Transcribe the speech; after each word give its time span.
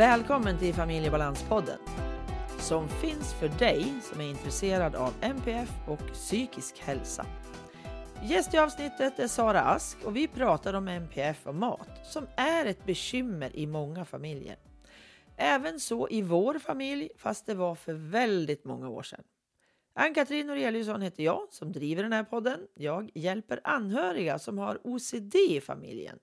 Välkommen 0.00 0.58
till 0.58 0.74
Familjebalanspodden 0.74 1.78
som 2.58 2.88
finns 2.88 3.34
för 3.34 3.48
dig 3.48 3.84
som 4.02 4.20
är 4.20 4.30
intresserad 4.30 4.94
av 4.94 5.14
MPF 5.20 5.70
och 5.86 6.12
psykisk 6.12 6.78
hälsa. 6.78 7.26
Gäst 8.22 8.54
i 8.54 8.58
avsnittet 8.58 9.18
är 9.18 9.28
Sara 9.28 9.60
Ask 9.60 10.04
och 10.04 10.16
vi 10.16 10.28
pratar 10.28 10.74
om 10.74 10.88
MPF 10.88 11.46
och 11.46 11.54
mat 11.54 11.88
som 12.04 12.26
är 12.36 12.66
ett 12.66 12.86
bekymmer 12.86 13.56
i 13.56 13.66
många 13.66 14.04
familjer. 14.04 14.56
Även 15.36 15.80
så 15.80 16.08
i 16.08 16.22
vår 16.22 16.58
familj, 16.58 17.08
fast 17.16 17.46
det 17.46 17.54
var 17.54 17.74
för 17.74 17.94
väldigt 17.94 18.64
många 18.64 18.88
år 18.88 19.02
sedan. 19.02 19.24
Ann-Katrin 19.94 20.46
Noreliusson 20.46 21.02
heter 21.02 21.22
jag 21.22 21.48
som 21.50 21.72
driver 21.72 22.02
den 22.02 22.12
här 22.12 22.24
podden. 22.24 22.60
Jag 22.74 23.10
hjälper 23.14 23.60
anhöriga 23.64 24.38
som 24.38 24.58
har 24.58 24.80
OCD 24.84 25.34
i 25.34 25.60
familjen 25.60 26.18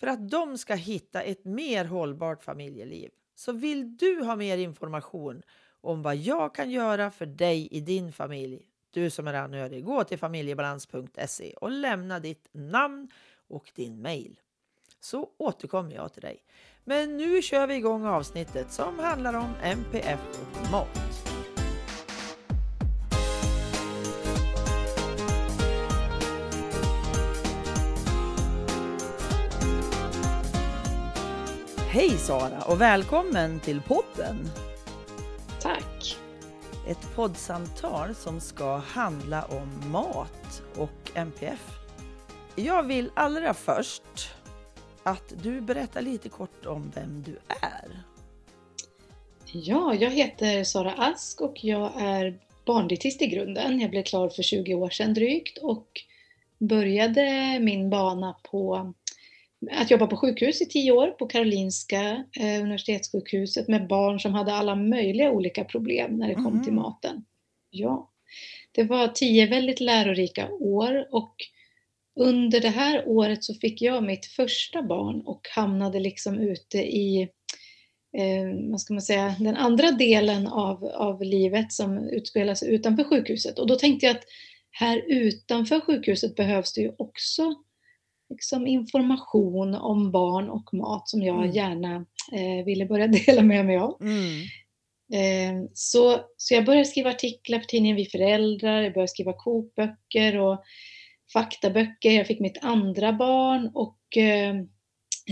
för 0.00 0.06
att 0.06 0.30
de 0.30 0.58
ska 0.58 0.74
hitta 0.74 1.22
ett 1.22 1.44
mer 1.44 1.84
hållbart 1.84 2.44
familjeliv. 2.44 3.10
Så 3.34 3.52
vill 3.52 3.96
du 3.96 4.22
ha 4.22 4.36
mer 4.36 4.58
information 4.58 5.42
om 5.80 6.02
vad 6.02 6.16
jag 6.16 6.54
kan 6.54 6.70
göra 6.70 7.10
för 7.10 7.26
dig 7.26 7.68
i 7.70 7.80
din 7.80 8.12
familj, 8.12 8.62
du 8.90 9.10
som 9.10 9.26
är 9.26 9.34
anhörig, 9.34 9.84
gå 9.84 10.04
till 10.04 10.18
familjebalans.se 10.18 11.54
och 11.60 11.70
lämna 11.70 12.20
ditt 12.20 12.48
namn 12.52 13.08
och 13.48 13.72
din 13.74 14.02
mail. 14.02 14.40
Så 15.00 15.30
återkommer 15.38 15.94
jag 15.94 16.12
till 16.12 16.22
dig. 16.22 16.44
Men 16.84 17.16
nu 17.16 17.42
kör 17.42 17.66
vi 17.66 17.74
igång 17.74 18.06
avsnittet 18.06 18.72
som 18.72 18.98
handlar 18.98 19.34
om 19.34 19.52
MPF 19.62 20.20
och 20.40 20.70
mat. 20.70 21.29
Hej 31.92 32.10
Sara 32.10 32.62
och 32.62 32.80
välkommen 32.80 33.60
till 33.60 33.80
podden. 33.80 34.48
Tack. 35.62 36.16
Ett 36.88 37.14
poddsamtal 37.16 38.14
som 38.14 38.40
ska 38.40 38.76
handla 38.76 39.44
om 39.44 39.90
mat 39.90 40.62
och 40.76 41.10
MPF. 41.14 41.70
Jag 42.56 42.82
vill 42.82 43.10
allra 43.14 43.54
först 43.54 44.34
att 45.02 45.42
du 45.42 45.60
berättar 45.60 46.02
lite 46.02 46.28
kort 46.28 46.66
om 46.66 46.92
vem 46.94 47.22
du 47.22 47.38
är. 47.48 48.02
Ja, 49.52 49.94
jag 49.94 50.10
heter 50.10 50.64
Sara 50.64 50.92
Ask 50.92 51.40
och 51.40 51.64
jag 51.64 51.92
är 51.96 52.38
barndietist 52.66 53.22
i 53.22 53.26
grunden. 53.26 53.80
Jag 53.80 53.90
blev 53.90 54.02
klar 54.02 54.28
för 54.28 54.42
20 54.42 54.74
år 54.74 54.90
sedan 54.90 55.14
drygt 55.14 55.58
och 55.58 55.88
började 56.58 57.58
min 57.60 57.90
bana 57.90 58.36
på 58.50 58.92
att 59.70 59.90
jobba 59.90 60.06
på 60.06 60.16
sjukhus 60.16 60.62
i 60.62 60.66
tio 60.66 60.92
år 60.92 61.06
på 61.06 61.26
Karolinska 61.26 62.24
eh, 62.40 62.62
universitetssjukhuset 62.62 63.68
med 63.68 63.86
barn 63.86 64.20
som 64.20 64.34
hade 64.34 64.54
alla 64.54 64.74
möjliga 64.74 65.30
olika 65.30 65.64
problem 65.64 66.16
när 66.16 66.28
det 66.28 66.34
kom 66.34 66.46
mm. 66.46 66.64
till 66.64 66.72
maten. 66.72 67.24
Ja, 67.70 68.10
det 68.72 68.84
var 68.84 69.08
tio 69.08 69.46
väldigt 69.46 69.80
lärorika 69.80 70.48
år 70.50 71.08
och 71.10 71.34
under 72.20 72.60
det 72.60 72.68
här 72.68 73.08
året 73.08 73.44
så 73.44 73.54
fick 73.54 73.82
jag 73.82 74.04
mitt 74.04 74.26
första 74.26 74.82
barn 74.82 75.22
och 75.26 75.48
hamnade 75.54 76.00
liksom 76.00 76.38
ute 76.38 76.78
i 76.78 77.22
eh, 78.18 78.70
vad 78.70 78.80
ska 78.80 78.94
man 78.94 79.02
säga, 79.02 79.34
den 79.38 79.56
andra 79.56 79.90
delen 79.90 80.46
av, 80.46 80.84
av 80.84 81.22
livet 81.22 81.72
som 81.72 81.98
utspelar 81.98 82.54
sig 82.54 82.74
utanför 82.74 83.04
sjukhuset. 83.04 83.58
Och 83.58 83.66
då 83.66 83.74
tänkte 83.76 84.06
jag 84.06 84.16
att 84.16 84.24
här 84.70 85.02
utanför 85.06 85.80
sjukhuset 85.80 86.36
behövs 86.36 86.72
det 86.72 86.80
ju 86.80 86.92
också 86.98 87.54
liksom 88.30 88.66
information 88.66 89.74
om 89.74 90.10
barn 90.10 90.50
och 90.50 90.74
mat 90.74 91.08
som 91.08 91.22
jag 91.22 91.44
mm. 91.44 91.50
gärna 91.50 92.06
eh, 92.32 92.64
ville 92.64 92.86
börja 92.86 93.06
dela 93.26 93.42
med 93.42 93.66
mig 93.66 93.76
av. 93.76 93.96
Mm. 94.00 94.42
Eh, 95.12 95.68
så, 95.74 96.20
så 96.36 96.54
jag 96.54 96.64
började 96.64 96.84
skriva 96.84 97.10
artiklar 97.10 97.58
för 97.58 97.66
tidningen 97.66 97.96
Vi 97.96 98.06
föräldrar, 98.06 98.82
jag 98.82 98.92
började 98.92 99.08
skriva 99.08 99.32
kokböcker 99.32 100.36
och 100.36 100.62
faktaböcker. 101.32 102.10
Jag 102.10 102.26
fick 102.26 102.40
mitt 102.40 102.64
andra 102.64 103.12
barn 103.12 103.70
och 103.74 104.16
eh, 104.16 104.54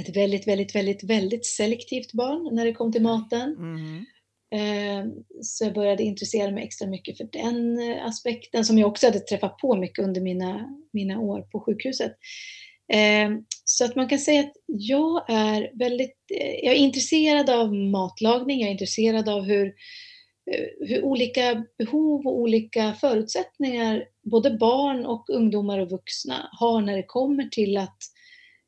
ett 0.00 0.16
väldigt, 0.16 0.48
väldigt, 0.48 0.74
väldigt, 0.74 1.04
väldigt 1.04 1.46
selektivt 1.46 2.12
barn 2.12 2.54
när 2.54 2.64
det 2.64 2.72
kom 2.72 2.92
till 2.92 3.02
maten. 3.02 3.56
Mm. 3.58 4.04
Eh, 4.50 5.12
så 5.42 5.64
jag 5.64 5.74
började 5.74 6.02
intressera 6.02 6.50
mig 6.50 6.64
extra 6.64 6.88
mycket 6.88 7.16
för 7.16 7.28
den 7.32 7.78
eh, 7.78 8.06
aspekten 8.06 8.64
som 8.64 8.78
jag 8.78 8.88
också 8.88 9.06
hade 9.06 9.20
träffat 9.20 9.58
på 9.58 9.76
mycket 9.76 10.04
under 10.04 10.20
mina, 10.20 10.78
mina 10.92 11.20
år 11.20 11.40
på 11.40 11.60
sjukhuset. 11.60 12.12
Ehm, 12.92 13.44
så 13.64 13.84
att 13.84 13.96
man 13.96 14.08
kan 14.08 14.18
säga 14.18 14.40
att 14.40 14.52
jag 14.66 15.24
är 15.30 15.78
väldigt, 15.78 16.16
eh, 16.40 16.64
jag 16.64 16.74
är 16.74 16.78
intresserad 16.78 17.50
av 17.50 17.74
matlagning, 17.74 18.60
jag 18.60 18.68
är 18.68 18.72
intresserad 18.72 19.28
av 19.28 19.42
hur, 19.42 19.66
eh, 20.50 20.88
hur 20.88 21.04
olika 21.04 21.64
behov 21.78 22.26
och 22.26 22.38
olika 22.38 22.94
förutsättningar 22.94 24.04
både 24.30 24.50
barn 24.50 25.06
och 25.06 25.30
ungdomar 25.30 25.78
och 25.78 25.90
vuxna 25.90 26.48
har 26.52 26.80
när 26.80 26.96
det 26.96 27.06
kommer 27.06 27.48
till 27.48 27.76
att 27.76 27.98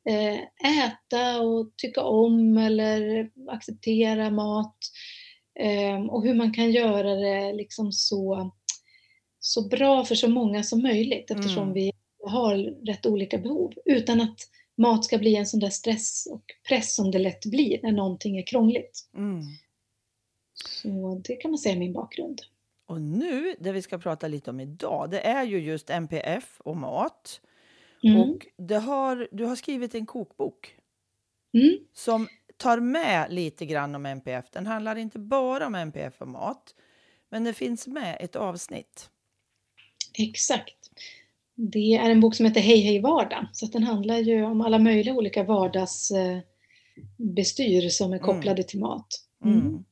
eh, 0.09 0.39
äta 0.83 1.41
och 1.41 1.73
tycka 1.77 2.03
om 2.03 2.57
eller 2.57 3.29
acceptera 3.49 4.29
mat 4.29 4.77
ehm, 5.59 6.09
och 6.09 6.23
hur 6.23 6.33
man 6.33 6.53
kan 6.53 6.71
göra 6.71 7.15
det 7.15 7.53
liksom 7.53 7.91
så, 7.91 8.51
så 9.39 9.67
bra 9.67 10.05
för 10.05 10.15
så 10.15 10.27
många 10.27 10.63
som 10.63 10.81
möjligt 10.81 11.31
eftersom 11.31 11.63
mm. 11.63 11.73
vi 11.73 11.91
har 12.23 12.57
rätt 12.85 13.05
olika 13.05 13.37
behov 13.37 13.73
utan 13.85 14.21
att 14.21 14.37
mat 14.77 15.05
ska 15.05 15.17
bli 15.17 15.35
en 15.35 15.45
sån 15.45 15.59
där 15.59 15.69
stress 15.69 16.27
och 16.31 16.43
press 16.67 16.95
som 16.95 17.11
det 17.11 17.19
lätt 17.19 17.45
blir 17.45 17.79
när 17.83 17.91
någonting 17.91 18.37
är 18.37 18.45
krångligt. 18.45 19.09
Mm. 19.17 19.41
Så 20.53 21.21
det 21.23 21.35
kan 21.35 21.51
man 21.51 21.57
säga 21.57 21.75
är 21.75 21.79
min 21.79 21.93
bakgrund. 21.93 22.41
Och 22.85 23.01
nu, 23.01 23.55
det 23.59 23.71
vi 23.71 23.81
ska 23.81 23.97
prata 23.97 24.27
lite 24.27 24.49
om 24.49 24.59
idag, 24.59 25.11
det 25.11 25.19
är 25.19 25.43
ju 25.43 25.59
just 25.59 25.89
MPF 25.89 26.61
och 26.61 26.77
mat. 26.77 27.41
Mm. 28.03 28.21
Och 28.21 28.45
har, 28.81 29.27
du 29.31 29.45
har 29.45 29.55
skrivit 29.55 29.95
en 29.95 30.05
kokbok 30.05 30.75
mm. 31.53 31.77
som 31.93 32.27
tar 32.57 32.79
med 32.79 33.33
lite 33.33 33.65
grann 33.65 33.95
om 33.95 34.05
MPF. 34.05 34.45
Den 34.51 34.67
handlar 34.67 34.95
inte 34.95 35.19
bara 35.19 35.67
om 35.67 35.75
MPF 35.75 36.21
och 36.21 36.27
mat, 36.27 36.75
men 37.29 37.43
det 37.43 37.53
finns 37.53 37.87
med 37.87 38.17
ett 38.19 38.35
avsnitt. 38.35 39.09
Exakt. 40.13 40.80
Det 41.63 41.95
är 41.95 42.09
en 42.09 42.19
bok 42.19 42.35
som 42.35 42.45
heter 42.45 42.61
Hej 42.61 42.81
hej 42.81 43.01
vardag, 43.01 43.47
så 43.51 43.65
den 43.65 43.83
handlar 43.83 44.17
ju 44.17 44.43
om 44.43 44.61
alla 44.61 44.79
möjliga 44.79 45.15
olika 45.15 45.43
vardagsbestyr 45.43 47.89
som 47.89 48.13
är 48.13 48.17
mm. 48.17 48.25
kopplade 48.25 48.61
mm. 48.61 48.67
till 48.67 48.79
mat. 48.79 49.07
Mm. 49.43 49.59
Mm. 49.59 49.83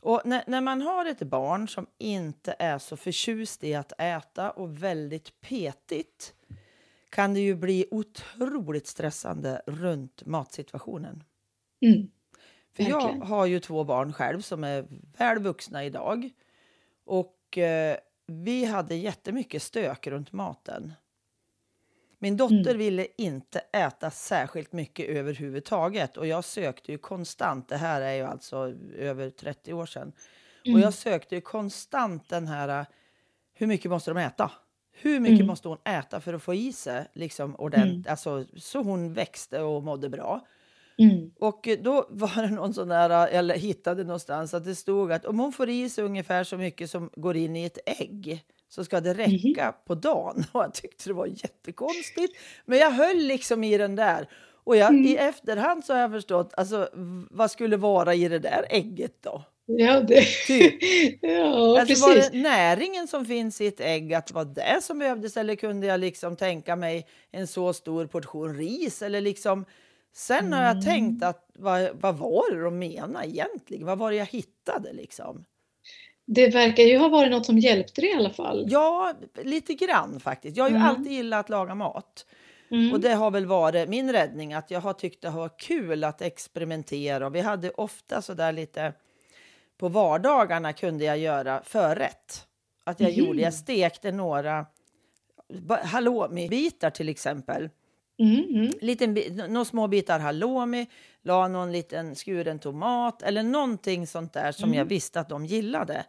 Och 0.00 0.22
när, 0.24 0.44
när, 0.46 0.60
man 0.60 0.82
har 0.82 1.06
ett 1.06 1.22
barn 1.22 1.68
som 1.68 1.86
inte 1.98 2.54
är 2.58 2.78
så 2.78 2.96
förtjust 2.96 3.64
i 3.64 3.74
att 3.74 3.92
äta 3.98 4.50
och 4.50 4.82
väldigt 4.82 5.40
petigt 5.40 6.34
kan 7.10 7.34
det 7.34 7.40
ju 7.40 7.54
bli 7.54 7.86
otroligt 7.90 8.86
stressande 8.86 9.62
runt 9.66 10.26
matsituationen. 10.26 11.24
Mm. 11.80 12.10
För 12.76 12.82
jag 12.82 13.12
har 13.12 13.46
ju 13.46 13.60
två 13.60 13.84
barn 13.84 14.12
själv 14.12 14.40
som 14.40 14.64
är 14.64 14.86
väl 15.18 15.38
vuxna 15.38 15.84
idag. 15.84 16.30
Och 17.04 17.58
eh, 17.58 17.96
vi 18.32 18.64
hade 18.64 18.94
jättemycket 18.94 19.62
stök 19.62 20.06
runt 20.06 20.32
maten. 20.32 20.92
Min 22.18 22.36
dotter 22.36 22.54
mm. 22.54 22.78
ville 22.78 23.06
inte 23.18 23.58
äta 23.58 24.10
särskilt 24.10 24.72
mycket 24.72 25.08
överhuvudtaget 25.08 26.16
och 26.16 26.26
jag 26.26 26.44
sökte 26.44 26.92
ju 26.92 26.98
konstant, 26.98 27.68
det 27.68 27.76
här 27.76 28.00
är 28.00 28.12
ju 28.12 28.22
alltså 28.22 28.74
över 28.96 29.30
30 29.30 29.72
år 29.72 29.86
sedan, 29.86 30.12
mm. 30.64 30.76
och 30.76 30.80
jag 30.80 30.94
sökte 30.94 31.34
ju 31.34 31.40
konstant 31.40 32.28
den 32.28 32.46
här, 32.46 32.86
hur 33.54 33.66
mycket 33.66 33.90
måste 33.90 34.10
de 34.10 34.16
äta? 34.16 34.50
Hur 34.92 35.20
mycket 35.20 35.36
mm. 35.36 35.46
måste 35.46 35.68
hon 35.68 35.78
äta 35.84 36.20
för 36.20 36.34
att 36.34 36.42
få 36.42 36.54
i 36.54 36.72
sig 36.72 37.06
liksom 37.12 37.56
ordentligt, 37.56 38.06
mm. 38.06 38.10
alltså, 38.10 38.46
så 38.56 38.82
hon 38.82 39.12
växte 39.12 39.60
och 39.60 39.82
mådde 39.82 40.08
bra? 40.08 40.46
Mm. 40.98 41.30
Och 41.38 41.68
då 41.82 42.06
var 42.10 42.42
det 42.42 42.50
någon 42.50 42.74
sån 42.74 42.88
där, 42.88 43.28
eller 43.28 43.54
hittade 43.54 44.04
någonstans 44.04 44.54
att 44.54 44.64
det 44.64 44.74
stod 44.74 45.12
att 45.12 45.26
om 45.26 45.38
hon 45.38 45.52
får 45.52 45.68
i 45.68 45.88
sig 45.88 46.04
ungefär 46.04 46.44
så 46.44 46.56
mycket 46.56 46.90
som 46.90 47.10
går 47.16 47.36
in 47.36 47.56
i 47.56 47.64
ett 47.64 47.78
ägg 47.86 48.44
så 48.68 48.84
ska 48.84 49.00
det 49.00 49.14
räcka 49.14 49.62
mm. 49.62 49.74
på 49.86 49.94
dagen. 49.94 50.44
Och 50.52 50.62
jag 50.62 50.74
tyckte 50.74 51.10
det 51.10 51.14
var 51.14 51.26
jättekonstigt. 51.26 52.36
Men 52.64 52.78
jag 52.78 52.90
höll 52.90 53.16
liksom 53.16 53.64
i 53.64 53.78
den 53.78 53.96
där. 53.96 54.28
Och 54.64 54.76
jag, 54.76 54.88
mm. 54.88 55.04
i 55.04 55.16
efterhand 55.16 55.84
så 55.84 55.92
har 55.92 56.00
jag 56.00 56.10
förstått, 56.10 56.54
alltså 56.56 56.88
vad 57.30 57.50
skulle 57.50 57.76
vara 57.76 58.14
i 58.14 58.28
det 58.28 58.38
där 58.38 58.66
ägget 58.70 59.22
då? 59.22 59.42
Ja, 59.66 60.00
det... 60.00 60.24
Typ. 60.46 60.74
ja 61.20 61.80
alltså, 61.80 61.86
precis. 61.86 62.02
Var 62.02 62.14
det 62.14 62.42
näringen 62.42 63.08
som 63.08 63.26
finns 63.26 63.60
i 63.60 63.66
ett 63.66 63.80
ägg, 63.80 64.14
att 64.14 64.26
det 64.26 64.34
var 64.34 64.44
det 64.44 64.82
som 64.82 64.98
behövdes? 64.98 65.36
Eller 65.36 65.54
kunde 65.54 65.86
jag 65.86 66.00
liksom 66.00 66.36
tänka 66.36 66.76
mig 66.76 67.06
en 67.30 67.46
så 67.46 67.72
stor 67.72 68.06
portion 68.06 68.56
ris? 68.56 69.02
Eller 69.02 69.20
liksom 69.20 69.64
Sen 70.12 70.38
mm. 70.38 70.52
har 70.52 70.64
jag 70.64 70.84
tänkt 70.84 71.24
att 71.24 71.50
vad, 71.54 71.90
vad 72.00 72.16
var 72.16 72.54
det 72.54 72.62
de 72.62 72.78
menade 72.78 73.28
egentligen? 73.28 73.86
Vad 73.86 73.98
var 73.98 74.10
det 74.10 74.16
jag 74.16 74.26
hittade 74.26 74.92
liksom? 74.92 75.44
Det 76.26 76.48
verkar 76.48 76.82
ju 76.82 76.98
ha 76.98 77.08
varit 77.08 77.30
något 77.30 77.46
som 77.46 77.58
hjälpte 77.58 78.00
dig 78.00 78.10
i 78.10 78.14
alla 78.14 78.30
fall. 78.30 78.66
Ja, 78.68 79.14
lite 79.42 79.74
grann 79.74 80.20
faktiskt. 80.20 80.56
Jag 80.56 80.64
har 80.64 80.70
ju 80.70 80.76
mm. 80.76 80.88
alltid 80.88 81.12
gillat 81.12 81.40
att 81.40 81.48
laga 81.50 81.74
mat. 81.74 82.26
Och 82.92 83.00
det 83.00 83.12
har 83.12 83.30
väl 83.30 83.46
varit 83.46 83.88
min 83.88 84.12
räddning 84.12 84.54
att 84.54 84.70
jag 84.70 84.80
har 84.80 84.92
tyckt 84.92 85.22
det 85.22 85.28
har 85.28 85.40
varit 85.40 85.60
kul 85.60 86.04
att 86.04 86.22
experimentera. 86.22 87.26
Och 87.26 87.34
vi 87.34 87.40
hade 87.40 87.70
ofta 87.70 88.22
så 88.22 88.34
där 88.34 88.52
lite 88.52 88.92
på 89.78 89.88
vardagarna 89.88 90.72
kunde 90.72 91.04
jag 91.04 91.18
göra 91.18 91.62
förrätt. 91.64 92.46
Att 92.84 93.00
jag 93.00 93.10
Mhm. 93.10 93.18
gjorde, 93.18 93.40
jag 93.42 93.54
stekte 93.54 94.12
några 94.12 94.66
halloumi-bitar 95.82 96.90
till 96.90 97.08
exempel. 97.08 97.70
Mm, 98.22 98.56
mm. 98.56 98.72
Liten, 98.80 99.14
några 99.52 99.64
små 99.64 99.88
bitar 99.88 100.18
halloumi, 100.18 100.86
la 101.22 101.48
någon 101.48 101.72
liten 101.72 102.14
skuren 102.14 102.58
tomat 102.58 103.22
eller 103.22 103.42
någonting 103.42 104.06
sånt 104.06 104.32
där 104.32 104.52
som 104.52 104.74
jag 104.74 104.84
visste 104.84 105.20
att 105.20 105.28
de 105.28 105.46
gillade. 105.46 106.04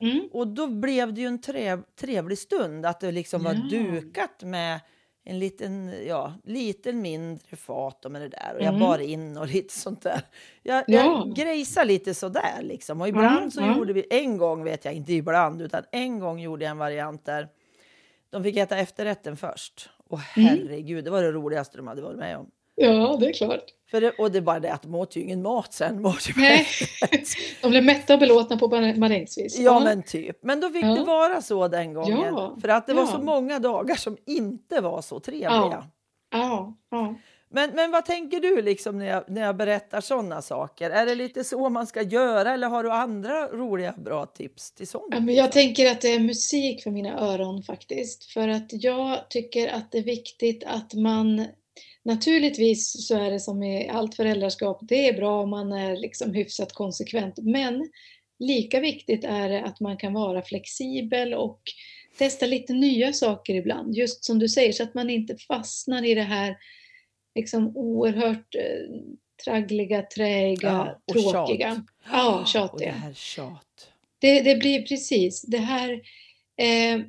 Mm. 0.00 0.28
Och 0.32 0.46
då 0.48 0.66
blev 0.66 1.14
det 1.14 1.20
ju 1.20 1.26
en 1.26 1.40
trev, 1.40 1.82
trevlig 2.00 2.38
stund 2.38 2.86
att 2.86 3.00
det 3.00 3.12
liksom 3.12 3.42
var 3.42 3.54
dukat 3.70 4.42
med 4.42 4.80
en 5.24 5.38
liten, 5.38 5.92
ja, 6.06 6.34
liten 6.44 7.02
mindre 7.02 7.56
fat 7.56 8.04
och 8.04 8.10
med 8.12 8.22
det 8.22 8.28
där. 8.28 8.54
Och 8.54 8.60
jag 8.60 8.68
Mm. 8.68 8.80
bar 8.80 8.98
in 8.98 9.36
och 9.36 9.46
lite 9.46 9.74
sånt 9.74 10.02
där. 10.02 10.20
Jag, 10.62 10.84
jag 10.86 11.06
Ja. 11.06 11.32
grejsade 11.36 11.86
lite 11.86 12.14
sådär 12.14 12.58
liksom. 12.62 13.00
Och 13.00 13.08
ibland 13.08 13.52
så 13.52 13.60
gjorde 13.76 13.92
vi, 13.92 14.06
en 14.10 14.36
gång 14.38 14.64
vet 14.64 14.84
jag 14.84 14.94
inte 14.94 15.12
ibland, 15.12 15.62
utan 15.62 15.82
en 15.92 16.18
gång 16.18 16.40
gjorde 16.40 16.64
jag 16.64 16.70
en 16.70 16.78
variant 16.78 17.24
där 17.24 17.48
de 18.30 18.42
fick 18.42 18.56
äta 18.56 18.78
efterrätten 18.78 19.36
först. 19.36 19.90
Och 20.10 20.18
Mm. 20.36 20.48
herregud, 20.48 21.04
det 21.04 21.10
var 21.10 21.22
det 21.22 21.32
roligaste 21.32 21.76
de 21.76 21.86
hade 21.86 22.02
varit 22.02 22.18
med 22.18 22.36
om. 22.38 22.46
Ja, 22.74 23.16
det 23.20 23.28
är 23.28 23.32
klart. 23.32 23.64
För 23.90 24.00
det, 24.00 24.10
och 24.10 24.30
det 24.30 24.38
är 24.38 24.42
bara 24.42 24.60
det 24.60 24.72
att 24.72 24.82
de 24.82 24.94
åt 24.94 25.16
ju 25.16 25.20
ingen 25.20 25.42
mat 25.42 25.72
sen. 25.72 26.02
Nej. 26.36 26.66
De 27.62 27.70
blev 27.70 27.84
mätta 27.84 28.14
och 28.14 28.20
belåtna 28.20 28.56
på 28.56 28.68
marängsvis. 28.96 29.58
Ja, 29.58 29.80
men 29.80 30.02
typ. 30.02 30.38
Men 30.44 30.60
då 30.60 30.70
fick 30.70 30.84
Ja. 30.84 30.94
det 30.94 31.04
vara 31.04 31.42
så 31.42 31.68
den 31.68 31.94
gången. 31.94 32.18
Ja, 32.26 32.56
För 32.60 32.68
att 32.68 32.86
det 32.86 32.94
var 32.94 33.02
ja. 33.02 33.06
så 33.06 33.18
många 33.18 33.58
dagar 33.58 33.94
som 33.94 34.16
inte 34.26 34.80
var 34.80 35.02
så 35.02 35.20
trevliga. 35.20 35.50
Ja. 35.50 35.84
Ja, 36.32 36.76
ja. 36.90 37.14
Men, 37.52 37.70
men 37.70 37.90
vad 37.90 38.04
tänker 38.04 38.40
du 38.40 38.62
liksom 38.62 38.98
när 38.98 39.06
jag, 39.06 39.24
när 39.28 39.42
jag 39.42 39.56
berättar 39.56 40.00
sådana 40.00 40.42
saker? 40.42 40.90
Är 40.90 41.06
det 41.06 41.14
lite 41.14 41.44
så 41.44 41.68
man 41.68 41.86
ska 41.86 42.02
göra 42.02 42.54
eller 42.54 42.68
har 42.68 42.82
du 42.82 42.90
andra 42.90 43.48
roliga 43.48 43.92
bra 43.92 44.26
tips 44.26 44.72
till 44.72 44.88
sånt? 44.88 45.08
Ja, 45.10 45.20
men 45.20 45.34
jag 45.34 45.52
tänker 45.52 45.90
att 45.90 46.00
det 46.00 46.08
är 46.08 46.20
musik 46.20 46.82
för 46.82 46.90
mina 46.90 47.18
öron 47.18 47.62
faktiskt. 47.62 48.24
För 48.24 48.48
att 48.48 48.68
jag 48.70 49.30
tycker 49.30 49.68
att 49.68 49.92
det 49.92 49.98
är 49.98 50.02
viktigt 50.02 50.64
att 50.66 50.94
man 50.94 51.46
Naturligtvis 52.02 53.06
så 53.06 53.16
är 53.16 53.30
det 53.30 53.40
som 53.40 53.62
i 53.62 53.88
allt 53.88 54.14
föräldraskap, 54.14 54.78
det 54.82 55.08
är 55.08 55.12
bra 55.12 55.42
om 55.42 55.50
man 55.50 55.72
är 55.72 55.96
liksom 55.96 56.34
hyfsat 56.34 56.72
konsekvent. 56.72 57.38
Men 57.38 57.90
lika 58.38 58.80
viktigt 58.80 59.24
är 59.24 59.48
det 59.48 59.62
att 59.62 59.80
man 59.80 59.96
kan 59.96 60.12
vara 60.12 60.42
flexibel 60.42 61.34
och 61.34 61.60
testa 62.18 62.46
lite 62.46 62.72
nya 62.72 63.12
saker 63.12 63.54
ibland. 63.54 63.94
Just 63.94 64.24
som 64.24 64.38
du 64.38 64.48
säger, 64.48 64.72
så 64.72 64.82
att 64.82 64.94
man 64.94 65.10
inte 65.10 65.36
fastnar 65.36 66.04
i 66.04 66.14
det 66.14 66.22
här 66.22 66.56
liksom 67.34 67.76
oerhört 67.76 68.54
eh, 68.54 68.96
traggliga, 69.44 70.02
träiga, 70.02 70.96
Ja, 71.06 71.14
tråkiga. 71.14 71.74
tjat. 71.74 71.84
Ja, 72.12 72.34
Och 72.34 72.40
det 72.40 72.46
tjatiga. 72.48 72.92
här 72.92 73.12
tjat. 73.14 73.88
Det, 74.18 74.40
det 74.40 74.54
blir 74.54 74.82
precis 74.82 75.42
det 75.42 75.58
här. 75.58 75.92
Eh, 76.56 77.00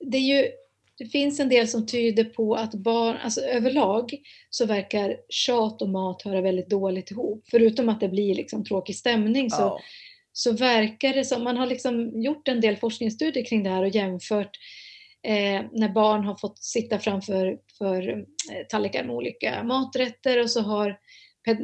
det, 0.00 0.18
är 0.18 0.36
ju, 0.42 0.48
det 0.98 1.06
finns 1.06 1.40
en 1.40 1.48
del 1.48 1.68
som 1.68 1.86
tyder 1.86 2.24
på 2.24 2.54
att 2.54 2.74
barn, 2.74 3.16
alltså 3.16 3.40
överlag 3.40 4.14
så 4.50 4.66
verkar 4.66 5.16
tjat 5.28 5.82
och 5.82 5.88
mat 5.88 6.22
höra 6.22 6.40
väldigt 6.40 6.70
dåligt 6.70 7.10
ihop. 7.10 7.44
Förutom 7.50 7.88
att 7.88 8.00
det 8.00 8.08
blir 8.08 8.34
liksom 8.34 8.64
tråkig 8.64 8.96
stämning 8.96 9.50
så, 9.50 9.60
Ja. 9.62 9.78
så 10.32 10.52
verkar 10.52 11.14
det 11.14 11.24
som, 11.24 11.44
man 11.44 11.56
har 11.56 11.66
liksom 11.66 12.22
gjort 12.22 12.48
en 12.48 12.60
del 12.60 12.76
forskningsstudier 12.76 13.44
kring 13.44 13.62
det 13.62 13.70
här 13.70 13.82
och 13.82 13.88
jämfört 13.88 14.50
eh, 15.22 15.62
när 15.72 15.88
barn 15.88 16.24
har 16.24 16.34
fått 16.34 16.58
sitta 16.58 16.98
framför 16.98 17.58
för, 17.78 18.08
eh, 18.08 18.66
tallrikar 18.68 19.04
med 19.04 19.14
olika 19.16 19.62
maträtter 19.62 20.42
och 20.42 20.50
så 20.50 20.60
har 20.60 20.98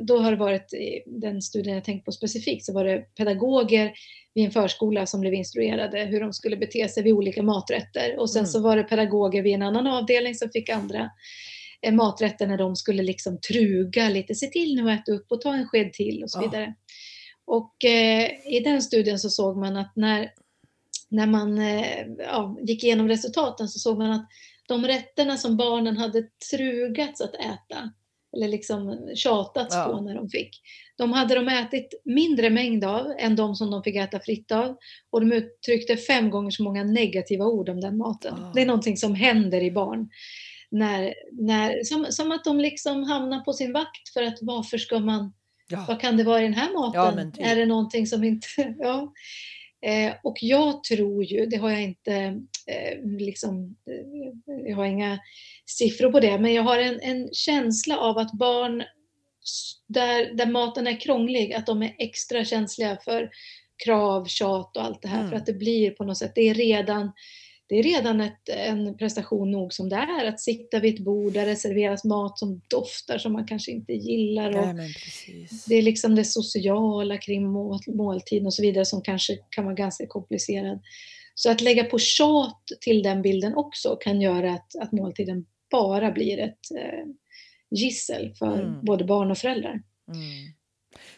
då 0.06 0.18
har 0.18 0.30
det 0.30 0.36
varit, 0.36 0.70
den 1.06 1.42
studien 1.42 1.74
jag 1.74 1.84
tänkt 1.84 2.04
på 2.04 2.12
specifikt, 2.12 2.64
så 2.64 2.72
var 2.72 2.84
det 2.84 2.98
pedagoger 3.16 3.92
vid 4.34 4.44
en 4.44 4.50
förskola 4.50 5.06
som 5.06 5.20
blev 5.20 5.34
instruerade 5.34 6.04
hur 6.04 6.20
de 6.20 6.32
skulle 6.32 6.56
bete 6.56 6.88
sig 6.88 7.02
vid 7.02 7.12
olika 7.12 7.42
maträtter. 7.42 8.18
Och 8.18 8.30
sen 8.30 8.40
Mm. 8.40 8.46
så 8.46 8.60
var 8.60 8.76
det 8.76 8.82
pedagoger 8.82 9.42
vid 9.42 9.54
en 9.54 9.62
annan 9.62 9.86
avdelning 9.86 10.34
som 10.34 10.50
fick 10.50 10.68
andra 10.68 11.10
eh, 11.86 11.92
maträtter 11.94 12.46
när 12.46 12.58
de 12.58 12.76
skulle 12.76 13.02
liksom 13.02 13.40
truga 13.40 14.08
lite, 14.08 14.34
se 14.34 14.46
till 14.46 14.74
nu 14.74 14.90
att 14.90 15.00
äta 15.00 15.12
upp 15.12 15.26
och 15.32 15.40
ta 15.40 15.54
en 15.54 15.66
sked 15.68 15.92
till 15.92 16.22
och 16.22 16.30
så 16.30 16.38
Ja. 16.38 16.42
vidare. 16.50 16.74
Och 17.44 17.84
eh, 17.84 18.30
i 18.46 18.60
den 18.64 18.82
studien 18.82 19.18
så 19.18 19.30
såg 19.30 19.56
man 19.56 19.76
att 19.76 19.92
när, 19.96 20.30
när 21.08 21.26
man 21.26 21.58
eh, 21.58 22.06
ja, 22.18 22.58
gick 22.62 22.84
igenom 22.84 23.08
resultaten 23.08 23.68
så 23.68 23.78
såg 23.78 23.98
man 23.98 24.10
att 24.12 24.26
de 24.68 24.86
rätterna 24.86 25.36
som 25.36 25.56
barnen 25.56 25.96
hade 25.96 26.22
trugats 26.50 27.20
att 27.20 27.34
äta, 27.34 27.92
eller 28.36 28.48
liksom 28.48 29.10
tjatats 29.14 29.74
Ja. 29.76 29.84
på 29.84 30.00
när 30.00 30.14
de 30.14 30.28
fick, 30.28 30.60
de 30.96 31.12
hade 31.12 31.34
de 31.34 31.48
ätit 31.48 31.94
mindre 32.04 32.50
mängd 32.50 32.84
av 32.84 33.14
än 33.18 33.36
de 33.36 33.54
som 33.54 33.70
de 33.70 33.82
fick 33.82 33.96
äta 33.96 34.20
fritt 34.20 34.52
av. 34.52 34.76
Och 35.10 35.20
de 35.20 35.32
uttryckte 35.32 35.96
fem 35.96 36.30
gånger 36.30 36.50
så 36.50 36.62
många 36.62 36.84
negativa 36.84 37.44
ord 37.44 37.68
om 37.68 37.80
den 37.80 37.96
maten. 37.96 38.34
Ah. 38.34 38.52
Det 38.54 38.62
är 38.62 38.66
någonting 38.66 38.96
som 38.96 39.14
händer 39.14 39.62
i 39.62 39.70
barn. 39.70 40.08
När, 40.70 41.14
när, 41.32 41.84
som, 41.84 42.06
som 42.10 42.32
att 42.32 42.44
de 42.44 42.60
liksom 42.60 43.02
hamnar 43.02 43.40
på 43.40 43.52
sin 43.52 43.72
vakt 43.72 44.08
för 44.14 44.22
att 44.22 44.38
varför 44.40 44.78
ska 44.78 44.98
man, 44.98 45.32
Ja. 45.68 45.84
vad 45.88 46.00
kan 46.00 46.16
det 46.16 46.24
vara 46.24 46.40
i 46.40 46.44
den 46.44 46.54
här 46.54 46.72
maten? 46.72 47.18
Ja, 47.26 47.30
typ. 47.32 47.46
Är 47.46 47.56
det 47.56 47.66
någonting 47.66 48.06
som 48.06 48.24
inte, 48.24 48.46
ja. 48.78 49.12
Eh, 49.86 50.14
och 50.22 50.36
jag 50.40 50.84
tror 50.84 51.24
ju, 51.24 51.46
det 51.46 51.56
har 51.56 51.70
jag 51.70 51.82
inte, 51.82 52.14
eh, 52.66 53.04
liksom, 53.18 53.76
eh, 53.90 54.68
jag 54.68 54.76
har 54.76 54.84
inga 54.84 55.18
siffror 55.66 56.12
på 56.12 56.20
det, 56.20 56.38
men 56.38 56.54
jag 56.54 56.62
har 56.62 56.78
en, 56.78 57.00
en 57.00 57.28
känsla 57.32 57.98
av 57.98 58.18
att 58.18 58.32
barn 58.32 58.82
där, 59.86 60.34
där 60.34 60.46
maten 60.46 60.86
är 60.86 61.00
krånglig, 61.00 61.52
att 61.52 61.66
de 61.66 61.82
är 61.82 61.94
extra 61.98 62.44
känsliga 62.44 62.98
för 63.04 63.30
krav, 63.84 64.24
tjat 64.24 64.76
och 64.76 64.84
allt 64.84 65.02
det 65.02 65.08
här. 65.08 65.18
Mm. 65.18 65.30
För 65.30 65.36
att 65.36 65.46
det 65.46 65.52
blir 65.52 65.90
på 65.90 66.04
något 66.04 66.18
sätt, 66.18 66.32
det 66.34 66.48
är 66.48 66.54
redan, 66.54 67.12
det 67.66 67.78
är 67.78 67.82
redan 67.82 68.20
ett, 68.20 68.48
en 68.48 68.96
prestation 68.96 69.50
nog 69.50 69.72
som 69.72 69.88
det 69.88 69.96
är 69.96 70.24
att 70.24 70.40
sitta 70.40 70.80
vid 70.80 70.94
ett 70.94 71.04
bord 71.04 71.32
där 71.32 71.46
det 71.46 71.56
serveras 71.56 72.04
mat 72.04 72.38
som 72.38 72.60
doftar 72.68 73.18
som 73.18 73.32
man 73.32 73.46
kanske 73.46 73.72
inte 73.72 73.92
gillar. 73.92 74.58
Och, 74.58 74.74
Nej, 74.74 74.94
det 75.68 75.74
är 75.74 75.82
liksom 75.82 76.14
det 76.14 76.24
sociala 76.24 77.18
kring 77.18 77.46
mål, 77.48 77.78
måltiden 77.86 78.46
och 78.46 78.54
så 78.54 78.62
vidare 78.62 78.84
som 78.84 79.02
kanske 79.02 79.38
kan 79.50 79.64
vara 79.64 79.74
ganska 79.74 80.06
komplicerad. 80.06 80.80
Så 81.34 81.50
att 81.50 81.60
lägga 81.60 81.84
på 81.84 81.98
tjat 81.98 82.62
till 82.80 83.02
den 83.02 83.22
bilden 83.22 83.54
också 83.54 83.96
kan 83.96 84.20
göra 84.20 84.52
att, 84.52 84.76
att 84.80 84.92
måltiden 84.92 85.46
bara 85.70 86.10
blir 86.10 86.38
ett 86.38 86.70
eh, 86.78 87.06
gissel 87.70 88.34
för 88.38 88.60
Mm. 88.60 88.84
både 88.84 89.04
barn 89.04 89.30
och 89.30 89.38
föräldrar. 89.38 89.82
Mm. 90.08 90.52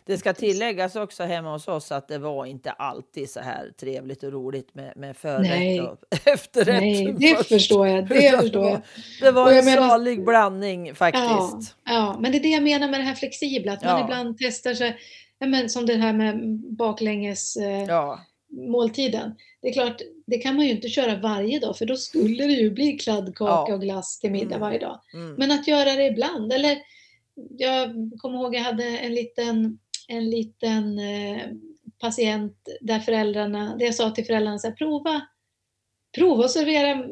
Det 0.04 0.18
ska 0.18 0.32
tilläggas 0.32 0.96
också 0.96 1.22
hemma 1.22 1.52
hos 1.52 1.68
oss 1.68 1.92
att 1.92 2.08
det 2.08 2.18
var 2.18 2.46
inte 2.46 2.70
alltid 2.70 3.30
så 3.30 3.40
här 3.40 3.70
trevligt 3.80 4.22
och 4.22 4.32
roligt 4.32 4.74
med, 4.74 4.92
med 4.96 5.16
förrätt 5.16 5.48
Nej. 5.50 5.80
och 5.80 5.98
efterrätt. 6.24 6.66
Nej, 6.82 7.12
det 7.18 7.36
först. 7.36 7.48
förstår 7.48 7.88
jag. 7.88 8.08
Det 8.08 8.30
förstår 8.40 8.68
jag. 8.68 8.80
Det 9.20 9.30
var 9.30 9.50
jag 9.50 9.58
en 9.58 9.64
menar- 9.64 9.88
salig 9.88 10.24
blandning 10.24 10.86
Ja, 10.86 10.94
faktiskt. 10.94 11.76
ja, 11.84 12.16
men 12.20 12.32
det 12.32 12.38
är 12.38 12.42
det 12.42 12.48
jag 12.48 12.62
menar 12.62 12.88
med 12.88 13.00
det 13.00 13.04
här 13.04 13.14
flexibla, 13.14 13.72
att 13.72 13.84
man 13.84 13.98
Ja. 13.98 14.04
ibland 14.04 14.36
testar 14.38 14.74
sig, 14.74 14.96
ja, 15.38 15.46
men 15.46 15.68
som 15.68 15.86
det 15.86 15.94
här 15.94 16.12
med 16.12 16.58
baklänges 16.78 17.56
eh, 17.56 17.84
Ja. 17.84 18.20
måltiden. 18.50 19.34
Det 19.62 19.68
är 19.68 19.72
klart, 19.72 20.00
det 20.26 20.38
kan 20.38 20.56
man 20.56 20.64
ju 20.64 20.70
inte 20.70 20.88
köra 20.88 21.16
varje 21.16 21.58
dag 21.58 21.78
för 21.78 21.86
då 21.86 21.96
skulle 21.96 22.44
det 22.46 22.52
ju 22.52 22.70
bli 22.70 22.92
kladdkaka 22.98 23.70
Ja. 23.70 23.74
och 23.74 23.80
glass 23.80 24.18
till 24.18 24.30
middag 24.30 24.46
Mm. 24.56 24.60
varje 24.60 24.78
dag. 24.78 25.00
Mm. 25.14 25.34
Men 25.34 25.50
att 25.50 25.68
göra 25.68 25.92
det 25.92 26.06
ibland, 26.06 26.52
eller 26.52 26.78
jag 27.50 28.10
kommer 28.18 28.38
ihåg 28.38 28.54
jag 28.54 28.62
hade 28.62 28.84
en 28.84 29.14
liten, 29.14 29.78
en 30.08 30.30
liten 30.30 30.98
eh, 30.98 31.48
patient 31.98 32.56
där 32.80 33.00
föräldrarna, 33.00 33.76
där 33.76 33.86
jag 33.86 33.94
sa 33.94 34.10
till 34.10 34.26
föräldrarna 34.26 34.58
så 34.58 34.68
här, 34.68 34.74
prova, 34.74 35.20
prova 36.16 36.44
att 36.44 36.50
servera 36.50 37.04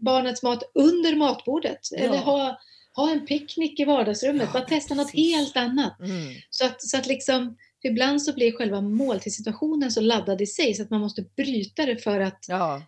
barnets 0.00 0.42
mat 0.42 0.62
under 0.74 1.16
matbordet 1.16 1.92
eller 1.96 2.18
ha, 2.18 2.58
ha 2.94 3.12
en 3.12 3.26
picknick 3.26 3.80
i 3.80 3.84
vardagsrummet, 3.84 4.42
Ja, 4.46 4.52
bara 4.52 4.68
testa 4.68 4.94
något 4.94 5.12
precis. 5.12 5.36
helt 5.36 5.56
annat. 5.56 6.00
Mm. 6.00 6.34
Så 6.50 6.66
att, 6.66 6.82
så 6.82 6.96
att 6.96 7.06
liksom, 7.06 7.56
ibland 7.82 8.22
så 8.22 8.32
blir 8.32 8.52
själva 8.52 8.80
måltidssituationen 8.80 9.90
så 9.90 10.00
laddad 10.00 10.40
i 10.40 10.46
sig 10.46 10.74
så 10.74 10.82
att 10.82 10.90
man 10.90 11.00
måste 11.00 11.22
bryta 11.22 11.86
det 11.86 11.96
för 11.96 12.20
att, 12.20 12.44
Ja. 12.48 12.82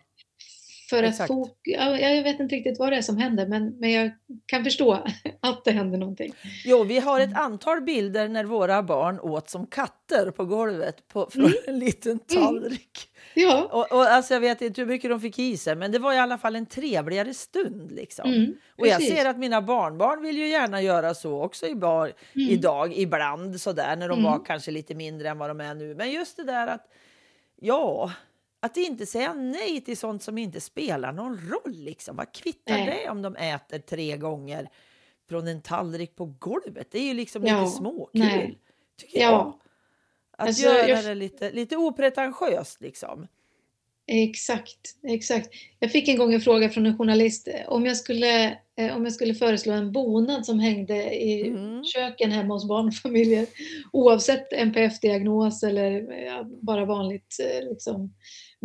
För 0.89 1.03
att 1.03 1.09
Exakt. 1.09 1.31
ja, 1.63 1.97
jag 1.97 2.23
vet 2.23 2.39
inte 2.39 2.55
riktigt 2.55 2.79
vad 2.79 2.91
det 2.91 2.97
är 2.97 3.01
som 3.01 3.17
händer 3.17 3.47
men, 3.47 3.79
men 3.79 3.91
jag 3.91 4.11
kan 4.45 4.63
förstå 4.63 4.93
att 5.39 5.65
det 5.65 5.71
händer 5.71 5.97
någonting. 5.97 6.33
Jo, 6.65 6.83
vi 6.83 6.99
har 6.99 7.19
Mm. 7.19 7.29
ett 7.31 7.37
antal 7.37 7.81
bilder 7.81 8.27
när 8.27 8.43
våra 8.43 8.83
barn 8.83 9.19
åt 9.19 9.49
som 9.49 9.67
katter 9.67 10.31
på 10.31 10.45
golvet 10.45 11.07
på, 11.07 11.29
från 11.31 11.45
Mm. 11.45 11.57
en 11.67 11.79
liten 11.79 12.19
tallrik. 12.19 13.09
Ja, 13.33 13.69
Och, 13.71 13.91
och 13.91 14.01
alltså 14.03 14.33
jag 14.33 14.41
vet 14.41 14.61
inte 14.61 14.81
hur 14.81 14.87
mycket 14.87 15.09
de 15.09 15.21
fick 15.21 15.39
i 15.39 15.57
sig, 15.57 15.75
men 15.75 15.91
det 15.91 15.99
var 15.99 16.13
i 16.13 16.17
alla 16.17 16.37
fall 16.37 16.55
en 16.55 16.65
trevligare 16.65 17.33
stund. 17.33 17.91
Liksom. 17.91 18.29
mm, 18.33 18.53
och 18.77 18.87
jag 18.87 19.03
ser 19.03 19.25
att 19.25 19.37
mina 19.37 19.61
barnbarn 19.61 20.21
vill 20.21 20.37
ju 20.37 20.47
gärna 20.47 20.81
göra 20.81 21.13
så 21.13 21.41
också 21.43 21.67
i 21.67 21.75
bar, 21.75 22.13
Mm. 22.35 22.49
idag, 22.49 22.93
ibland 22.97 23.61
sådär, 23.61 23.95
när 23.95 24.09
de 24.09 24.19
Mm. 24.19 24.31
var 24.31 24.45
kanske 24.45 24.71
lite 24.71 24.95
mindre 24.95 25.29
än 25.29 25.37
vad 25.37 25.49
de 25.49 25.61
är 25.61 25.73
nu. 25.75 25.95
Men 25.95 26.11
just 26.11 26.37
det 26.37 26.43
där 26.43 26.67
att, 26.67 26.87
ja, 27.61 28.11
att 28.65 28.77
inte 28.77 29.05
säga 29.05 29.33
nej 29.33 29.81
till 29.81 29.97
sånt 29.97 30.23
som 30.23 30.37
inte 30.37 30.61
spelar 30.61 31.11
någon 31.11 31.37
roll. 31.49 31.73
Liksom. 31.75 32.15
Vad 32.15 32.33
kvittar 32.33 32.73
Nej. 32.77 32.99
det 33.03 33.09
om 33.09 33.21
de 33.21 33.35
äter 33.35 33.79
tre 33.79 34.17
gånger 34.17 34.69
från 35.29 35.47
en 35.47 35.61
tallrik 35.61 36.15
på 36.15 36.25
golvet? 36.39 36.87
Det 36.91 36.99
är 36.99 37.03
ju 37.07 37.13
liksom 37.13 37.45
Ja, 37.45 37.59
lite 37.61 37.71
småkul, 37.77 38.21
nej. 38.21 38.57
tycker 39.01 39.19
Ja. 39.19 39.31
jag. 39.31 39.59
Att 40.37 40.47
Alltså, 40.47 40.65
göra 40.65 40.87
jag- 40.89 41.03
det 41.05 41.15
lite, 41.15 41.51
lite 41.51 41.77
opretentiöst 41.77 42.81
liksom. 42.81 43.27
Exakt, 44.07 44.95
exakt. 45.03 45.49
Jag 45.79 45.91
fick 45.91 46.07
en 46.07 46.17
gång 46.17 46.33
en 46.33 46.41
fråga 46.41 46.69
från 46.69 46.85
en 46.85 46.97
journalist 46.97 47.47
om 47.67 47.85
jag 47.85 47.97
skulle, 47.97 48.45
eh, 48.77 48.95
om 48.95 49.03
jag 49.03 49.13
skulle 49.13 49.33
föreslå 49.35 49.73
en 49.73 49.91
bonad 49.91 50.45
som 50.45 50.59
hängde 50.59 51.15
i 51.15 51.47
Mm. 51.47 51.83
köken 51.83 52.31
hemma 52.31 52.53
hos 52.53 52.67
barnfamiljer 52.67 53.47
oavsett 53.93 54.53
NPF-diagnos 54.53 55.63
eller 55.63 56.13
eh, 56.25 56.43
bara 56.43 56.85
vanligt 56.85 57.37
eh, 57.43 57.69
liksom, 57.69 58.13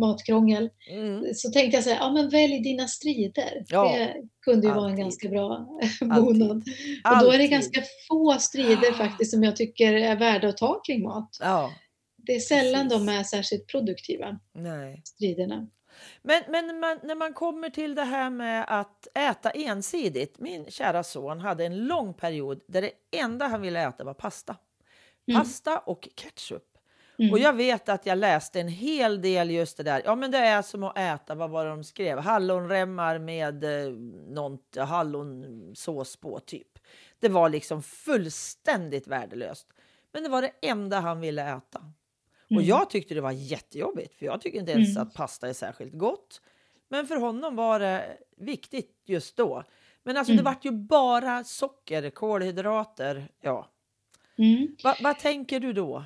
matkrångel. 0.01 0.69
Mm. 0.89 1.33
Så 1.33 1.51
tänkte 1.51 1.77
jag 1.77 1.83
så 1.83 1.89
här, 1.89 1.97
ja 1.97 2.11
men 2.13 2.29
välj 2.29 2.59
dina 2.59 2.87
strider. 2.87 3.63
Ja, 3.67 3.83
det 3.97 4.15
kunde 4.45 4.67
ju 4.67 4.73
vara 4.73 4.85
en 4.85 4.91
alltid. 4.91 5.03
ganska 5.03 5.29
bra 5.29 5.67
Alltid. 6.01 6.23
bonad. 6.23 6.57
Och 6.57 6.63
då 7.03 7.09
är 7.11 7.21
det 7.21 7.27
Alltid. 7.33 7.49
ganska 7.49 7.81
få 8.09 8.33
strider 8.39 8.91
faktiskt 8.93 9.31
som 9.31 9.43
jag 9.43 9.55
tycker 9.55 9.93
är 9.93 10.15
värda 10.15 10.47
att 10.47 10.57
ta 10.57 10.81
kring 10.87 11.03
mat. 11.03 11.37
Ja, 11.41 11.71
Det 12.17 12.35
är 12.35 12.39
sällan 12.39 12.89
Precis. 12.89 13.05
de 13.05 13.09
är 13.13 13.23
särskilt 13.23 13.67
produktiva, 13.67 14.39
nej. 14.53 15.01
striderna. 15.05 15.67
Men, 16.21 16.43
men 16.49 16.79
man, 16.79 16.99
när 17.03 17.15
man 17.15 17.33
kommer 17.33 17.69
till 17.69 17.95
det 17.95 18.03
här 18.03 18.29
med 18.29 18.65
att 18.67 19.07
äta 19.17 19.49
ensidigt. 19.49 20.39
Min 20.39 20.65
kära 20.71 21.03
son 21.03 21.39
hade 21.39 21.65
en 21.65 21.77
lång 21.87 22.13
period 22.13 22.61
där 22.67 22.81
det 22.81 22.91
enda 23.19 23.47
han 23.47 23.61
ville 23.61 23.87
äta 23.87 24.03
var 24.03 24.13
pasta. 24.13 24.55
Mm. 25.27 25.41
Pasta 25.41 25.77
och 25.79 26.07
ketchup. 26.15 26.63
Mm. 27.21 27.33
Och 27.33 27.39
jag 27.39 27.53
vet 27.53 27.89
att 27.89 28.05
jag 28.05 28.17
läste 28.17 28.59
en 28.61 28.67
hel 28.67 29.21
del 29.21 29.51
just 29.51 29.77
det 29.77 29.83
där. 29.83 30.01
Ja, 30.05 30.15
men 30.15 30.31
det 30.31 30.37
är 30.37 30.61
som 30.61 30.83
att 30.83 30.97
äta, 30.97 31.35
vad 31.35 31.49
var 31.49 31.63
det 31.65 31.69
de 31.71 31.83
skrev? 31.83 32.17
Hallonremmar 32.19 33.19
med 33.19 33.63
eh, 33.63 33.91
någon 34.27 34.57
hallonsås 34.77 36.15
på 36.15 36.39
typ. 36.39 36.67
Det 37.19 37.29
var 37.29 37.49
liksom 37.49 37.83
fullständigt 37.83 39.07
värdelöst. 39.07 39.67
Men 40.13 40.23
det 40.23 40.29
var 40.29 40.41
det 40.41 40.51
enda 40.61 40.99
han 40.99 41.19
ville 41.19 41.41
äta. 41.57 41.79
Och 42.45 42.51
Mm. 42.51 42.63
jag 42.65 42.89
tyckte 42.89 43.13
det 43.13 43.21
var 43.21 43.31
jättejobbigt, 43.31 44.15
för 44.15 44.25
jag 44.25 44.41
tycker 44.41 44.59
inte 44.59 44.71
ens 44.71 44.95
Mm. 44.97 45.07
att 45.07 45.13
pasta 45.13 45.49
är 45.49 45.53
särskilt 45.53 45.93
gott. 45.93 46.41
Men 46.89 47.07
för 47.07 47.15
honom 47.15 47.55
var 47.55 47.79
det 47.79 48.17
viktigt 48.37 49.01
just 49.05 49.37
då. 49.37 49.63
Men 50.03 50.17
alltså 50.17 50.31
det 50.33 50.39
Mm. 50.39 50.45
vart 50.53 50.65
ju 50.65 50.71
bara 50.71 51.43
socker, 51.43 52.09
kolhydrater. 52.09 53.27
Ja. 53.41 53.67
Mm. 54.37 54.75
Va, 54.83 54.95
vad 55.03 55.19
tänker 55.19 55.59
du 55.59 55.73
då? 55.73 56.03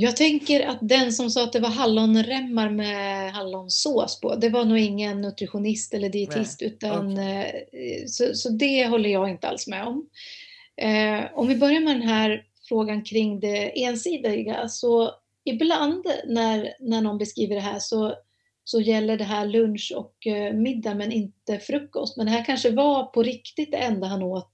Jag 0.00 0.16
tänker 0.16 0.66
att 0.66 0.78
den 0.80 1.12
som 1.12 1.30
sa 1.30 1.44
att 1.44 1.52
det 1.52 1.60
var 1.60 1.68
hallonremmar 1.68 2.70
med 2.70 3.32
hallonsås 3.32 4.20
på, 4.20 4.34
det 4.34 4.48
var 4.48 4.64
nog 4.64 4.78
ingen 4.78 5.20
nutritionist 5.20 5.94
eller 5.94 6.08
dietist, 6.08 6.62
utan 6.62 7.18
eh, 7.18 7.46
så, 8.06 8.34
så 8.34 8.48
det 8.48 8.86
håller 8.86 9.10
jag 9.10 9.30
inte 9.30 9.48
alls 9.48 9.66
med 9.66 9.86
om. 9.86 10.08
Eh, 10.76 11.24
om 11.34 11.48
vi 11.48 11.56
börjar 11.56 11.80
med 11.80 11.96
den 11.96 12.08
här 12.08 12.44
frågan 12.68 13.04
kring 13.04 13.40
det 13.40 13.84
ensidiga, 13.84 14.68
så 14.68 15.10
ibland 15.44 16.06
när, 16.26 16.74
när 16.80 17.00
någon 17.00 17.18
beskriver 17.18 17.54
det 17.54 17.60
här 17.60 17.78
så, 17.78 18.14
så 18.64 18.80
gäller 18.80 19.16
det 19.16 19.24
här 19.24 19.46
lunch 19.46 19.92
och 19.96 20.26
eh, 20.26 20.54
middag 20.54 20.94
men 20.94 21.12
inte 21.12 21.58
frukost. 21.58 22.16
Men 22.16 22.26
det 22.26 22.32
här 22.32 22.44
kanske 22.44 22.70
var 22.70 23.04
på 23.04 23.22
riktigt 23.22 23.70
det 23.70 23.78
enda 23.78 24.06
han 24.06 24.22
åt 24.22 24.50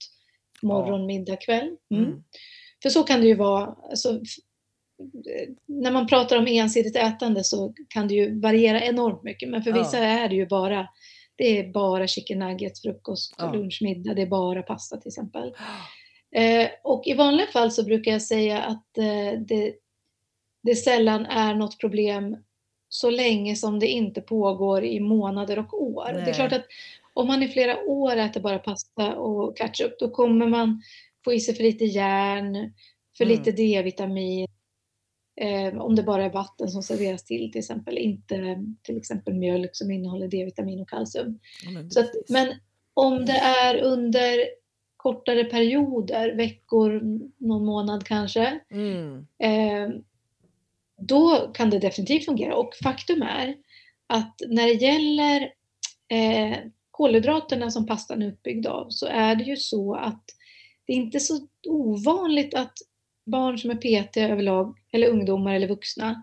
morgon, 0.62 1.06
middag, 1.06 1.36
kväll. 1.36 1.76
Mm. 1.90 2.04
Mm. 2.04 2.22
För 2.82 2.90
så 2.90 3.02
kan 3.02 3.20
det 3.20 3.26
ju 3.26 3.34
vara. 3.34 3.76
Alltså, 3.90 4.20
när 5.66 5.90
man 5.90 6.06
pratar 6.06 6.38
om 6.38 6.46
ensidigt 6.46 6.96
ätande 6.96 7.44
så 7.44 7.74
kan 7.88 8.08
det 8.08 8.14
ju 8.14 8.40
variera 8.40 8.80
enormt 8.82 9.22
mycket. 9.22 9.48
Men 9.48 9.62
för 9.62 9.70
Ja. 9.70 9.76
vissa 9.78 9.98
är 9.98 10.28
det 10.28 10.34
ju 10.34 10.46
bara 10.46 10.88
det 11.36 11.58
är 11.58 11.72
bara 11.72 12.06
chicken 12.06 12.38
nuggets, 12.38 12.82
frukost, 12.82 13.34
Ja. 13.38 13.52
lunch, 13.52 13.78
middag. 13.82 14.14
Det 14.14 14.22
är 14.22 14.26
bara 14.26 14.62
pasta 14.62 14.96
till 14.96 15.08
exempel. 15.08 15.54
Eh, 16.36 16.68
och 16.84 17.06
i 17.06 17.14
vanliga 17.14 17.46
fall 17.46 17.70
så 17.70 17.84
brukar 17.84 18.12
jag 18.12 18.22
säga 18.22 18.62
att 18.62 18.98
eh, 18.98 19.40
det, 19.40 19.74
det 20.62 20.74
sällan 20.74 21.26
är 21.26 21.54
något 21.54 21.78
problem 21.80 22.36
så 22.88 23.10
länge 23.10 23.56
som 23.56 23.80
det 23.80 23.86
inte 23.86 24.20
pågår 24.20 24.84
i 24.84 25.00
månader 25.00 25.58
och 25.58 25.82
år. 25.82 26.04
Det 26.12 26.20
är 26.20 26.24
Nej. 26.24 26.34
klart 26.34 26.52
att 26.52 26.64
om 27.12 27.26
man 27.26 27.42
i 27.42 27.48
flera 27.48 27.78
år 27.84 28.16
äter 28.16 28.40
bara 28.40 28.58
pasta 28.58 29.16
och 29.16 29.56
ketchup 29.58 29.98
då 29.98 30.10
kommer 30.10 30.46
man 30.46 30.82
få 31.24 31.32
i 31.32 31.40
sig 31.40 31.54
för 31.54 31.62
lite 31.62 31.84
järn, 31.84 32.72
för 33.18 33.24
Mm. 33.24 33.38
lite 33.38 33.52
D-vitamin. 33.52 34.46
Eh, 35.36 35.80
om 35.80 35.94
det 35.94 36.02
bara 36.02 36.24
är 36.24 36.30
vatten 36.30 36.68
som 36.68 36.82
serveras 36.82 37.24
till 37.24 37.52
till 37.52 37.58
exempel, 37.58 37.98
inte 37.98 38.64
till 38.82 38.96
exempel 38.96 39.34
mjölk 39.34 39.70
som 39.72 39.90
innehåller 39.90 40.28
D-vitamin 40.28 40.80
och 40.80 40.88
kalcium. 40.88 41.38
Men 41.74 41.90
Så 41.90 42.00
att, 42.00 42.10
men 42.28 42.54
om 42.94 43.24
det 43.26 43.32
är 43.38 43.82
under 43.82 44.44
kortare 44.96 45.44
perioder, 45.44 46.34
veckor, 46.34 47.00
någon 47.38 47.64
månad 47.64 48.04
kanske, 48.04 48.60
Mm. 48.70 49.26
eh, 49.38 49.96
då 50.98 51.50
kan 51.54 51.70
det 51.70 51.78
definitivt 51.78 52.24
fungera. 52.24 52.56
Och 52.56 52.74
faktum 52.82 53.22
är 53.22 53.56
att 54.06 54.34
när 54.48 54.66
det 54.66 54.72
gäller 54.72 55.40
eh, 56.08 56.56
kolhydraterna 56.90 57.70
som 57.70 57.86
pastan 57.86 58.22
är 58.22 58.28
uppbyggd 58.28 58.66
av 58.66 58.86
så 58.90 59.06
är 59.06 59.34
det 59.36 59.44
ju 59.44 59.56
så 59.56 59.94
att 59.94 60.24
det 60.86 60.92
är 60.92 60.96
inte 60.96 61.20
så 61.20 61.48
ovanligt 61.66 62.54
att 62.54 62.72
barn 63.26 63.58
som 63.58 63.70
är 63.70 63.74
petiga 63.74 64.28
överlag, 64.28 64.78
eller 64.92 65.08
ungdomar 65.08 65.54
eller 65.54 65.68
vuxna, 65.68 66.22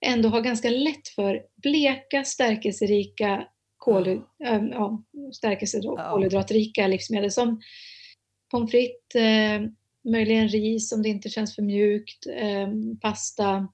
ändå 0.00 0.28
har 0.28 0.40
ganska 0.40 0.70
lätt 0.70 1.08
för 1.08 1.42
bleka, 1.56 2.24
stärkelserika, 2.24 3.48
kolhy- 3.76 4.22
äh, 4.44 4.64
ja, 4.70 5.02
stärkelse 5.32 5.78
och 5.78 5.98
Ja. 6.00 6.10
kolhydratrika 6.10 6.86
livsmedel 6.86 7.30
som 7.30 7.60
pommes 8.50 8.70
frites, 8.70 9.14
eh, 9.14 9.62
möjligen 10.04 10.48
ris 10.48 10.92
om 10.92 11.02
det 11.02 11.08
inte 11.08 11.28
känns 11.28 11.54
för 11.54 11.62
mjukt, 11.62 12.26
eh, 12.26 12.68
pasta, 13.02 13.68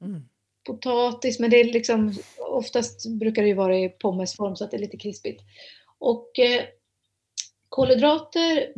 Mm. 0.00 0.22
potatis, 0.66 1.38
men 1.40 1.50
det 1.50 1.60
är 1.60 1.64
liksom 1.72 2.14
oftast 2.38 3.06
brukar 3.10 3.42
det 3.42 3.48
ju 3.48 3.54
vara 3.54 3.78
i 3.78 3.88
pommesform 3.88 4.56
så 4.56 4.64
att 4.64 4.70
det 4.70 4.76
är 4.76 4.80
lite 4.80 4.96
krispigt. 4.96 5.40
Och 5.98 6.38
eh, 6.38 6.64
kolhydrater, 7.68 8.72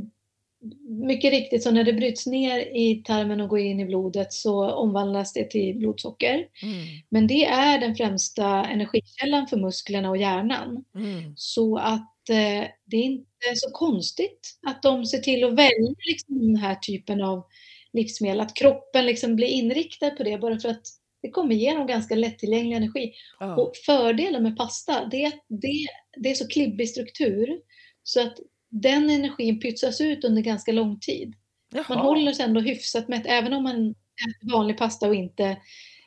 mycket 1.06 1.30
riktigt, 1.30 1.62
så 1.62 1.70
när 1.70 1.84
det 1.84 1.92
bryts 1.92 2.26
ner 2.26 2.58
i 2.58 3.02
tarmen 3.04 3.40
och 3.40 3.48
går 3.48 3.58
in 3.58 3.80
i 3.80 3.84
blodet 3.84 4.32
så 4.32 4.70
omvandlas 4.70 5.32
det 5.32 5.50
till 5.50 5.76
blodsocker. 5.76 6.34
Mm. 6.34 6.84
Men 7.08 7.26
det 7.26 7.44
är 7.44 7.78
den 7.78 7.94
främsta 7.94 8.64
energikällan 8.64 9.46
för 9.46 9.56
musklerna 9.56 10.10
och 10.10 10.16
hjärnan. 10.16 10.84
Mm. 10.94 11.32
Så 11.36 11.76
att 11.76 12.28
eh, 12.30 12.68
det 12.84 12.96
är 12.96 13.04
inte 13.04 13.26
så 13.54 13.70
konstigt 13.70 14.58
att 14.66 14.82
de 14.82 15.06
ser 15.06 15.18
till 15.18 15.44
att 15.44 15.52
välja 15.52 15.94
liksom, 16.06 16.38
den 16.38 16.56
här 16.56 16.74
typen 16.74 17.22
av 17.22 17.44
livsmedel. 17.92 18.40
Att 18.40 18.54
kroppen 18.54 19.06
liksom 19.06 19.36
blir 19.36 19.48
inriktad 19.48 20.10
på 20.10 20.22
det 20.22 20.38
bara 20.38 20.58
för 20.58 20.68
att 20.68 20.86
det 21.22 21.30
kommer 21.30 21.54
ge 21.54 21.74
dem 21.74 21.86
ganska 21.86 22.14
lättillgänglig 22.14 22.76
energi. 22.76 23.12
Ja. 23.40 23.56
Och 23.56 23.72
fördelen 23.86 24.42
med 24.42 24.56
pasta, 24.56 25.08
det 25.10 25.22
är 25.22 25.26
att 25.26 25.44
det, 25.48 25.86
det 26.16 26.30
är 26.30 26.34
så 26.34 26.48
klibbig 26.48 26.88
struktur 26.88 27.60
så 28.02 28.20
att 28.20 28.38
den 28.70 29.10
energin 29.10 29.60
pytsas 29.60 30.00
ut 30.00 30.24
under 30.24 30.42
ganska 30.42 30.72
lång 30.72 31.00
tid. 31.00 31.34
Man 31.72 31.84
Jaha. 31.88 31.98
håller 31.98 32.32
sig 32.32 32.44
ändå 32.44 32.60
hyfsat 32.60 33.08
mätt, 33.08 33.26
även 33.26 33.52
om 33.52 33.62
man 33.62 33.90
äter 33.90 34.52
vanlig 34.52 34.78
pasta 34.78 35.08
och 35.08 35.14
inte 35.14 35.56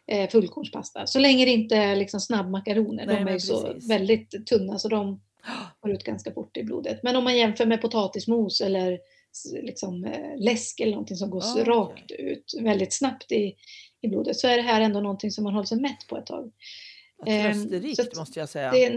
eh, 0.08 0.30
fullkornspasta. 0.30 1.08
Så 1.08 1.20
länge 1.20 1.46
det 1.46 1.52
inte 1.52 1.76
är 1.76 1.96
liksom 1.96 2.20
snabbmakaroner, 2.20 3.06
Nej, 3.06 3.16
de 3.16 3.28
är 3.28 3.34
ju 3.34 3.40
så 3.40 3.74
väldigt 3.88 4.48
tunna 4.48 4.80
så 4.80 4.88
de 4.88 5.22
går 5.82 5.92
ut 5.92 6.04
ganska 6.04 6.32
fort 6.34 6.58
i 6.58 6.64
blodet. 6.64 7.04
Men 7.04 7.16
om 7.16 7.24
man 7.24 7.38
jämför 7.38 7.66
med 7.66 7.82
potatismos 7.82 8.62
eller 8.62 9.00
liksom, 9.62 10.04
eh, 10.06 10.38
läsk 10.38 10.80
eller 10.80 10.92
någonting 10.92 11.18
som 11.18 11.30
går 11.30 11.44
okej. 11.52 11.64
rakt 11.64 12.12
ut 12.12 12.54
väldigt 12.62 12.94
snabbt 12.94 13.32
i, 13.32 13.56
i 14.02 14.08
blodet 14.08 14.38
så 14.38 14.48
är 14.48 14.58
det 14.58 14.64
här 14.64 14.82
ändå 14.82 15.00
någonting 15.00 15.32
som 15.32 15.44
man 15.44 15.54
håller 15.54 15.66
sig 15.66 15.82
mätt 15.82 16.08
på 16.10 16.18
ett 16.18 16.26
tag. 16.26 16.52
ehm, 17.28 17.54
Trösterikt 17.54 18.00
att 18.00 18.16
måste 18.16 18.40
jag 18.40 18.50
säga. 18.50 18.72
Det 18.72 18.86
är 18.86 18.94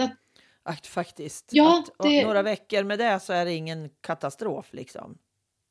Att 0.66 0.86
faktiskt. 0.86 1.44
Ja, 1.52 1.78
att, 1.98 2.08
det- 2.08 2.24
Några 2.24 2.42
veckor 2.42 2.82
med 2.84 2.98
det 2.98 3.20
så 3.20 3.32
är 3.32 3.44
det 3.44 3.52
ingen 3.54 3.88
katastrof 4.00 4.68
liksom. 4.72 5.18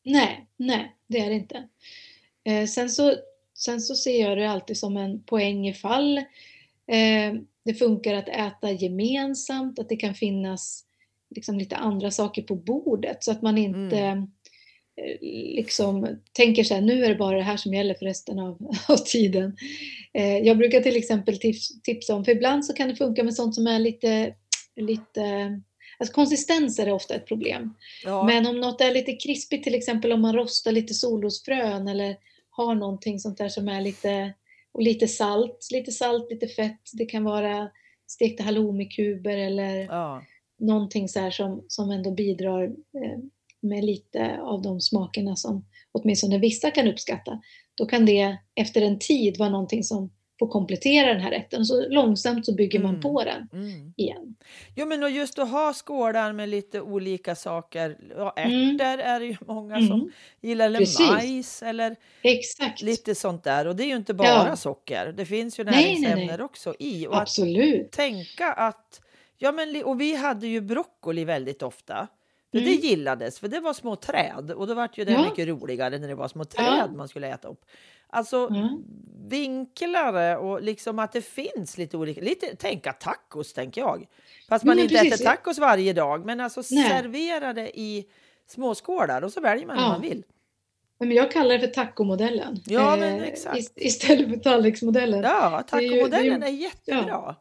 Nej, 0.04 0.46
nej, 0.58 0.96
det 1.08 1.20
är 1.20 1.30
det 1.30 1.36
inte. 1.36 1.68
Eh, 2.44 2.66
sen, 2.68 2.90
så, 2.90 3.16
sen 3.54 3.82
så 3.82 3.96
ser 3.96 4.22
jag 4.22 4.38
det 4.38 4.50
alltid 4.50 4.78
som 4.78 4.98
en 4.98 5.24
poäng 5.24 5.68
ifall 5.68 6.18
eh, 6.18 7.34
det 7.66 7.74
funkar 7.80 8.14
att 8.14 8.30
äta 8.30 8.72
gemensamt, 8.72 9.80
att 9.80 9.90
det 9.90 9.96
kan 9.96 10.16
finnas 10.16 10.86
liksom 11.36 11.58
lite 11.58 11.76
andra 11.76 12.12
saker 12.12 12.42
på 12.42 12.56
bordet 12.56 13.24
så 13.24 13.32
att 13.32 13.42
man 13.42 13.58
inte 13.58 13.98
Mm. 13.98 14.20
eh, 14.98 15.18
liksom 15.56 16.08
tänker 16.34 16.64
så 16.64 16.74
här, 16.74 16.82
nu 16.82 17.06
är 17.06 17.10
det 17.10 17.16
bara 17.16 17.38
det 17.38 17.44
här 17.44 17.58
som 17.58 17.74
gäller 17.74 17.94
för 17.94 18.06
resten 18.06 18.40
av, 18.40 18.58
av 18.90 18.98
tiden. 18.98 19.58
Eh, 20.14 20.38
jag 20.38 20.58
brukar 20.58 20.82
till 20.82 20.96
exempel 20.96 21.40
tips, 21.40 21.82
tipsa 21.82 22.16
om, 22.16 22.26
för 22.26 22.32
ibland 22.32 22.66
så 22.66 22.74
kan 22.74 22.90
det 22.90 22.96
funka 22.96 23.24
med 23.24 23.34
sånt 23.34 23.56
som 23.56 23.68
är 23.68 23.80
lite, 23.80 24.36
lite 24.76 25.62
Alltså 25.98 26.14
konsistenser 26.14 26.88
är 26.88 26.92
ofta 26.92 27.16
ett 27.16 27.26
problem. 27.28 27.74
Ja. 28.04 28.24
Men 28.24 28.48
om 28.48 28.60
något 28.62 28.82
är 28.82 28.94
lite 28.94 29.14
krispigt, 29.14 29.64
till 29.64 29.76
exempel 29.76 30.12
om 30.12 30.22
man 30.22 30.36
rostar 30.36 30.72
lite 30.72 30.94
solrosfrön 30.94 31.88
eller 31.88 32.18
har 32.50 32.76
någonting 32.76 33.20
sånt 33.20 33.38
där 33.38 33.50
som 33.50 33.68
är 33.68 33.82
lite 33.82 34.34
och 34.72 34.82
lite 34.82 35.08
salt, 35.08 35.68
lite 35.72 35.92
salt, 35.92 36.32
lite 36.32 36.48
fett. 36.48 36.82
Det 36.94 37.06
kan 37.06 37.24
vara 37.24 37.70
stekta 38.08 38.44
halloumikuber 38.44 39.38
eller 39.38 39.80
Ja. 39.80 40.24
någonting 40.60 41.10
så 41.10 41.20
här 41.20 41.32
som, 41.32 41.66
som 41.68 41.92
ändå 41.92 42.12
bidrar 42.12 42.64
eh, 42.64 43.20
med 43.62 43.84
lite 43.84 44.40
av 44.42 44.62
de 44.62 44.82
smakerna 44.82 45.36
som 45.36 45.66
åtminstone 45.92 46.38
vissa 46.38 46.72
kan 46.72 46.88
uppskatta. 46.88 47.42
Då 47.76 47.86
kan 47.86 48.06
det 48.06 48.38
efter 48.56 48.82
en 48.82 49.00
tid 49.00 49.38
vara 49.38 49.50
någonting 49.50 49.84
som 49.84 50.12
får 50.40 50.48
komplettera 50.48 51.14
den 51.14 51.22
här 51.22 51.32
rätten. 51.32 51.66
Så 51.66 51.90
långsamt 51.90 52.46
så 52.46 52.56
bygger 52.56 52.80
man 52.80 52.90
Mm. 52.90 53.02
på 53.02 53.24
den 53.24 53.50
Mm. 53.54 53.94
igen. 53.98 54.36
Jo, 54.76 54.86
men 54.86 55.04
och 55.04 55.10
just 55.10 55.40
att 55.40 55.50
ha 55.52 55.74
skålar 55.74 56.34
med 56.34 56.50
lite 56.50 56.82
olika 56.82 57.36
saker. 57.36 57.98
Ja, 58.18 58.34
Mm. 58.38 58.76
ärtor 58.76 59.04
är 59.04 59.20
det 59.20 59.26
ju 59.26 59.38
många 59.48 59.76
Mm. 59.76 59.88
som 59.88 60.12
gillar, 60.42 60.66
eller 60.66 60.80
Precis. 60.80 61.12
majs 61.12 61.64
eller 61.64 61.96
Exakt, 62.22 62.82
lite 62.82 63.16
sånt 63.16 63.44
där. 63.44 63.68
Och 63.68 63.76
det 63.76 63.84
är 63.84 63.88
ju 63.88 63.96
inte 63.96 64.14
bara 64.14 64.28
Ja. 64.28 64.56
socker. 64.56 65.14
Det 65.18 65.26
finns 65.26 65.60
ju 65.60 65.64
näringsämnen 65.64 66.42
också 66.42 66.76
i. 66.80 67.08
Och 67.08 67.16
att 67.16 67.22
absolut. 67.22 67.92
tänka 67.92 68.54
att... 68.54 69.02
Ja, 69.38 69.52
men, 69.52 69.84
och 69.84 70.02
vi 70.02 70.16
hade 70.16 70.48
ju 70.48 70.62
broccoli 70.62 71.24
väldigt 71.26 71.64
ofta. 71.64 72.08
För 72.52 72.58
Mm. 72.60 72.72
det 72.72 72.88
gillades, 72.88 73.40
för 73.40 73.48
det 73.48 73.60
var 73.60 73.74
små 73.74 73.96
träd. 73.96 74.52
Och 74.52 74.68
då 74.68 74.74
var 74.74 74.90
ju 74.94 75.06
det 75.06 75.12
Ja. 75.12 75.24
mycket 75.30 75.48
roligare 75.48 75.98
när 75.98 76.08
det 76.08 76.16
var 76.16 76.28
små 76.28 76.44
träd 76.46 76.66
Ja. 76.80 76.88
man 76.88 77.08
skulle 77.08 77.28
äta 77.28 77.48
upp. 77.48 77.62
Alltså 78.16 78.48
Ja. 78.52 78.78
vinklare 79.30 80.38
och 80.38 80.62
liksom 80.62 81.00
att 81.00 81.12
det 81.12 81.22
finns 81.22 81.78
lite 81.78 81.98
olika... 81.98 82.22
Lite, 82.22 82.56
tänka 82.56 82.94
tacos, 82.94 83.54
tänker 83.54 83.82
jag. 83.82 84.06
Fast 84.50 84.66
man 84.66 84.76
men 84.76 84.84
inte 84.84 84.96
precis. 84.96 85.14
äter 85.14 85.26
tacos 85.26 85.60
varje 85.60 85.94
dag. 85.94 86.26
Men 86.26 86.40
alltså 86.40 86.62
Nej. 86.72 86.90
servera 86.90 87.54
det 87.54 87.80
i 87.80 88.06
småskålar 88.48 89.22
och 89.22 89.32
så 89.34 89.42
väljer 89.42 89.68
man 89.68 89.76
Ja. 89.78 89.84
hur 89.84 89.90
man 89.92 90.02
vill. 90.02 90.24
Men 91.00 91.12
jag 91.12 91.32
kallar 91.32 91.50
det 91.58 91.60
för 91.60 91.68
tacomodellen. 91.68 92.58
Ja, 92.66 92.96
men 93.00 93.16
Eh, 93.22 93.24
exakt. 93.28 93.58
ist- 93.58 93.74
Istället 93.76 94.30
för 94.30 94.38
tallriksmodellen. 94.38 95.22
Ja, 95.24 95.64
Det 95.72 95.78
är 95.78 95.82
ju- 95.82 95.88
är 95.88 95.92
tacomodellen 96.04 96.56
jättebra. 96.58 97.36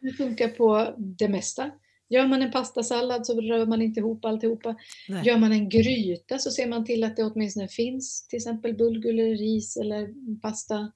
Det 0.00 0.12
funkar 0.16 0.48
på 0.48 0.94
det 0.96 1.28
mesta. 1.28 1.70
Gör 2.10 2.26
man 2.26 2.42
en 2.42 2.50
pastasallad 2.50 3.26
så 3.26 3.40
rör 3.40 3.66
man 3.66 3.82
inte 3.82 4.00
ihop 4.00 4.24
alltihopa. 4.24 4.76
Nej. 5.08 5.26
Gör 5.26 5.38
man 5.38 5.52
en 5.52 5.68
gryta 5.68 6.38
så 6.38 6.50
ser 6.50 6.66
man 6.66 6.84
till 6.84 7.04
att 7.04 7.16
det 7.16 7.24
åtminstone 7.24 7.68
finns 7.68 8.28
till 8.28 8.36
exempel 8.36 8.74
bulgur 8.74 9.10
eller 9.10 9.36
ris 9.36 9.76
eller 9.76 10.08
pasta 10.40 10.92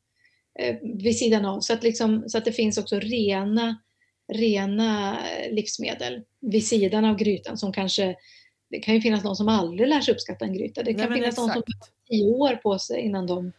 eh, 0.59 0.77
vid 0.83 1.19
sidan 1.19 1.45
av. 1.45 1.61
Så 1.61 1.73
att, 1.73 1.83
liksom, 1.83 2.25
så 2.27 2.39
att 2.39 2.45
det 2.45 2.53
finns 2.53 2.79
också 2.79 2.99
rena, 2.99 3.77
rena 4.33 5.19
eh, 5.31 5.53
livsmedel 5.53 6.23
vid 6.41 6.67
sidan 6.67 7.05
av 7.05 7.17
grytan 7.17 7.59
som 7.59 7.73
kanske 7.73 8.17
det 8.71 8.81
kan 8.81 8.95
ju 8.95 9.01
finnas 9.01 9.25
någon 9.25 9.37
som 9.37 9.49
aldrig 9.49 9.89
lär 9.89 10.01
sig 10.01 10.15
uppskatta 10.15 10.45
en 10.45 10.53
gryta. 10.53 10.83
Det 10.83 10.93
Nej, 10.93 11.01
kan 11.01 11.09
men 11.09 11.19
finnas 11.19 11.37
någon 11.37 11.49
som 11.49 11.57
har 11.57 11.89
tio 12.09 12.25
år 12.25 12.57
på 12.57 12.79
sig 12.79 13.01
innan 13.01 13.27
de 13.27 13.53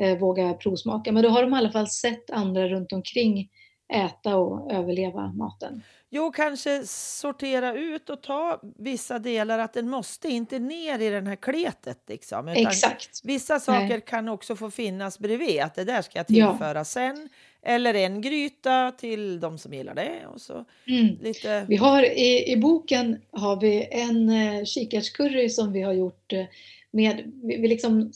eh, 0.00 0.18
vågar 0.18 0.54
provsmaka. 0.54 1.12
Men 1.12 1.22
då 1.22 1.28
har 1.28 1.42
de 1.42 1.54
i 1.54 1.56
alla 1.56 1.72
fall 1.72 1.88
sett 1.88 2.30
andra 2.30 2.68
runt 2.68 2.92
omkring 2.92 3.48
äta 3.94 4.36
och 4.36 4.72
överleva 4.72 5.32
maten. 5.32 5.82
Jo, 6.10 6.32
kanske 6.32 6.86
sortera 6.86 7.74
ut 7.74 8.10
och 8.10 8.22
ta 8.22 8.60
vissa 8.78 9.18
delar. 9.18 9.58
Att 9.58 9.72
den 9.72 9.88
måste 9.88 10.28
inte 10.28 10.58
ner 10.58 10.98
i 10.98 11.10
den 11.10 11.26
här 11.26 11.36
kletet. 11.36 11.98
Liksom, 12.08 12.48
Exakt. 12.48 13.20
Vissa 13.24 13.60
saker 13.60 13.88
Nej. 13.88 14.00
kan 14.06 14.28
också 14.28 14.56
få 14.56 14.70
finnas 14.70 15.18
bredvid. 15.18 15.60
Att 15.60 15.74
det 15.74 15.84
där 15.84 16.02
ska 16.02 16.18
jag 16.18 16.26
Ja. 16.28 16.50
tillföra 16.50 16.84
sen. 16.84 17.28
Eller 17.62 17.94
en 17.94 18.20
gryta 18.20 18.92
till 18.98 19.40
de 19.40 19.58
som 19.58 19.72
gillar 19.74 19.94
det. 19.94 20.26
Och 20.34 20.40
så 20.40 20.64
Mm. 20.86 21.18
lite... 21.20 21.66
Vi 21.68 21.76
har 21.76 22.02
i, 22.02 22.52
I 22.52 22.56
boken 22.56 23.20
har 23.32 23.60
vi 23.60 23.88
en 23.90 24.28
eh, 24.30 24.64
kikärtscurry 24.64 25.48
som 25.48 25.72
vi 25.72 25.82
har 25.82 25.92
gjort 25.92 26.32
eh, 26.32 26.44
med, 26.94 27.32
vi, 27.42 27.68
liksom, 27.68 28.12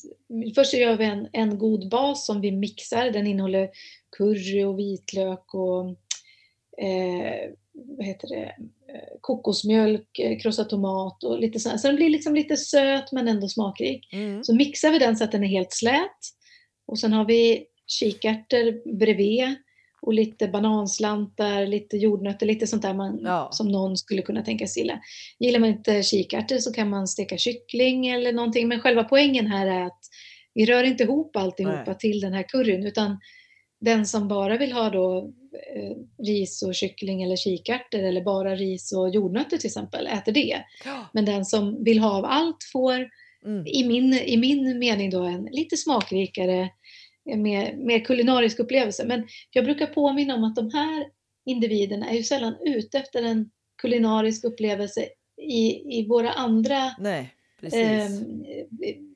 först 0.55 0.75
gör 0.75 0.97
vi 0.97 1.05
en, 1.05 1.29
en 1.33 1.59
god 1.59 1.89
bas 1.89 2.27
som 2.27 2.41
vi 2.41 2.53
mixar. 2.53 3.11
Den 3.11 3.27
innehåller 3.27 3.71
curry 4.17 4.65
och 4.65 4.79
vitlök 4.79 5.55
och 5.55 5.89
eh, 6.85 7.51
vad 7.73 8.07
heter 8.07 8.29
det, 8.29 8.45
eh, 8.93 9.19
kokosmjölk, 9.21 10.19
eh, 10.19 10.39
krossad 10.39 10.69
tomat 10.69 11.25
och 11.25 11.39
lite 11.39 11.61
sånt. 11.61 11.81
Så 11.81 11.87
den 11.87 11.97
blir 11.97 12.11
liksom 12.11 12.35
lite 12.35 12.57
söt 12.57 13.13
men 13.13 13.29
ändå 13.29 13.49
smakrik. 13.49 14.13
Mm. 14.13 14.45
Så 14.45 14.55
mixar 14.55 14.91
vi 14.91 14.99
den 14.99 15.17
så 15.17 15.25
att 15.25 15.33
den 15.33 15.45
är 15.45 15.49
helt 15.49 15.73
slät. 15.73 16.21
Och 16.87 16.99
sen 16.99 17.13
har 17.13 17.25
vi 17.25 17.67
kikärtor 17.87 18.97
bredvid 18.99 19.55
och 20.03 20.15
lite 20.15 20.49
bananslantar, 20.49 21.67
lite 21.67 21.97
jordnötter, 21.97 22.47
lite 22.47 22.67
sånt 22.67 22.83
där 22.83 22.95
man, 22.95 23.21
Ja. 23.25 23.49
som 23.53 23.69
någon 23.69 23.97
skulle 23.97 24.23
kunna 24.23 24.43
tänka 24.43 24.67
sig 24.67 24.83
gilla. 24.83 25.01
Gillar 25.39 25.59
man 25.61 25.69
inte 25.69 26.03
kikärtor 26.03 26.59
så 26.59 26.73
kan 26.73 26.91
man 26.91 27.09
steka 27.09 27.37
kyckling 27.39 28.07
eller 28.09 28.33
någonting. 28.33 28.69
Men 28.69 28.81
själva 28.81 29.05
poängen 29.05 29.47
här 29.47 29.67
är 29.67 29.85
att 29.87 30.01
vi 30.55 30.67
rör 30.67 30.85
inte 30.85 31.03
ihop 31.03 31.37
alltihopa 31.37 31.85
Nej. 31.87 31.99
till 31.99 32.21
den 32.21 32.33
här 32.33 32.43
curryn 32.43 32.87
utan 32.87 33.19
den 33.81 34.07
som 34.07 34.29
bara 34.29 34.59
vill 34.59 34.73
ha 34.73 34.91
då 34.91 35.33
eh, 35.77 36.25
ris 36.27 36.63
och 36.63 36.75
kyckling 36.75 37.23
eller 37.23 37.37
kikärtor 37.37 37.99
eller 38.03 38.23
bara 38.25 38.55
ris 38.57 38.93
och 38.93 39.11
jordnötter 39.11 39.57
till 39.59 39.67
exempel 39.67 40.07
äter 40.07 40.33
det. 40.33 40.63
Ja. 40.85 41.07
Men 41.13 41.25
den 41.25 41.45
som 41.45 41.85
vill 41.85 41.99
ha 41.99 42.11
av 42.19 42.25
allt 42.25 42.65
får 42.73 43.09
Mm. 43.45 43.67
i 43.67 43.85
min, 43.89 44.15
i 44.15 44.37
min 44.37 44.79
mening 44.79 45.11
då 45.11 45.23
en 45.23 45.49
lite 45.53 45.77
smakrikare, 45.77 46.69
mer, 47.37 47.77
mer 47.77 48.01
kulinarisk 48.01 48.59
upplevelse. 48.59 49.07
Men 49.07 49.29
jag 49.51 49.65
brukar 49.65 49.87
påminna 49.87 50.35
om 50.35 50.45
att 50.45 50.57
de 50.57 50.71
här 50.71 51.07
individerna 51.45 52.11
är 52.11 52.15
ju 52.15 52.23
sällan 52.23 52.57
ute 52.61 52.99
efter 52.99 53.23
en 53.23 53.51
kulinarisk 53.83 54.45
upplevelse 54.45 55.09
i, 55.43 55.99
i 55.99 56.07
våra 56.09 56.33
andra, 56.33 56.95
Nej, 56.99 57.35
eh, 57.63 58.11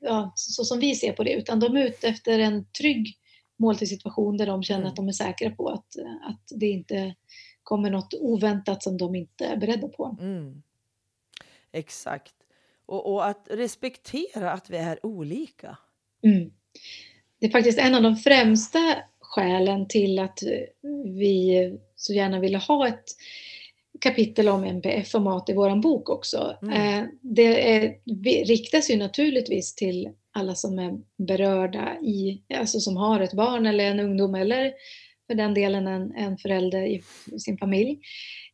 ja, 0.01 0.33
så 0.35 0.63
som 0.63 0.79
vi 0.79 0.95
ser 0.95 1.13
på 1.13 1.23
det, 1.23 1.33
utan 1.33 1.59
de 1.59 1.77
är 1.77 1.85
ute 1.85 2.07
efter 2.07 2.39
en 2.39 2.65
trygg 2.65 3.17
måltidssituation 3.59 4.37
där 4.37 4.45
de 4.45 4.63
känner 4.63 4.79
Mm. 4.79 4.89
att 4.89 4.95
de 4.95 5.07
är 5.07 5.11
säkra 5.11 5.49
på 5.49 5.69
att, 5.69 5.95
att 6.29 6.59
det 6.59 6.67
inte 6.67 7.15
kommer 7.63 7.89
något 7.89 8.13
oväntat 8.13 8.83
som 8.83 8.97
de 8.97 9.15
inte 9.15 9.45
är 9.45 9.57
beredda 9.57 9.87
på. 9.87 10.17
Mm. 10.21 10.63
Exakt. 11.71 12.35
Och, 12.85 13.13
och 13.13 13.27
att 13.27 13.47
respektera 13.51 14.51
att 14.51 14.69
vi 14.69 14.77
är 14.77 15.05
olika. 15.05 15.77
Mm. 16.23 16.51
Det 17.43 17.47
är 17.47 17.51
faktiskt 17.51 17.79
en 17.79 17.95
av 17.95 18.01
de 18.01 18.15
främsta 18.15 18.95
skälen 19.19 19.87
till 19.87 20.19
att 20.19 20.39
vi 21.05 21.71
så 21.95 22.13
gärna 22.13 22.39
ville 22.39 22.57
ha 22.57 22.87
ett 22.87 23.03
kapitel 23.99 24.49
om 24.49 24.63
MPF 24.63 25.15
och 25.15 25.21
mat 25.21 25.49
i 25.49 25.53
vår 25.53 25.75
bok 25.81 26.09
också. 26.09 26.57
Mm. 26.61 26.99
Eh, 26.99 27.05
Det 27.21 27.75
är, 27.75 27.95
riktas 28.45 28.89
ju 28.91 28.97
naturligtvis 28.97 29.75
till 29.75 30.09
alla 30.31 30.55
som 30.55 30.79
är 30.79 30.93
berörda, 31.27 31.99
i, 32.01 32.41
alltså 32.55 32.79
som 32.79 32.97
har 32.97 33.19
ett 33.19 33.33
barn 33.33 33.65
eller 33.65 33.85
en 33.85 33.99
ungdom 33.99 34.35
eller 34.35 34.73
för 35.27 35.35
den 35.35 35.53
delen 35.53 35.87
en, 35.87 36.11
en 36.15 36.37
förälder 36.37 36.81
i 36.85 37.03
sin 37.39 37.57
familj. 37.57 37.99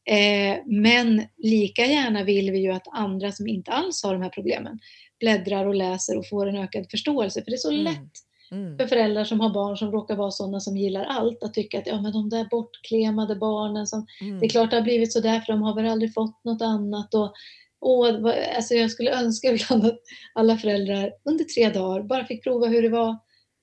Eh, 0.05 0.57
men 0.65 1.23
lika 1.37 1.85
gärna 1.85 2.23
vill 2.23 2.51
vi 2.51 2.59
ju 2.59 2.71
att 2.71 2.87
andra 2.91 3.31
som 3.31 3.47
inte 3.47 3.71
alls 3.71 4.03
har 4.03 4.13
de 4.13 4.21
här 4.21 4.29
problemen 4.29 4.79
bläddrar 5.19 5.65
och 5.65 5.75
läser 5.75 6.17
och 6.17 6.27
får 6.29 6.47
en 6.47 6.57
ökad 6.57 6.91
förståelse. 6.91 7.41
För 7.43 7.51
det 7.51 7.55
är 7.55 7.57
så 7.57 7.71
Mm. 7.71 7.83
lätt 7.83 8.28
Mm. 8.51 8.77
för 8.77 8.87
föräldrar 8.87 9.23
som 9.23 9.39
har 9.39 9.49
barn 9.49 9.77
som 9.77 9.91
råkar 9.91 10.15
vara 10.15 10.31
sådana 10.31 10.59
som 10.59 10.77
gillar 10.77 11.03
allt 11.03 11.43
att 11.43 11.53
tycka 11.53 11.79
att 11.79 11.87
ja, 11.87 12.01
men 12.01 12.11
de 12.11 12.29
där 12.29 12.47
bortklemade 12.51 13.35
barnen, 13.35 13.87
som, 13.87 14.07
Mm. 14.21 14.39
det 14.39 14.45
är 14.45 14.49
klart 14.49 14.69
det 14.69 14.75
har 14.77 14.83
blivit 14.83 15.13
så 15.13 15.19
där 15.19 15.39
för 15.39 15.53
de 15.53 15.61
har 15.61 15.75
väl 15.75 15.87
aldrig 15.87 16.13
fått 16.13 16.43
något 16.43 16.61
annat. 16.61 17.13
Och, 17.13 17.33
och, 17.79 18.07
alltså 18.55 18.73
jag 18.73 18.91
skulle 18.91 19.11
önska 19.21 19.47
ibland 19.53 19.85
att 19.85 19.99
alla 20.33 20.57
föräldrar 20.57 21.11
under 21.25 21.43
tre 21.45 21.69
dagar 21.69 22.03
bara 22.03 22.25
fick 22.25 22.43
prova 22.43 22.67
hur 22.67 22.81
det 22.81 22.89
var 22.89 23.17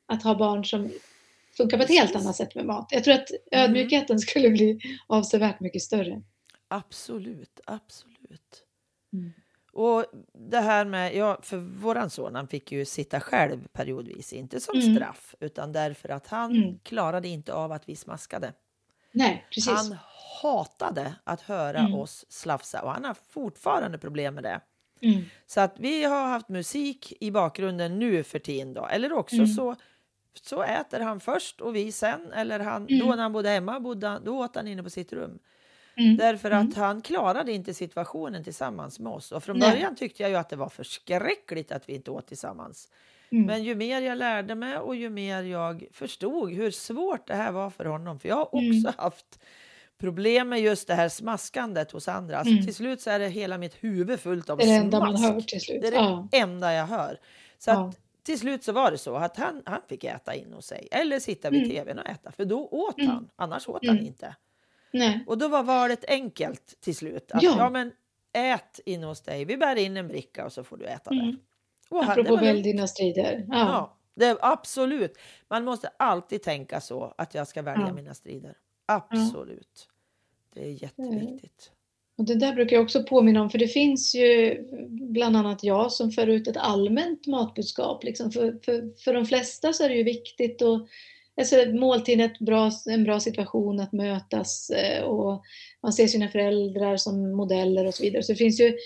att 0.09 0.23
ha 0.23 0.35
barn 0.35 0.65
som 0.65 0.91
funkar 1.57 1.77
på 1.77 1.83
ett 1.83 1.89
helt 1.89 2.17
annat 2.17 2.37
sätt 2.37 2.55
med 2.55 2.67
mat. 2.67 2.89
Jag 2.91 3.05
tror 3.05 3.15
att 3.15 3.29
ödmjukheten 3.53 4.19
skulle 4.19 4.51
bli 4.51 4.79
avsevärt 5.07 5.61
mycket 5.61 5.83
större. 5.83 6.23
Absolut, 6.69 7.61
absolut. 7.67 8.63
Mm. 9.13 9.33
Och 9.79 10.05
det 10.33 10.61
här 10.61 10.85
med, 10.85 11.15
ja, 11.17 11.39
för 11.43 11.57
våran 11.57 12.11
son 12.11 12.35
han 12.35 12.49
fick 12.49 12.73
ju 12.73 12.85
sitta 12.85 13.21
själv 13.21 13.69
periodvis, 13.73 14.33
inte 14.33 14.61
som 14.61 14.79
Mm. 14.81 14.95
straff, 14.97 15.35
utan 15.41 15.73
därför 15.73 16.09
att 16.09 16.27
han 16.27 16.57
Mm. 16.57 16.79
klarade 16.79 17.29
inte 17.29 17.53
av 17.55 17.73
att 17.73 17.89
vi 17.89 17.97
smaskade. 17.97 18.53
Nej, 19.13 19.47
precis. 19.51 19.73
Han 19.73 19.97
hatade 20.43 21.15
att 21.25 21.41
höra 21.41 21.79
Mm. 21.79 21.95
oss 21.95 22.25
slafsa 22.29 22.83
och 22.83 22.91
han 22.93 23.05
har 23.05 23.15
fortfarande 23.29 23.99
problem 23.99 24.35
med 24.35 24.43
det. 24.45 24.61
Mm. 25.01 25.23
Så 25.47 25.61
att 25.61 25.75
vi 25.79 26.05
har 26.05 26.27
haft 26.29 26.49
musik 26.49 27.13
i 27.21 27.31
bakgrunden 27.31 27.99
nu 27.99 28.23
för 28.25 28.39
tiden 28.39 28.75
då. 28.75 28.87
Eller 28.87 29.13
också 29.13 29.37
Mm. 29.37 29.47
så, 29.47 29.77
så 30.43 30.63
äter 30.63 31.01
han 31.01 31.21
först 31.21 31.61
och 31.61 31.77
vi 31.77 31.93
sen. 31.93 32.33
Eller 32.33 32.61
han, 32.61 32.87
Mm. 32.89 32.99
då 32.99 33.15
när 33.15 33.23
han 33.23 33.33
bodde 33.33 33.49
hemma 33.49 33.81
bodde 33.81 34.07
han, 34.07 34.25
då 34.25 34.39
åt 34.39 34.57
han 34.57 34.69
inne 34.69 34.83
på 34.83 34.91
sitt 34.91 35.13
rum. 35.13 35.39
Mm. 36.01 36.17
Därför 36.17 36.51
Mm. 36.51 36.69
att 36.69 36.75
han 36.77 37.03
klarade 37.03 37.53
inte 37.53 37.75
situationen 37.75 38.45
tillsammans 38.45 39.01
med 39.01 39.13
oss. 39.13 39.33
Och 39.33 39.45
från 39.45 39.59
Nej. 39.59 39.71
början 39.71 39.97
tyckte 39.97 40.23
jag 40.23 40.31
ju 40.31 40.37
att 40.37 40.49
det 40.49 40.57
var 40.57 40.69
förskräckligt 40.69 41.73
att 41.73 41.89
vi 41.89 41.95
inte 41.95 42.11
åt 42.11 42.27
tillsammans. 42.27 42.89
Mm. 43.31 43.47
Men 43.47 43.65
ju 43.65 43.75
mer 43.75 44.01
jag 44.03 44.19
lärde 44.19 44.55
mig 44.55 44.79
och 44.79 44.97
ju 44.97 45.11
mer 45.11 45.43
jag 45.43 45.87
förstod 45.93 46.53
hur 46.53 46.71
svårt 46.71 47.27
det 47.27 47.35
här 47.35 47.53
var 47.53 47.71
för 47.71 47.85
honom. 47.85 48.19
För 48.19 48.29
jag 48.29 48.37
har 48.37 48.45
också 48.55 48.59
Mm. 48.89 48.93
haft 48.97 49.39
problem 49.99 50.49
med 50.49 50.61
just 50.61 50.89
det 50.89 50.95
här 50.95 51.09
smaskandet 51.09 51.91
hos 51.93 52.09
andra. 52.09 52.39
Alltså, 52.39 52.53
Mm. 52.53 52.65
Till 52.65 52.75
slut 52.75 53.01
så 53.01 53.11
är 53.11 53.19
det 53.19 53.29
hela 53.29 53.59
mitt 53.59 53.75
huvud 53.85 54.21
fullt 54.21 54.51
av 54.51 54.59
det 54.59 54.65
är 54.65 54.69
det 54.69 54.75
enda 54.75 54.99
smask. 54.99 55.23
man 55.23 55.33
hör 55.33 55.41
till 55.41 55.61
slut. 55.61 55.83
Det 55.83 55.87
är 55.89 55.91
det 55.93 55.97
Ja. 55.97 56.29
enda 56.33 56.73
jag 56.73 56.87
hör. 56.87 57.21
Så 57.59 57.71
Ja. 57.71 57.89
att 57.89 57.97
till 58.23 58.39
slut 58.39 58.65
så 58.65 58.73
var 58.73 58.91
det 58.91 58.99
så 58.99 59.15
att 59.17 59.37
han, 59.37 59.63
han 59.67 59.81
fick 59.89 60.05
äta 60.05 60.35
in 60.35 60.53
hos 60.53 60.67
sig 60.67 60.89
eller 60.91 61.19
sitta 61.21 61.51
vid 61.51 61.63
Mm. 61.63 61.71
tvn 61.77 61.99
och 61.99 62.07
äta, 62.07 62.33
för 62.33 62.45
då 62.45 62.67
åt 62.67 62.99
Mm. 62.99 63.11
han, 63.11 63.29
annars 63.37 63.69
åt 63.69 63.87
han 63.87 63.97
Mm. 63.97 64.07
inte. 64.07 64.35
Nej. 64.99 65.25
Och 65.27 65.39
då 65.39 65.49
var 65.49 65.63
valet 65.63 66.05
enkelt 66.09 66.81
till 66.81 66.97
slut. 66.97 67.33
Att, 67.33 67.43
Ja. 67.43 67.55
ja. 67.59 67.71
men 67.71 67.93
ät 68.33 68.81
in 68.87 69.03
hos 69.03 69.21
dig, 69.21 69.45
vi 69.45 69.57
bär 69.57 69.77
in 69.77 69.97
en 69.97 70.09
bricka 70.09 70.45
och 70.47 70.53
så 70.53 70.65
får 70.65 70.77
du 70.77 70.85
äta 70.87 71.11
Mm. 71.11 71.27
där. 71.27 71.37
Och 71.89 72.05
Apropå 72.05 72.37
välj 72.37 72.63
dina 72.63 72.87
strider. 72.87 73.45
Ja. 73.49 73.57
Ja, 73.59 73.97
det 74.15 74.25
är 74.27 74.37
absolut. 74.41 75.19
Man 75.49 75.65
måste 75.65 75.89
alltid 75.97 76.43
tänka 76.43 76.81
så 76.81 77.15
att 77.19 77.35
jag 77.35 77.49
ska 77.49 77.63
välja 77.63 77.87
Ja. 77.87 77.93
mina 77.95 78.15
strider. 78.15 78.55
Absolut. 78.87 79.89
Det 80.55 80.65
är 80.65 80.83
jätteviktigt. 80.83 81.73
Och 82.19 82.25
det 82.25 82.35
där 82.35 82.53
brukar 82.55 82.77
jag 82.77 82.83
också 82.85 83.03
påminna 83.05 83.43
om, 83.43 83.51
för 83.51 83.59
det 83.59 83.69
finns 83.69 84.15
ju 84.15 84.63
bland 84.89 85.37
annat 85.37 85.65
jag 85.65 85.93
som 85.93 86.11
för 86.11 86.27
ut 86.27 86.49
ett 86.49 86.57
allmänt 86.57 87.27
matbudskap. 87.27 88.05
Liksom 88.05 88.31
för, 88.33 88.59
för, 88.65 88.99
för 89.05 89.15
de 89.15 89.27
flesta 89.27 89.73
så 89.73 89.85
är 89.85 89.89
det 89.89 89.95
ju 89.95 90.03
viktigt 90.03 90.63
och 90.63 90.89
alltså, 91.37 91.57
måltid 91.73 92.21
är 92.21 92.45
bra, 92.45 92.71
en 92.91 93.05
bra 93.05 93.21
situation 93.21 93.81
att 93.81 93.93
mötas 93.93 94.71
eh, 94.71 95.03
och 95.03 95.43
man 95.83 95.93
ser 95.93 96.07
sina 96.07 96.29
föräldrar 96.29 96.97
som 96.97 97.37
modeller 97.37 97.87
och 97.87 97.95
så 97.95 98.03
vidare. 98.03 98.23
Så 98.23 98.33
det 98.33 98.37
finns 98.37 98.61
ju 98.61 98.77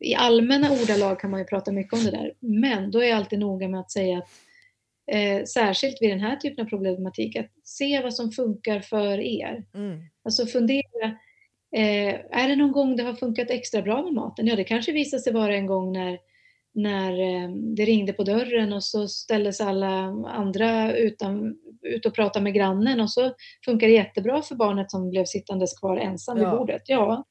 i 0.00 0.14
allmänna 0.14 0.70
ordalag 0.70 1.20
kan 1.20 1.30
man 1.30 1.40
ju 1.40 1.46
prata 1.46 1.72
mycket 1.72 1.92
om 1.92 2.04
det 2.04 2.10
där. 2.10 2.34
Men 2.40 2.90
då 2.90 3.02
är 3.02 3.08
jag 3.08 3.16
alltid 3.16 3.38
noga 3.38 3.68
med 3.68 3.80
att 3.80 3.90
säga 3.90 4.18
att 4.18 4.28
eh, 5.12 5.44
särskilt 5.44 6.02
vid 6.02 6.10
den 6.10 6.20
här 6.20 6.36
typen 6.36 6.64
av 6.64 6.68
problematik, 6.68 7.36
att 7.36 7.50
se 7.64 8.02
vad 8.02 8.14
som 8.14 8.32
funkar 8.32 8.80
för 8.80 9.20
er. 9.20 9.64
Mm. 9.74 10.00
Alltså 10.24 10.46
fundera, 10.46 11.04
eh, 11.76 12.14
är 12.30 12.48
det 12.48 12.56
någon 12.56 12.72
gång 12.72 12.96
det 12.96 13.02
har 13.02 13.14
funkat 13.14 13.50
extra 13.50 13.82
bra 13.82 14.02
med 14.02 14.12
maten? 14.12 14.46
Ja, 14.46 14.56
det 14.56 14.64
kanske 14.64 14.92
visar 14.92 15.18
sig 15.18 15.32
vara 15.32 15.56
en 15.56 15.66
gång 15.66 15.92
när, 15.92 16.18
när 16.72 17.12
eh, 17.12 17.50
det 17.50 17.84
ringde 17.84 18.12
på 18.12 18.22
dörren 18.22 18.72
och 18.72 18.84
så 18.84 19.08
ställdes 19.08 19.60
alla 19.60 19.88
andra 20.26 20.96
utan, 20.96 21.56
ut 21.82 22.06
och 22.06 22.14
pratade 22.14 22.42
med 22.42 22.54
grannen 22.54 23.00
och 23.00 23.10
så 23.10 23.32
funkar 23.64 23.86
det 23.86 23.92
jättebra 23.92 24.42
för 24.42 24.54
barnet 24.54 24.90
som 24.90 25.10
blev 25.10 25.24
sittandes 25.24 25.78
kvar 25.78 25.96
ensam 25.96 26.38
Ja. 26.38 26.50
vid 26.50 26.58
bordet. 26.58 26.82
Ja, 26.86 27.24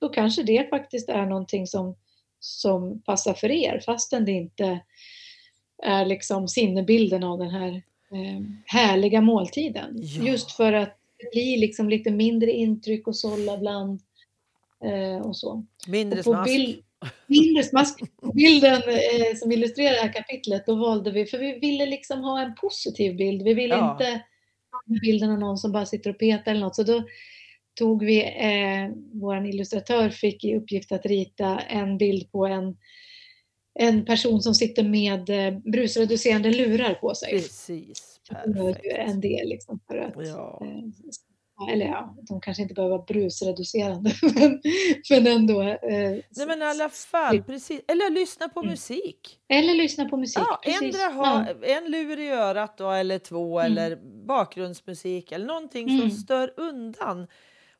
då 0.00 0.08
kanske 0.08 0.42
det 0.42 0.70
faktiskt 0.70 1.08
är 1.08 1.26
någonting 1.26 1.66
som, 1.66 1.96
som 2.40 3.02
passar 3.02 3.34
för 3.34 3.50
er 3.50 3.80
fastän 3.86 4.24
det 4.24 4.32
inte 4.32 4.80
är 5.82 6.06
liksom 6.06 6.48
sinnebilden 6.48 7.24
av 7.24 7.38
den 7.38 7.50
här 7.50 7.68
eh, 8.12 8.42
härliga 8.66 9.20
måltiden. 9.20 9.94
Ja. 9.94 10.22
Just 10.24 10.52
för 10.52 10.72
att 10.72 10.98
det 11.18 11.30
blir 11.32 11.58
liksom 11.58 11.88
lite 11.88 12.10
mindre 12.10 12.52
intryck 12.52 13.06
och 13.06 13.16
sålla 13.16 13.56
bland 13.58 14.00
eh, 14.84 15.26
och 15.26 15.36
så. 15.36 15.64
Mindre 15.86 16.18
Och 16.18 16.24
smask. 16.24 16.50
bild, 16.50 16.82
mindre 17.26 17.62
smask. 17.62 18.00
På 18.22 18.32
bilden 18.32 18.82
eh, 18.88 19.36
som 19.36 19.52
illustrerar 19.52 19.92
det 19.92 20.00
här 20.00 20.12
kapitlet, 20.12 20.66
då 20.66 20.74
valde 20.74 21.10
vi, 21.10 21.26
för 21.26 21.38
vi 21.38 21.58
ville 21.58 21.86
liksom 21.86 22.20
ha 22.20 22.40
en 22.42 22.54
positiv 22.54 23.16
bild. 23.16 23.42
Vi 23.42 23.54
ville 23.54 23.74
Ja. 23.74 23.92
inte 23.92 24.04
ha 24.72 25.00
bilden 25.02 25.30
av 25.30 25.38
någon 25.38 25.58
som 25.58 25.72
bara 25.72 25.86
sitter 25.86 26.10
och 26.10 26.18
petar 26.18 26.50
eller 26.50 26.60
något. 26.60 26.76
Så 26.76 26.82
då 26.82 27.02
tog 27.78 28.04
vi, 28.04 28.22
eh, 28.22 28.96
vår 29.12 29.46
illustratör 29.46 30.10
fick 30.10 30.44
i 30.44 30.56
uppgift 30.56 30.92
att 30.92 31.06
rita 31.06 31.58
en 31.58 31.98
bild 31.98 32.32
på 32.32 32.46
en, 32.46 32.76
en 33.78 34.04
person 34.04 34.42
som 34.42 34.54
sitter 34.54 34.82
med 34.82 35.30
eh, 35.30 35.58
brusreducerande 35.58 36.50
lurar 36.50 36.94
på 36.94 37.14
sig. 37.14 37.32
Precis. 37.32 38.20
Perfekt. 38.30 38.86
en 38.98 39.20
del 39.20 39.48
liksom 39.48 39.80
för 39.88 39.96
att 39.98 40.14
Ja. 40.28 40.58
eh, 40.64 40.82
eller 41.68 41.86
ja, 41.86 42.14
de 42.28 42.40
kanske 42.40 42.62
inte 42.62 42.74
behöver 42.74 42.96
vara 42.96 43.04
brusreducerande 43.06 44.14
men, 44.34 44.60
men 45.10 45.26
ändå. 45.26 45.62
Eh, 45.62 45.78
Nej 46.30 46.46
men 46.46 46.62
i 46.62 46.64
alla 46.64 46.88
fall, 46.88 47.42
precis. 47.42 47.80
Eller 47.88 48.10
lyssna 48.10 48.48
på 48.48 48.60
Mm. 48.60 48.70
musik. 48.70 49.38
Eller 49.48 49.74
lyssna 49.74 50.04
på 50.08 50.16
musik. 50.16 50.42
Ja, 50.48 50.60
precis. 50.64 50.82
ändra 50.82 51.14
ha 51.14 51.46
en 51.62 51.84
lur 51.90 52.18
i 52.20 52.28
örat 52.30 52.78
då, 52.78 52.90
eller 52.90 53.18
två 53.18 53.60
Mm. 53.60 53.72
eller 53.72 53.96
bakgrundsmusik 54.26 55.32
eller 55.32 55.46
någonting 55.46 55.88
Mm. 55.88 56.00
som 56.00 56.10
stör 56.10 56.54
undan. 56.56 57.26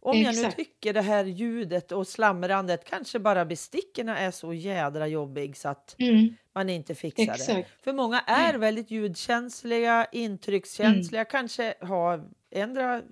Om 0.04 0.16
jag 0.18 0.34
nu 0.34 0.40
Exakt. 0.40 0.56
tycker 0.56 0.92
det 0.92 1.00
här 1.02 1.24
ljudet 1.24 1.92
och 1.92 2.06
slamrandet, 2.08 2.84
kanske 2.84 3.18
bara 3.18 3.44
bestickorna 3.44 4.18
är 4.18 4.30
så 4.30 4.54
jädra 4.54 5.06
jobbig 5.06 5.56
så 5.56 5.68
att 5.68 5.96
Mm, 5.98 6.36
man 6.54 6.68
inte 6.68 6.94
fixar 6.94 7.24
det. 7.26 7.32
exakt. 7.32 7.84
För 7.84 7.92
många 7.92 8.20
är 8.20 8.54
väldigt 8.54 8.90
ljudkänsliga, 8.90 10.06
intryckskänsliga, 10.12 11.20
Mm. 11.20 11.30
kanske 11.30 11.74
har 11.80 12.24
ändra 12.50 13.02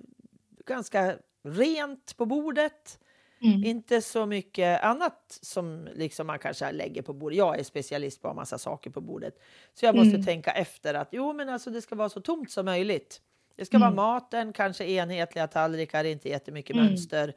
ganska 0.65 1.17
rent 1.43 2.17
på 2.17 2.25
bordet. 2.25 2.99
Mm. 3.43 3.63
Inte 3.63 4.01
så 4.01 4.25
mycket 4.25 4.83
annat 4.83 5.39
som 5.41 5.87
liksom 5.95 6.27
man 6.27 6.39
kanske 6.39 6.71
lägger 6.71 7.01
på 7.01 7.13
bordet. 7.13 7.37
Jag 7.37 7.59
är 7.59 7.63
specialist 7.63 8.21
på 8.21 8.27
ha 8.27 8.35
massa 8.35 8.57
saker 8.57 8.89
på 8.89 9.01
bordet. 9.01 9.39
Så 9.73 9.85
jag 9.85 9.95
måste 9.95 10.09
Mm. 10.15 10.25
tänka 10.25 10.51
efter 10.51 10.93
att 10.93 11.09
jo, 11.11 11.33
men 11.33 11.49
alltså 11.49 11.69
det 11.69 11.81
ska 11.81 11.95
vara 11.95 12.09
så 12.09 12.21
tomt 12.21 12.51
som 12.51 12.65
möjligt. 12.65 13.21
Det 13.55 13.65
ska 13.65 13.77
Mm. 13.77 13.95
vara 13.95 14.07
maten, 14.13 14.53
kanske 14.53 14.85
enhetliga 14.85 15.47
tallrikar, 15.47 16.03
inte 16.03 16.29
jättemycket 16.29 16.75
Mm. 16.75 16.85
mönster 16.87 17.33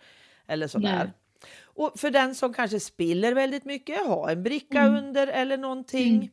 eller 0.46 0.66
sådär. 0.68 1.04
Nej. 1.04 1.10
Och 1.62 1.92
för 1.96 2.10
den 2.10 2.34
som 2.34 2.52
kanske 2.54 2.80
spiller 2.80 3.34
väldigt 3.34 3.64
mycket, 3.64 4.06
ha 4.06 4.30
en 4.30 4.42
bricka 4.42 4.80
Mm. 4.80 5.04
under 5.04 5.26
eller 5.26 5.56
någonting. 5.58 6.14
Mm. 6.14 6.28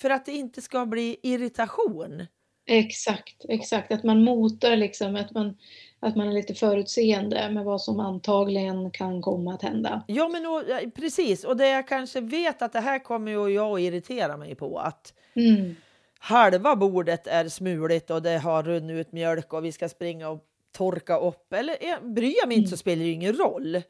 För 0.00 0.10
att 0.10 0.26
det 0.26 0.32
inte 0.32 0.62
ska 0.62 0.86
bli 0.86 1.16
irritation. 1.22 2.26
Exakt, 2.66 3.44
exakt. 3.48 3.92
Att 3.92 4.04
man 4.04 4.24
motar 4.24 4.76
liksom, 4.76 5.16
att 5.16 5.30
man, 5.32 5.58
att 6.04 6.16
man 6.16 6.28
är 6.28 6.32
lite 6.32 6.54
förutseende 6.54 7.50
med 7.50 7.64
vad 7.64 7.80
som 7.82 8.00
antagligen 8.00 8.90
kan 8.90 9.22
komma 9.22 9.54
att 9.54 9.62
hända. 9.62 10.02
Ja, 10.06 10.28
men 10.28 10.46
och, 10.46 10.62
precis. 10.94 11.44
Och 11.44 11.56
det 11.56 11.68
jag 11.68 11.88
kanske 11.88 12.20
vet 12.20 12.62
att 12.62 12.72
det 12.72 12.80
här 12.80 12.98
kommer 12.98 13.32
ju 13.32 13.48
jag 13.48 13.72
att 13.74 13.80
irritera 13.80 14.36
mig 14.36 14.54
på. 14.54 14.78
Att 14.78 15.12
Mm. 15.34 15.76
halva 16.18 16.76
bordet 16.76 17.26
är 17.26 17.48
smuligt 17.48 18.10
och 18.10 18.22
det 18.22 18.38
har 18.38 18.62
runnit 18.62 18.94
ut 19.06 19.12
mjölk 19.12 19.52
och 19.52 19.64
vi 19.64 19.72
ska 19.72 19.88
springa 19.88 20.28
och 20.28 20.44
torka 20.72 21.16
upp. 21.18 21.52
Eller 21.52 21.76
eh, 21.80 22.00
bryr 22.02 22.34
jag 22.40 22.48
mig 22.48 22.56
inte 22.56 22.70
så 22.70 22.76
spelar 22.76 23.02
det 23.04 23.10
ingen 23.10 23.32
roll. 23.36 23.82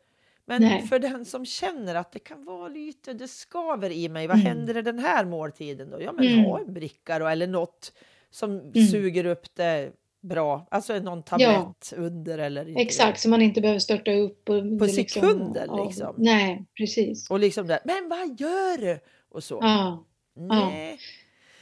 Men 0.47 0.57
Mm. 0.63 0.69
Nej. 0.69 0.87
för 0.87 0.99
den 0.99 1.25
som 1.25 1.47
känner 1.47 1.95
att 1.95 2.13
det 2.13 2.19
kan 2.19 2.45
vara 2.45 2.69
lite, 2.69 3.13
det 3.13 3.29
skaver 3.29 3.91
i 3.91 4.09
mig. 4.09 4.27
Vad 4.27 4.37
Mm. 4.41 4.47
händer 4.47 4.77
i 4.77 4.83
den 4.83 4.99
här 4.99 5.25
måltiden 5.25 5.91
då? 5.91 6.03
Ja, 6.03 6.13
men 6.13 6.27
Mm. 6.27 6.45
ha 6.45 6.59
en 6.61 6.75
bricka 6.75 7.19
då, 7.19 7.27
eller 7.27 7.47
något 7.47 7.93
som 8.31 8.51
Mm. 8.61 8.87
suger 8.87 9.27
upp 9.27 9.55
det 9.55 9.91
bra. 10.25 10.67
Alltså 10.71 10.99
någon 10.99 11.23
tablett 11.23 11.93
under 11.97 12.39
eller. 12.39 12.81
Exakt, 12.81 13.21
så 13.21 13.29
man 13.29 13.43
inte 13.43 13.61
behöver 13.61 13.81
störta 13.81 14.13
upp. 14.13 14.49
Och 14.49 14.79
På 14.79 14.87
det 14.87 14.89
sekunder, 14.89 15.65
ja, 15.67 15.85
liksom. 15.85 16.15
Nej, 16.19 16.65
precis. 16.79 17.31
Och 17.31 17.41
liksom 17.41 17.67
där, 17.67 17.79
men 17.85 18.09
vad 18.09 18.41
gör 18.41 18.79
du? 18.79 19.01
Och 19.31 19.45
så. 19.45 19.59
Ja. 19.61 20.05
Nej. 20.37 20.99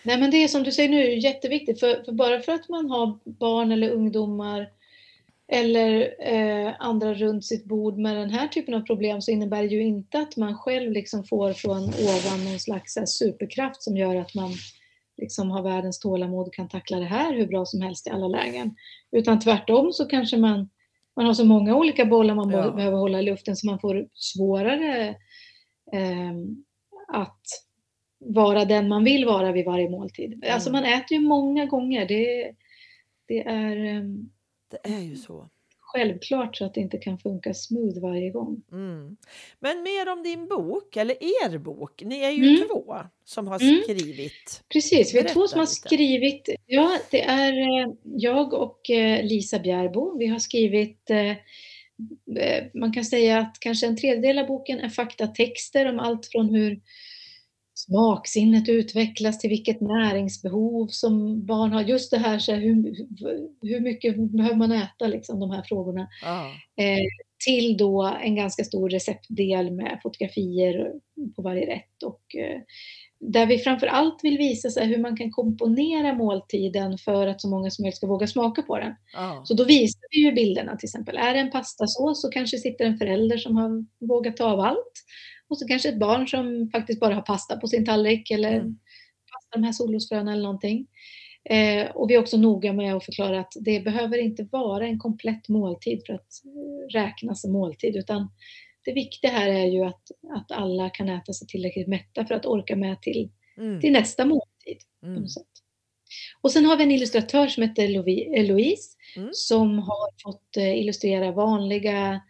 Nej 0.02 0.20
men 0.20 0.30
det 0.30 0.36
är 0.36 0.48
som 0.48 0.62
du 0.62 0.72
säger 0.72 0.88
nu 0.88 1.18
jätteviktigt 1.18 1.80
för, 1.80 2.04
för 2.04 2.12
bara 2.12 2.40
för 2.40 2.52
att 2.52 2.68
man 2.68 2.90
har 2.90 3.18
barn 3.24 3.72
eller 3.72 3.90
ungdomar 3.90 4.68
eller 5.48 6.14
eh, 6.20 6.74
andra 6.78 7.14
runt 7.14 7.44
sitt 7.44 7.64
bord 7.64 7.98
med 7.98 8.16
den 8.16 8.30
här 8.30 8.48
typen 8.48 8.74
av 8.74 8.80
problem 8.80 9.22
så 9.22 9.30
innebär 9.30 9.62
det 9.62 9.68
ju 9.68 9.82
inte 9.82 10.18
att 10.18 10.36
man 10.36 10.58
själv 10.58 10.92
liksom 10.92 11.24
får 11.24 11.52
från 11.52 11.82
ovan 11.82 12.44
någon 12.44 12.58
slags 12.58 12.96
här, 12.96 13.06
superkraft 13.06 13.82
som 13.82 13.96
gör 13.96 14.16
att 14.16 14.34
man 14.34 14.50
liksom 15.22 15.50
har 15.50 15.62
världens 15.62 15.98
tålamod 15.98 16.46
och 16.46 16.54
kan 16.54 16.68
tackla 16.68 16.98
det 16.98 17.04
här 17.04 17.34
hur 17.34 17.46
bra 17.46 17.64
som 17.66 17.80
helst 17.82 18.06
i 18.06 18.10
alla 18.10 18.28
lägen. 18.28 18.74
Utan 19.12 19.40
tvärtom 19.40 19.92
så 19.92 20.04
kanske 20.06 20.36
man, 20.36 20.70
man 21.16 21.26
har 21.26 21.34
så 21.34 21.44
många 21.44 21.76
olika 21.76 22.04
bollar 22.04 22.34
man 22.34 22.50
Ja. 22.50 22.70
behöver 22.70 22.96
hålla 22.98 23.18
i 23.20 23.22
luften 23.22 23.56
så 23.56 23.66
man 23.66 23.78
får 23.78 24.08
svårare 24.14 25.08
eh, 25.92 26.32
att 27.12 27.40
vara 28.18 28.64
den 28.64 28.88
man 28.88 29.04
vill 29.04 29.24
vara 29.24 29.52
vid 29.52 29.64
varje 29.64 29.90
måltid. 29.90 30.44
Alltså 30.52 30.68
Mm. 30.70 30.82
man 30.82 30.92
äter 30.92 31.12
ju 31.18 31.20
många 31.28 31.66
gånger. 31.66 32.06
Det, 32.08 32.52
det 33.28 33.40
är 33.46 33.76
ehm, 33.76 34.30
Det 34.70 34.88
är 34.94 35.00
ju 35.00 35.16
så. 35.16 35.48
Självklart 35.92 36.56
så 36.56 36.64
att 36.64 36.74
det 36.74 36.80
inte 36.80 36.98
kan 36.98 37.18
funka 37.18 37.54
smooth 37.54 38.00
varje 38.00 38.30
gång. 38.30 38.62
Mm. 38.72 39.16
Men 39.60 39.82
mer 39.82 40.08
om 40.12 40.22
din 40.22 40.48
bok, 40.48 40.96
eller 40.96 41.14
er 41.14 41.58
bok. 41.58 42.02
Ni 42.04 42.20
är 42.22 42.30
ju 42.30 42.48
Mm. 42.56 42.68
två 42.68 42.96
som 43.24 43.48
har 43.48 43.60
Mm. 43.62 43.82
skrivit. 43.82 44.62
Precis, 44.72 45.14
vi 45.14 45.18
är 45.18 45.22
Berätta 45.22 45.34
två 45.34 45.48
som 45.48 45.58
har 45.58 45.66
lite. 45.66 45.72
skrivit. 45.74 46.48
Ja, 46.66 46.98
det 47.10 47.22
är 47.22 47.52
eh, 47.52 47.92
jag 48.04 48.52
och 48.52 48.90
eh, 48.90 49.24
Lisa 49.24 49.58
Bjärbo. 49.58 50.18
Vi 50.18 50.26
har 50.26 50.38
skrivit 50.38 51.10
eh, 51.10 51.32
man 52.74 52.92
kan 52.92 53.04
säga 53.04 53.38
att 53.38 53.56
kanske 53.60 53.86
en 53.86 53.96
tredjedel 53.96 54.38
av 54.38 54.46
boken 54.46 54.78
är 54.80 54.88
faktatexter 54.88 55.86
om 55.88 55.98
allt 55.98 56.26
från 56.26 56.54
hur 56.54 56.80
smaksinnet 57.86 58.68
utvecklas 58.68 59.38
till 59.38 59.50
vilket 59.50 59.80
näringsbehov 59.80 60.86
som 60.86 61.46
barn 61.46 61.72
har. 61.72 61.82
Just 61.82 62.10
det 62.10 62.18
här, 62.18 62.38
så 62.38 62.52
här 62.52 62.60
hur, 62.60 62.94
hur 63.62 63.80
mycket 63.80 64.16
behöver 64.16 64.56
man 64.56 64.72
äta, 64.72 65.06
liksom, 65.06 65.40
de 65.40 65.50
här 65.50 65.62
frågorna. 65.62 66.08
Ja. 66.22 66.46
Eh, 66.84 67.06
till 67.44 67.76
då 67.76 68.16
en 68.22 68.36
ganska 68.36 68.64
stor 68.64 68.90
receptdel 68.90 69.70
med 69.70 70.00
fotografier 70.02 70.92
på 71.36 71.42
varje 71.42 71.66
rätt. 71.66 72.02
Och, 72.04 72.36
eh, 72.36 72.60
där 73.20 73.46
vi 73.46 73.58
framför 73.58 73.86
allt 73.86 74.24
vill 74.24 74.38
visa 74.38 74.70
så 74.70 74.80
här, 74.80 74.86
hur 74.86 74.98
man 74.98 75.16
kan 75.16 75.30
komponera 75.30 76.14
måltiden 76.14 76.98
för 76.98 77.26
att 77.26 77.40
så 77.40 77.48
många 77.48 77.70
som 77.70 77.82
möjligt 77.82 77.96
ska 77.96 78.06
våga 78.06 78.26
smaka 78.26 78.62
på 78.62 78.78
den. 78.78 78.94
Ja. 79.12 79.42
Så 79.44 79.54
då 79.54 79.64
visar 79.64 80.00
vi 80.10 80.18
ju 80.18 80.32
bilderna 80.32 80.76
till 80.76 80.86
exempel. 80.86 81.16
Är 81.16 81.34
det 81.34 81.40
en 81.40 81.50
pastasås 81.50 82.22
så 82.22 82.30
kanske 82.30 82.58
sitter 82.58 82.84
en 82.84 82.98
förälder 82.98 83.38
som 83.38 83.56
har 83.56 83.84
vågat 84.06 84.36
ta 84.36 84.44
av 84.44 84.60
allt. 84.60 84.92
Och 85.52 85.58
så 85.58 85.66
kanske 85.66 85.88
ett 85.88 85.98
barn 85.98 86.28
som 86.28 86.70
faktiskt 86.72 87.00
bara 87.00 87.14
har 87.14 87.22
pasta 87.22 87.56
på 87.56 87.66
sin 87.66 87.84
tallrik 87.84 88.30
eller 88.30 88.52
Mm. 88.52 88.78
de 89.54 89.62
här 89.64 89.72
solrosfröna 89.72 90.32
eller 90.32 90.42
någonting. 90.42 90.86
Eh, 91.44 91.90
och 91.90 92.10
vi 92.10 92.14
är 92.14 92.18
också 92.20 92.36
noga 92.36 92.72
med 92.72 92.94
att 92.94 93.04
förklara 93.04 93.40
att 93.40 93.52
det 93.60 93.80
behöver 93.80 94.18
inte 94.18 94.48
vara 94.52 94.86
en 94.86 94.98
komplett 94.98 95.48
måltid 95.48 96.02
för 96.06 96.12
att 96.14 96.28
eh, 96.44 96.92
räknas 97.00 97.40
som 97.42 97.52
måltid, 97.52 97.96
utan 97.96 98.28
det 98.84 98.92
viktiga 98.92 99.30
här 99.30 99.48
är 99.48 99.66
ju 99.66 99.84
att, 99.84 100.02
att 100.36 100.52
alla 100.52 100.90
kan 100.90 101.08
äta 101.08 101.32
sig 101.32 101.46
tillräckligt 101.48 101.88
mätta 101.88 102.26
för 102.26 102.34
att 102.34 102.46
orka 102.46 102.76
med 102.76 103.02
till, 103.02 103.30
Mm. 103.58 103.80
till 103.80 103.92
nästa 103.92 104.24
måltid. 104.24 104.78
Mm. 105.02 105.24
Och 106.42 106.50
sen 106.52 106.64
har 106.64 106.76
vi 106.76 106.82
en 106.84 106.90
illustratör 106.90 107.46
som 107.48 107.62
heter 107.62 107.88
Louise 108.42 108.96
Mm. 109.16 109.28
som 109.32 109.78
har 109.78 110.22
fått 110.22 110.56
eh, 110.56 110.78
illustrera 110.80 111.32
vanliga 111.32 112.20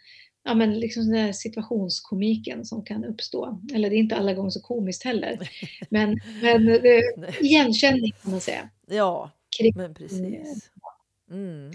ja, 0.45 0.55
men 0.55 0.81
liksom 0.81 1.03
den 1.11 1.27
där 1.27 1.33
situationskomiken 1.33 2.65
som 2.65 2.85
kan 2.85 3.05
uppstå. 3.05 3.61
Eller 3.75 3.91
det 3.91 3.97
är 3.97 3.99
inte 3.99 4.17
alla 4.17 4.35
gånger 4.35 4.51
så 4.51 4.61
komiskt 4.61 5.03
heller. 5.05 5.39
Men, 5.91 6.21
men 6.43 6.65
Nej. 6.65 7.37
igenkänning 7.41 8.13
kan 8.23 8.31
man 8.31 8.41
säga. 8.41 8.69
Ja, 8.87 9.31
Kring- 9.59 9.77
men 9.77 9.95
precis. 9.95 10.71
Mm. 11.31 11.73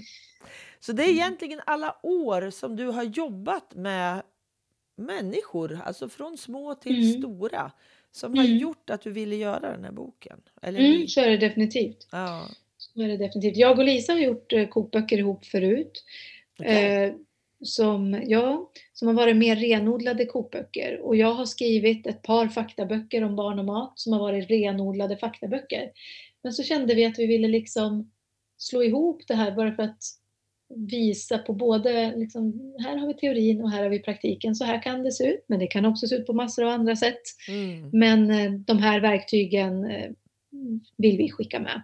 Så 0.80 0.92
det 0.94 1.04
är 1.04 1.10
egentligen 1.10 1.60
alla 1.66 1.96
år 2.04 2.50
som 2.50 2.76
du 2.76 2.86
har 2.88 3.04
jobbat 3.04 3.76
med 3.76 4.22
människor, 4.98 5.80
alltså 5.86 6.10
från 6.10 6.38
små 6.38 6.76
till 6.76 7.04
Mm. 7.10 7.22
stora, 7.22 7.72
som 8.12 8.38
har 8.38 8.44
Mm. 8.46 8.58
gjort 8.58 8.90
att 8.90 9.02
du 9.02 9.12
ville 9.12 9.36
göra 9.36 9.72
den 9.72 9.84
här 9.84 9.92
boken. 9.92 10.40
Eller 10.62 10.80
Mm, 10.80 11.08
så 11.08 11.22
är 11.22 11.30
det 11.30 11.38
definitivt. 11.38 12.08
Ja. 12.12 12.48
Så 12.78 13.02
är 13.02 13.08
det 13.08 13.18
definitivt. 13.18 13.58
Jag 13.58 13.80
och 13.80 13.86
Lisa 13.86 14.14
har 14.14 14.20
gjort 14.20 14.54
eh, 14.54 14.68
kokböcker 14.68 15.18
ihop 15.18 15.46
förut. 15.46 16.04
okej. 16.60 17.18
Som, 17.64 18.24
ja, 18.28 18.72
som 18.94 19.08
har 19.08 19.16
varit 19.16 19.36
mer 19.36 19.56
renodlade 19.56 20.26
kokböcker. 20.26 21.00
Och 21.02 21.16
jag 21.16 21.34
har 21.34 21.46
skrivit 21.46 22.08
ett 22.08 22.22
par 22.22 22.48
faktaböcker 22.48 23.24
om 23.24 23.36
barn 23.36 23.60
och 23.60 23.66
mat 23.66 24.00
som 24.00 24.14
har 24.14 24.20
varit 24.20 24.50
renodlade 24.50 25.18
faktaböcker. 25.18 25.92
Men 26.44 26.54
så 26.54 26.64
kände 26.64 26.96
vi 26.96 27.06
att 27.06 27.20
vi 27.20 27.28
ville 27.28 27.48
liksom 27.48 28.12
slå 28.58 28.84
ihop 28.84 29.22
det 29.28 29.36
här 29.36 29.52
bara 29.52 29.76
för 29.76 29.84
att 29.84 30.00
visa 30.76 31.38
på 31.38 31.54
både, 31.54 32.16
liksom, 32.16 32.74
här 32.80 32.98
har 32.98 33.08
vi 33.08 33.14
teorin 33.14 33.62
och 33.62 33.72
här 33.72 33.84
har 33.84 33.90
vi 33.90 34.00
praktiken. 34.00 34.56
Så 34.56 34.66
här 34.66 34.82
kan 34.82 35.04
det 35.04 35.12
se 35.12 35.28
ut, 35.28 35.46
men 35.48 35.60
det 35.60 35.68
kan 35.68 35.86
också 35.86 36.08
se 36.08 36.16
ut 36.16 36.28
på 36.28 36.34
massor 36.34 36.64
av 36.64 36.70
andra 36.70 36.96
sätt. 36.96 37.22
Mm. 37.50 37.90
Men 37.94 38.32
eh, 38.32 38.52
de 38.52 38.78
här 38.78 39.00
verktygen 39.00 39.86
eh, 39.86 40.12
vill 40.98 41.18
vi 41.18 41.32
skicka 41.32 41.60
med. 41.60 41.82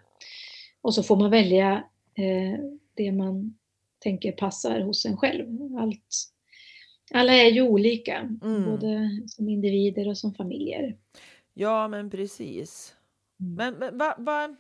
Och 0.82 0.94
så 0.94 1.04
får 1.04 1.16
man 1.16 1.32
välja 1.32 1.84
eh, 2.16 2.60
det 2.94 3.12
man 3.12 3.58
tänker 4.04 4.32
passar 4.32 4.80
hos 4.82 5.06
en 5.06 5.18
själv. 5.18 5.78
Allt, 5.80 6.26
alla 7.14 7.34
är 7.34 7.50
ju 7.52 7.62
olika, 7.62 8.18
Mm. 8.44 8.66
både 8.66 9.10
som 9.28 9.50
individer 9.50 10.08
och 10.08 10.18
som 10.18 10.34
familjer. 10.34 10.98
Ja, 11.54 11.88
men 11.88 12.10
precis. 12.10 12.96
Mm. 13.40 13.54
Men, 13.56 13.74
men 13.74 13.98
vad 13.98 14.14
vad- 14.18 14.56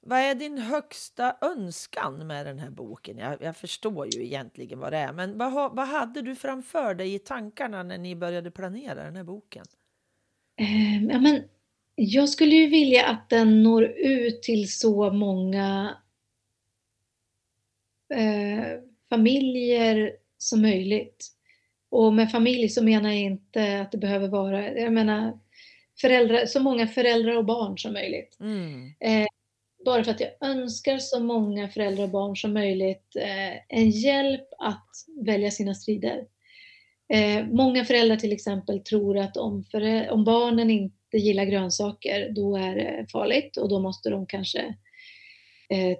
vad 0.00 0.18
är 0.18 0.34
din 0.34 0.58
högsta 0.58 1.36
önskan 1.40 2.26
med 2.26 2.46
den 2.46 2.58
här 2.58 2.70
boken? 2.70 3.18
Jag, 3.18 3.42
jag 3.42 3.56
förstår 3.56 4.06
ju 4.14 4.24
egentligen 4.24 4.78
vad 4.78 4.92
det 4.92 4.96
är, 4.98 5.12
men 5.12 5.38
vad, 5.38 5.76
vad 5.76 5.88
hade 5.88 6.22
du 6.22 6.34
framför 6.34 6.94
dig 6.94 7.14
i 7.14 7.18
tankarna 7.18 7.82
när 7.82 7.98
ni 7.98 8.16
började 8.16 8.50
planera 8.50 9.04
den 9.04 9.16
här 9.16 9.24
boken? 9.24 9.64
Eh, 10.60 11.04
ja, 11.04 11.20
men 11.20 11.42
jag 11.94 12.28
skulle 12.28 12.54
ju 12.54 12.66
vilja 12.66 13.06
att 13.06 13.28
den 13.30 13.62
når 13.62 13.84
ut 13.98 14.42
till 14.42 14.72
så 14.72 15.12
många 15.12 15.96
eh, 18.14 18.80
familjer 19.08 20.12
som 20.38 20.62
möjligt. 20.62 21.26
Och 21.90 22.14
med 22.14 22.30
familj 22.30 22.68
så 22.68 22.84
menar 22.84 23.08
jag 23.08 23.20
inte 23.20 23.80
att 23.80 23.92
det 23.92 23.98
behöver 23.98 24.28
vara, 24.28 24.78
jag 24.78 24.92
menar 24.92 25.38
föräldrar, 26.00 26.46
så 26.46 26.60
många 26.60 26.86
föräldrar 26.86 27.36
och 27.36 27.44
barn 27.44 27.78
som 27.78 27.92
möjligt. 27.92 28.36
Mm. 28.40 28.92
Bara 29.84 30.04
för 30.04 30.10
att 30.10 30.20
jag 30.20 30.30
önskar 30.40 30.98
så 30.98 31.20
många 31.20 31.68
föräldrar 31.68 32.04
och 32.04 32.10
barn 32.10 32.36
som 32.36 32.52
möjligt 32.52 33.16
eh, 33.16 33.78
en 33.78 33.90
hjälp 33.90 34.48
att 34.58 34.90
välja 35.24 35.50
sina 35.50 35.74
strider. 35.74 36.24
Eh, 37.12 37.46
många 37.46 37.84
föräldrar 37.84 38.16
till 38.16 38.32
exempel 38.32 38.80
tror 38.80 39.18
att 39.18 39.36
om, 39.36 39.64
om 40.10 40.24
barnen 40.24 40.70
inte 40.70 41.16
gillar 41.16 41.44
grönsaker 41.44 42.30
då 42.30 42.56
är 42.56 42.74
det 42.74 43.06
farligt 43.12 43.56
och 43.56 43.68
då 43.68 43.80
måste 43.80 44.10
de 44.10 44.26
kanske 44.26 44.60
eh, 45.70 45.98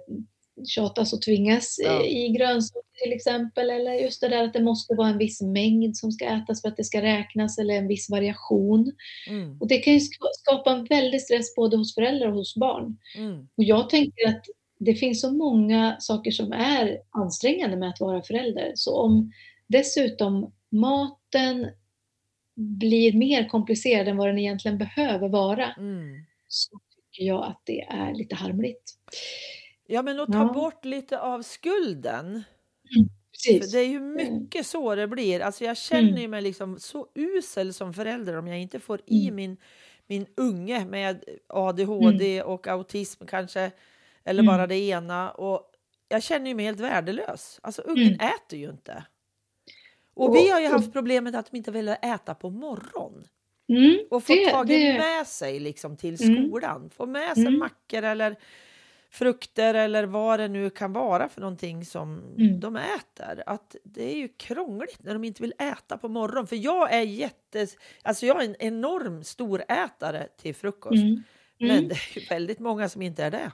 tjatas 0.65 1.13
och 1.13 1.21
tvingas 1.21 1.79
Ja. 1.83 2.05
i, 2.05 2.29
grönsaker 2.29 3.03
till 3.03 3.13
exempel. 3.13 3.69
Eller 3.69 3.93
just 3.93 4.21
det 4.21 4.27
där 4.27 4.43
att 4.43 4.53
det 4.53 4.63
måste 4.63 4.93
vara 4.95 5.07
en 5.09 5.17
viss 5.17 5.41
mängd 5.41 5.97
som 5.97 6.11
ska 6.11 6.25
ätas 6.25 6.61
för 6.61 6.69
att 6.69 6.77
det 6.77 6.83
ska 6.83 7.01
räknas 7.01 7.57
eller 7.57 7.73
en 7.73 7.87
viss 7.87 8.09
variation. 8.09 8.91
Mm. 9.29 9.57
Och 9.61 9.67
det 9.67 9.77
kan 9.77 9.93
ju 9.93 9.99
sk- 9.99 10.33
skapa 10.39 10.71
en 10.71 10.85
väldig 10.85 11.21
stress 11.21 11.55
både 11.55 11.77
hos 11.77 11.95
föräldrar 11.95 12.27
och 12.27 12.33
hos 12.35 12.55
barn. 12.55 12.97
Mm. 13.17 13.47
Och 13.57 13.63
jag 13.63 13.89
tänker 13.89 14.27
att 14.27 14.45
det 14.79 14.93
finns 14.95 15.21
så 15.21 15.31
många 15.31 15.95
saker 15.99 16.31
som 16.31 16.51
är 16.53 16.97
ansträngande 17.09 17.77
med 17.77 17.89
att 17.89 17.99
vara 17.99 18.21
förälder. 18.21 18.71
Så 18.75 18.95
om 19.01 19.31
dessutom 19.67 20.53
maten 20.71 21.67
blir 22.55 23.13
mer 23.13 23.47
komplicerad 23.49 24.07
än 24.07 24.17
vad 24.17 24.27
den 24.27 24.39
egentligen 24.39 24.77
behöver 24.77 25.29
vara 25.29 25.73
Mm. 25.77 26.25
så 26.47 26.79
tycker 26.95 27.27
jag 27.27 27.43
att 27.43 27.61
det 27.65 27.81
är 27.81 28.13
lite 28.13 28.35
harmligt. 28.35 28.93
Ja, 29.91 30.01
men 30.01 30.19
att 30.19 30.31
ta 30.31 30.37
Ja. 30.37 30.53
bort 30.53 30.85
lite 30.85 31.19
av 31.19 31.41
skulden. 31.41 32.43
Precis. 33.31 33.71
För 33.71 33.77
det 33.77 33.83
är 33.83 33.87
ju 33.87 33.99
mycket 33.99 34.65
så 34.65 34.95
det 34.95 35.07
blir. 35.07 35.39
Alltså 35.39 35.63
jag 35.63 35.77
känner 35.77 36.09
Mm. 36.17 36.31
mig 36.31 36.41
liksom 36.41 36.79
så 36.79 37.07
usel 37.15 37.73
som 37.73 37.93
förälder 37.93 38.37
om 38.37 38.47
jag 38.47 38.59
inte 38.59 38.79
får 38.79 39.01
i 39.05 39.23
Mm. 39.23 39.35
min, 39.35 39.57
min 40.07 40.25
unge 40.37 40.85
med 40.85 41.23
ADHD 41.47 42.41
och 42.43 42.67
autism 42.67 43.25
kanske, 43.25 43.71
eller 44.23 44.43
bara 44.43 44.55
Mm. 44.55 44.69
det 44.69 44.75
ena. 44.79 45.31
Och 45.31 45.71
jag 46.09 46.23
känner 46.23 46.47
ju 46.47 46.55
mig 46.55 46.65
helt 46.65 46.79
värdelös. 46.79 47.59
Alltså 47.63 47.81
ungen 47.81 48.13
Mm. 48.13 48.27
äter 48.35 48.59
ju 48.59 48.69
inte. 48.69 49.03
Och 50.13 50.29
Och- 50.29 50.35
vi 50.35 50.49
har 50.49 50.59
ju 50.61 50.67
haft 50.67 50.93
problemet 50.93 51.35
att 51.35 51.51
de 51.51 51.57
inte 51.57 51.71
vill 51.71 51.87
äta 51.89 52.35
på 52.35 52.49
morgon. 52.49 53.27
Mm, 53.69 53.99
Och 54.09 54.23
få 54.23 54.33
det- 54.33 54.49
tagit 54.51 54.79
det- 54.79 54.97
med 54.97 55.27
sig 55.27 55.59
liksom 55.59 55.97
till 55.97 56.23
Mm. 56.23 56.47
skolan. 56.49 56.89
Få 56.89 57.05
med 57.05 57.33
sig 57.33 57.45
Mm. 57.47 57.59
mackor 57.59 58.03
eller 58.03 58.35
frukter 59.09 59.73
eller 59.73 60.03
vad 60.03 60.39
det 60.39 60.47
nu 60.47 60.69
kan 60.69 60.93
vara 60.93 61.29
för 61.29 61.41
någonting 61.41 61.85
som 61.85 62.19
Mm. 62.37 62.59
de 62.59 62.75
äter. 62.75 63.43
Att 63.45 63.75
det 63.83 64.11
är 64.13 64.15
ju 64.17 64.27
krångligt 64.27 65.03
när 65.03 65.13
de 65.13 65.23
inte 65.23 65.41
vill 65.41 65.53
äta 65.59 65.97
på 65.97 66.07
morgonen. 66.07 66.47
För 66.47 66.55
jag 66.55 66.93
är 66.93 67.01
jättes... 67.01 67.75
Alltså 68.01 68.25
jag 68.25 68.43
är 68.43 68.45
en 68.49 68.55
enorm 68.59 69.23
stor 69.23 69.61
ätare 69.69 70.27
till 70.37 70.55
frukost. 70.55 70.93
Mm. 71.03 71.23
Men 71.59 71.69
Mm. 71.71 71.87
det 71.87 71.95
är 71.95 72.29
väldigt 72.29 72.59
många 72.59 72.89
som 72.89 73.01
inte 73.01 73.23
är 73.23 73.31
det. 73.31 73.51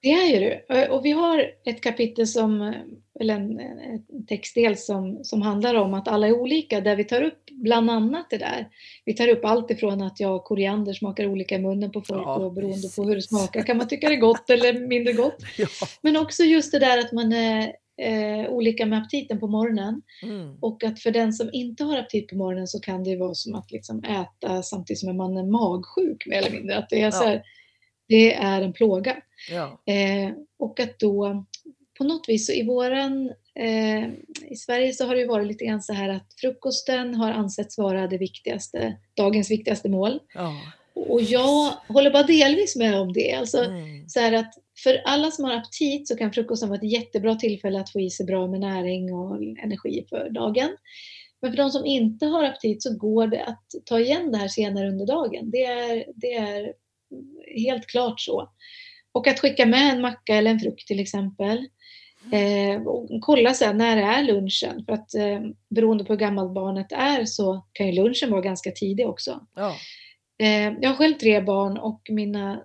Det 0.00 0.12
är 0.12 0.26
ju 0.26 0.40
det. 0.40 0.88
Och 0.88 1.04
vi 1.04 1.10
har 1.10 1.50
ett 1.64 1.80
kapitel 1.80 2.26
som, 2.26 2.74
eller 3.20 3.34
en, 3.34 3.60
en 3.60 4.26
textdel 4.26 4.76
som, 4.76 5.24
som 5.24 5.42
handlar 5.42 5.74
om 5.74 5.94
att 5.94 6.08
alla 6.08 6.26
är 6.26 6.32
olika, 6.32 6.80
där 6.80 6.96
vi 6.96 7.04
tar 7.04 7.22
upp 7.22 7.50
bland 7.50 7.90
annat 7.90 8.30
det 8.30 8.38
där. 8.38 8.68
Vi 9.04 9.14
tar 9.14 9.28
upp 9.28 9.44
allt 9.44 9.70
ifrån 9.70 10.02
att 10.02 10.20
jag 10.20 10.44
koriander 10.44 10.92
smakar 10.92 11.26
olika 11.26 11.54
i 11.54 11.58
munnen 11.58 11.92
på 11.92 12.00
folk 12.00 12.22
Ja, 12.26 12.34
och 12.34 12.52
beroende 12.52 12.88
på 12.96 13.02
hur 13.02 13.10
det 13.10 13.16
precis. 13.16 13.28
smakar 13.28 13.62
kan 13.62 13.76
man 13.76 13.88
tycka 13.88 14.08
det 14.08 14.14
är 14.14 14.20
gott 14.20 14.50
eller 14.50 14.86
mindre 14.86 15.12
gott. 15.12 15.42
Ja. 15.58 15.66
Men 16.02 16.16
också 16.16 16.42
just 16.42 16.72
det 16.72 16.78
där 16.78 16.98
att 16.98 17.12
man 17.12 17.32
är 17.32 17.72
eh, 18.02 18.50
olika 18.50 18.86
med 18.86 18.98
aptiten 18.98 19.40
på 19.40 19.46
morgonen. 19.46 20.02
Mm. 20.22 20.56
Och 20.60 20.84
att 20.84 21.00
för 21.00 21.10
den 21.10 21.32
som 21.32 21.50
inte 21.52 21.84
har 21.84 21.98
aptit 21.98 22.28
på 22.28 22.36
morgonen 22.36 22.66
så 22.66 22.80
kan 22.80 23.04
det 23.04 23.16
vara 23.16 23.34
som 23.34 23.54
att 23.54 23.70
liksom 23.70 24.04
äta 24.04 24.62
samtidigt 24.62 25.00
som 25.00 25.16
man 25.16 25.36
är 25.36 25.44
magsjuk 25.44 26.26
mer 26.26 26.38
eller 26.38 26.50
mindre. 26.50 26.78
Att 26.78 26.90
det 26.90 27.02
är, 27.02 27.10
så 27.10 27.24
här, 27.24 27.42
det 28.08 28.34
är 28.34 28.62
en 28.62 28.72
plåga. 28.72 29.16
Ja. 29.50 29.92
Eh, 29.92 30.30
och 30.58 30.80
att 30.80 30.98
då 30.98 31.44
på 31.98 32.04
något 32.04 32.28
vis 32.28 32.46
så 32.46 32.52
i 32.52 32.62
våran 32.66 33.32
eh, 33.54 34.08
i 34.50 34.56
Sverige 34.56 34.92
så 34.92 35.06
har 35.06 35.14
det 35.14 35.20
ju 35.20 35.26
varit 35.26 35.46
lite 35.46 35.64
grann 35.64 35.82
så 35.82 35.92
här 35.92 36.08
att 36.08 36.34
frukosten 36.40 37.14
har 37.14 37.30
ansetts 37.30 37.78
vara 37.78 38.06
det 38.06 38.18
viktigaste, 38.18 38.96
dagens 39.14 39.50
viktigaste 39.50 39.88
mål. 39.88 40.20
Ja. 40.34 40.54
Och 40.94 41.22
jag 41.22 41.72
håller 41.88 42.10
bara 42.10 42.22
delvis 42.22 42.76
med 42.76 43.00
om 43.00 43.12
det. 43.12 43.32
Alltså, 43.32 43.64
Mm. 43.64 44.08
så 44.08 44.34
att 44.34 44.54
för 44.84 45.02
alla 45.04 45.30
som 45.30 45.44
har 45.44 45.52
aptit 45.52 46.08
så 46.08 46.16
kan 46.16 46.32
frukosten 46.32 46.68
vara 46.68 46.78
ett 46.78 46.92
jättebra 46.92 47.34
tillfälle 47.34 47.80
att 47.80 47.92
få 47.92 48.00
i 48.00 48.10
sig 48.10 48.26
bra 48.26 48.46
med 48.46 48.60
näring 48.60 49.14
och 49.14 49.36
energi 49.62 50.06
för 50.08 50.30
dagen. 50.30 50.76
Men 51.40 51.50
för 51.52 51.56
de 51.56 51.70
som 51.70 51.86
inte 51.86 52.26
har 52.26 52.44
aptit 52.44 52.82
så 52.82 52.96
går 52.96 53.26
det 53.26 53.44
att 53.44 53.64
ta 53.84 54.00
igen 54.00 54.32
det 54.32 54.38
här 54.38 54.48
senare 54.48 54.88
under 54.88 55.06
dagen. 55.06 55.50
Det 55.50 55.64
är, 55.64 56.04
det 56.14 56.34
är 56.34 56.72
helt 57.56 57.86
klart 57.86 58.20
så. 58.20 58.50
Och 59.12 59.26
att 59.26 59.40
skicka 59.40 59.66
med 59.66 59.94
en 59.94 60.00
macka 60.00 60.34
eller 60.34 60.50
en 60.50 60.60
frukt 60.60 60.86
till 60.86 61.00
exempel. 61.00 61.68
Eh, 62.32 62.82
och 62.82 63.08
kolla 63.20 63.54
sen 63.54 63.78
när 63.78 63.96
är 63.96 64.22
lunchen? 64.22 64.84
För 64.84 64.92
att 64.92 65.14
eh, 65.14 65.40
beroende 65.70 66.04
på 66.04 66.12
hur 66.12 66.20
gammalt 66.20 66.54
barnet 66.54 66.92
är 66.92 67.24
så 67.24 67.66
kan 67.72 67.86
ju 67.86 67.92
lunchen 67.92 68.30
vara 68.30 68.40
ganska 68.40 68.70
tidig 68.70 69.08
också. 69.08 69.46
Ja. 69.54 69.76
Eh, 70.38 70.72
jag 70.80 70.88
har 70.88 70.96
själv 70.96 71.14
tre 71.14 71.40
barn 71.40 71.78
och 71.78 72.02
mina 72.10 72.64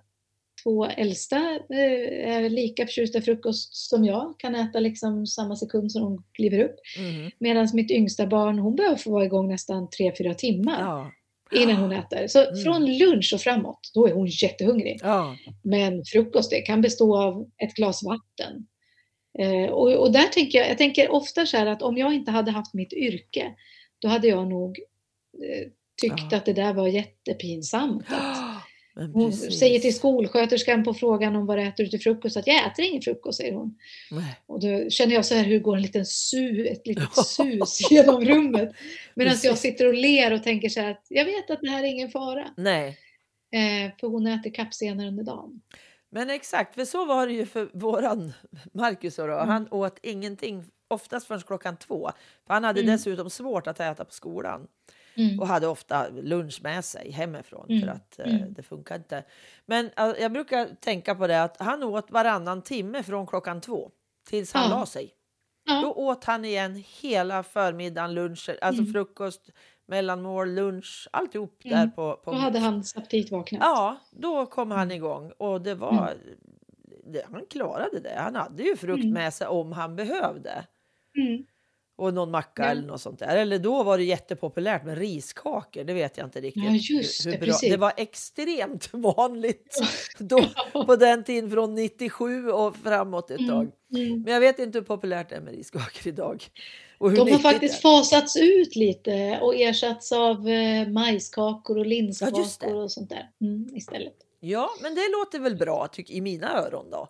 två 0.62 0.84
äldsta 0.84 1.36
eh, 1.70 2.34
är 2.34 2.48
lika 2.48 2.86
förtjusta 2.86 3.18
i 3.18 3.22
frukost 3.22 3.74
som 3.74 4.04
jag. 4.04 4.34
Kan 4.38 4.54
äta 4.54 4.80
liksom 4.80 5.26
samma 5.26 5.56
sekund 5.56 5.92
som 5.92 6.02
de 6.02 6.24
kliver 6.32 6.64
upp. 6.64 6.76
Mm. 6.98 7.30
Medan 7.38 7.68
mitt 7.74 7.90
yngsta 7.90 8.26
barn, 8.26 8.58
hon 8.58 8.76
behöver 8.76 8.96
få 8.96 9.10
vara 9.10 9.24
igång 9.24 9.48
nästan 9.48 9.90
tre 9.90 10.12
fyra 10.18 10.34
timmar 10.34 10.80
ja. 10.80 11.10
Innan 11.54 11.76
hon 11.76 11.92
äter. 11.92 12.26
Så 12.26 12.42
Mm. 12.44 12.62
från 12.64 12.98
lunch 12.98 13.30
och 13.34 13.40
framåt, 13.40 13.90
då 13.94 14.06
är 14.06 14.12
hon 14.12 14.26
jättehungrig. 14.26 15.00
Ja. 15.02 15.36
Men 15.62 16.04
frukost 16.04 16.50
det 16.50 16.60
kan 16.60 16.80
bestå 16.80 17.16
av 17.22 17.46
ett 17.58 17.74
glas 17.74 18.02
vatten. 18.02 18.66
Eh, 19.38 19.70
och, 19.72 19.92
och 19.94 20.12
där 20.12 20.24
tänker 20.28 20.58
jag, 20.58 20.70
jag 20.70 20.78
tänker 20.78 21.12
ofta 21.12 21.46
så 21.46 21.56
här 21.56 21.66
att 21.66 21.82
om 21.82 21.96
jag 21.98 22.14
inte 22.14 22.30
hade 22.30 22.50
haft 22.50 22.74
mitt 22.74 22.92
yrke, 22.92 23.54
då 23.98 24.08
hade 24.08 24.28
jag 24.28 24.48
nog 24.48 24.78
eh, 25.42 25.68
tyckt 26.02 26.24
Ja. 26.32 26.36
att 26.36 26.44
det 26.44 26.52
där 26.52 26.74
var 26.74 26.88
jättepinsamt. 26.88 28.04
Att 28.08 28.36
hon 28.94 29.32
säger 29.32 29.80
till 29.80 29.94
skolsköterskan 29.94 30.84
på 30.84 30.94
frågan 30.94 31.36
om 31.36 31.46
vad 31.46 31.58
äter 31.58 31.84
du 31.84 31.90
till 31.90 32.00
frukost 32.00 32.36
att 32.36 32.46
jag 32.46 32.66
äter 32.66 32.84
ingen 32.84 33.02
frukost, 33.02 33.38
säger 33.38 33.52
hon. 33.52 33.78
Nej. 34.10 34.40
Och 34.46 34.60
då 34.60 34.90
känner 34.90 35.14
jag 35.14 35.24
så 35.24 35.34
här 35.34 35.44
hur 35.44 35.60
går 35.60 35.76
en 35.76 35.82
liten 35.82 36.06
su, 36.06 36.66
ett 36.66 36.86
litet 36.86 37.16
sus 37.26 37.90
genom 37.90 38.24
rummet. 38.24 38.72
Medan 39.14 39.36
jag 39.42 39.58
sitter 39.58 39.86
och 39.86 39.94
ler 39.94 40.32
och 40.32 40.42
tänker 40.42 40.68
så 40.68 40.80
här 40.80 40.90
att 40.90 41.06
jag 41.08 41.24
vet 41.24 41.50
att 41.50 41.60
det 41.60 41.70
här 41.70 41.84
är 41.84 41.88
ingen 41.88 42.10
fara. 42.10 42.46
Nej. 42.56 42.88
Eh, 43.52 43.92
för 44.00 44.06
hon 44.06 44.26
äter 44.26 44.50
kapp 44.50 44.74
senare 44.74 45.08
under 45.08 45.24
dagen. 45.24 45.60
Men 46.10 46.30
exakt, 46.30 46.74
för 46.74 46.84
så 46.84 47.04
var 47.04 47.26
det 47.26 47.32
ju 47.32 47.46
för 47.46 47.68
våran 47.72 48.32
Marcus. 48.72 49.16
Då. 49.16 49.22
Mm. 49.22 49.48
Han 49.48 49.68
åt 49.70 49.98
ingenting, 50.02 50.64
oftast 50.88 51.26
förrän 51.26 51.40
klockan 51.40 51.76
två. 51.76 52.10
För 52.46 52.54
han 52.54 52.64
hade 52.64 52.80
Mm. 52.80 52.92
dessutom 52.92 53.30
svårt 53.30 53.66
att 53.66 53.80
äta 53.80 54.04
på 54.04 54.12
skolan 54.12 54.66
Mm. 55.16 55.40
och 55.40 55.46
hade 55.46 55.66
ofta 55.66 56.08
lunch 56.08 56.60
med 56.62 56.84
sig 56.84 57.10
hemifrån 57.10 57.66
Mm. 57.68 57.80
för 57.80 57.88
att 57.88 58.18
eh, 58.18 58.34
Mm. 58.34 58.52
det 58.54 58.62
funkar 58.62 58.96
inte. 58.96 59.24
Men 59.66 59.90
eh, 59.96 60.12
jag 60.20 60.32
brukar 60.32 60.68
tänka 60.80 61.14
på 61.14 61.26
det 61.26 61.42
att 61.42 61.56
han 61.60 61.82
åt 61.82 62.10
varannan 62.10 62.62
timme 62.62 63.02
från 63.02 63.26
klockan 63.26 63.60
två 63.60 63.90
tills 64.28 64.52
han 64.54 64.70
Ja. 64.70 64.78
la 64.78 64.86
sig. 64.86 65.10
Ja. 65.66 65.80
Då 65.82 65.92
åt 65.92 66.24
han 66.24 66.44
igen 66.44 66.82
hela 67.00 67.42
förmiddagen, 67.42 68.14
luncher, 68.14 68.58
alltså 68.62 68.82
Mm. 68.82 68.92
frukost, 68.92 69.50
mellanmål, 69.86 70.54
lunch, 70.54 71.08
alltihop 71.12 71.60
Mm. 71.64 71.78
där 71.78 71.86
på, 71.86 72.16
på 72.24 72.30
Då 72.32 72.36
hade 72.38 72.58
hans 72.58 72.96
aptit 72.96 73.30
vaknat. 73.30 73.60
Ja, 73.62 73.96
då 74.12 74.46
kom 74.46 74.70
han 74.70 74.80
Mm. 74.82 74.96
igång 74.96 75.32
och 75.38 75.60
det 75.60 75.74
var... 75.74 76.14
Det, 77.06 77.26
han 77.32 77.46
klarade 77.50 78.00
det. 78.00 78.14
Han 78.18 78.34
hade 78.34 78.62
ju 78.62 78.76
frukt 78.76 79.02
Mm. 79.04 79.14
med 79.14 79.34
sig 79.34 79.46
om 79.46 79.72
han 79.72 79.96
behövde. 79.96 80.64
Mm. 81.16 81.44
Och 81.96 82.14
någon 82.14 82.30
macka 82.30 82.62
Ja. 82.62 82.68
eller 82.70 82.82
något 82.82 83.00
sånt 83.00 83.18
där. 83.18 83.36
Eller 83.36 83.58
då 83.58 83.82
var 83.82 83.98
det 83.98 84.04
jättepopulärt 84.04 84.84
med 84.84 84.98
riskakor. 84.98 85.84
Det 85.84 85.94
vet 85.94 86.16
jag 86.18 86.26
inte 86.26 86.40
riktigt. 86.40 86.64
Ja, 86.64 86.70
just 86.70 87.24
det, 87.24 87.38
precis. 87.38 87.70
det 87.70 87.76
var 87.76 87.92
extremt 87.96 88.88
vanligt 88.92 89.80
då, 90.18 90.44
på 90.72 90.96
den 90.96 91.24
tiden 91.24 91.50
från 91.50 91.74
97 91.74 92.50
och 92.50 92.76
framåt 92.76 93.30
ett 93.30 93.48
tag. 93.48 93.70
Mm. 93.94 94.06
Mm. 94.06 94.22
Men 94.22 94.32
jag 94.32 94.40
vet 94.40 94.58
inte 94.58 94.78
hur 94.78 94.84
populärt 94.84 95.28
det 95.28 95.36
är 95.36 95.40
med 95.40 95.54
riskakor 95.54 96.08
idag. 96.08 96.44
De 96.98 97.06
har 97.32 97.38
faktiskt 97.38 97.82
fasats 97.82 98.36
ut 98.36 98.76
lite 98.76 99.38
och 99.42 99.54
ersatts 99.54 100.12
av 100.12 100.48
eh, 100.48 100.88
majskakor 100.88 101.78
och 101.78 101.84
Ja, 101.84 101.88
linskakor 101.88 102.74
och 102.74 102.92
sånt 102.92 103.10
där 103.10 103.30
mm, 103.40 103.76
istället. 103.76 104.14
Ja, 104.40 104.70
men 104.82 104.94
det 104.94 105.00
låter 105.18 105.38
väl 105.38 105.56
bra 105.56 105.88
tyck, 105.92 106.10
i 106.10 106.20
mina 106.20 106.58
öron 106.58 106.90
då. 106.90 107.08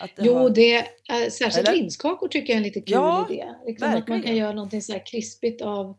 Det 0.00 0.22
Jo, 0.24 0.34
har- 0.34 0.50
det 0.50 0.74
är, 1.08 1.30
särskilt 1.30 1.68
Eller? 1.68 1.78
linskakor 1.78 2.28
tycker 2.28 2.52
jag 2.52 2.54
är 2.54 2.56
en 2.56 2.62
lite 2.62 2.80
kul 2.80 2.92
Ja, 2.92 3.26
idé. 3.30 3.48
Liksom 3.66 3.88
att 3.88 3.94
man 3.94 4.02
kan 4.02 4.14
verkligen. 4.16 4.36
göra 4.36 4.52
någonting 4.52 4.82
så 4.82 4.92
här 4.92 5.06
krispigt 5.06 5.62
av 5.62 5.98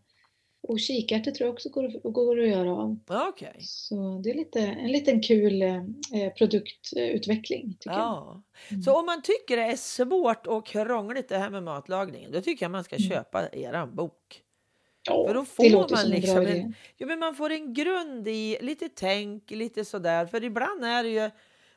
och 0.68 0.80
kikärtor 0.80 1.32
tror 1.32 1.48
jag 1.48 1.54
också 1.54 1.70
går, 1.70 1.86
att- 1.86 2.04
går 2.14 2.40
att 2.42 2.48
göra 2.50 2.72
av. 2.72 2.98
Okej. 3.30 3.56
Så 3.60 4.22
det 4.24 4.30
är 4.30 4.34
lite, 4.36 4.60
en 4.60 4.92
liten 4.92 5.22
kul 5.22 5.62
eh, 5.62 5.82
produktutveckling 6.38 7.74
tycker 7.80 7.90
jag. 7.96 8.00
Ja. 8.00 8.44
Mm. 8.70 8.84
Så 8.84 9.00
om 9.00 9.06
man 9.06 9.22
tycker 9.22 9.58
det 9.58 9.64
är 9.64 9.76
svårt 9.76 10.48
och 10.48 10.66
krångligt 10.66 11.30
det 11.30 11.38
här 11.38 11.50
med 11.50 11.64
matlagningen, 11.64 12.32
då 12.32 12.42
tycker 12.42 12.66
jag 12.66 12.72
man 12.72 12.84
ska 12.84 12.96
Mm. 12.96 13.10
köpa 13.10 13.50
eran 13.50 13.96
bok. 13.96 14.42
Ja, 15.10 15.28
För 15.28 15.34
då 15.34 15.46
får 15.46 15.70
man 15.78 15.90
som 15.90 15.98
en 16.00 16.10
liksom 16.10 16.42
idé. 16.42 16.52
en, 16.60 16.76
ja, 16.98 17.06
men 17.06 17.20
man 17.20 17.36
får 17.36 17.50
en 17.50 17.74
grund 17.74 18.28
i 18.28 18.58
lite 18.62 18.90
tänk, 18.96 19.52
lite 19.52 19.86
sådär. 19.86 20.26
För 20.26 20.44
ibland 20.44 20.86
är 20.86 21.04
det 21.04 21.10
ju, 21.10 21.30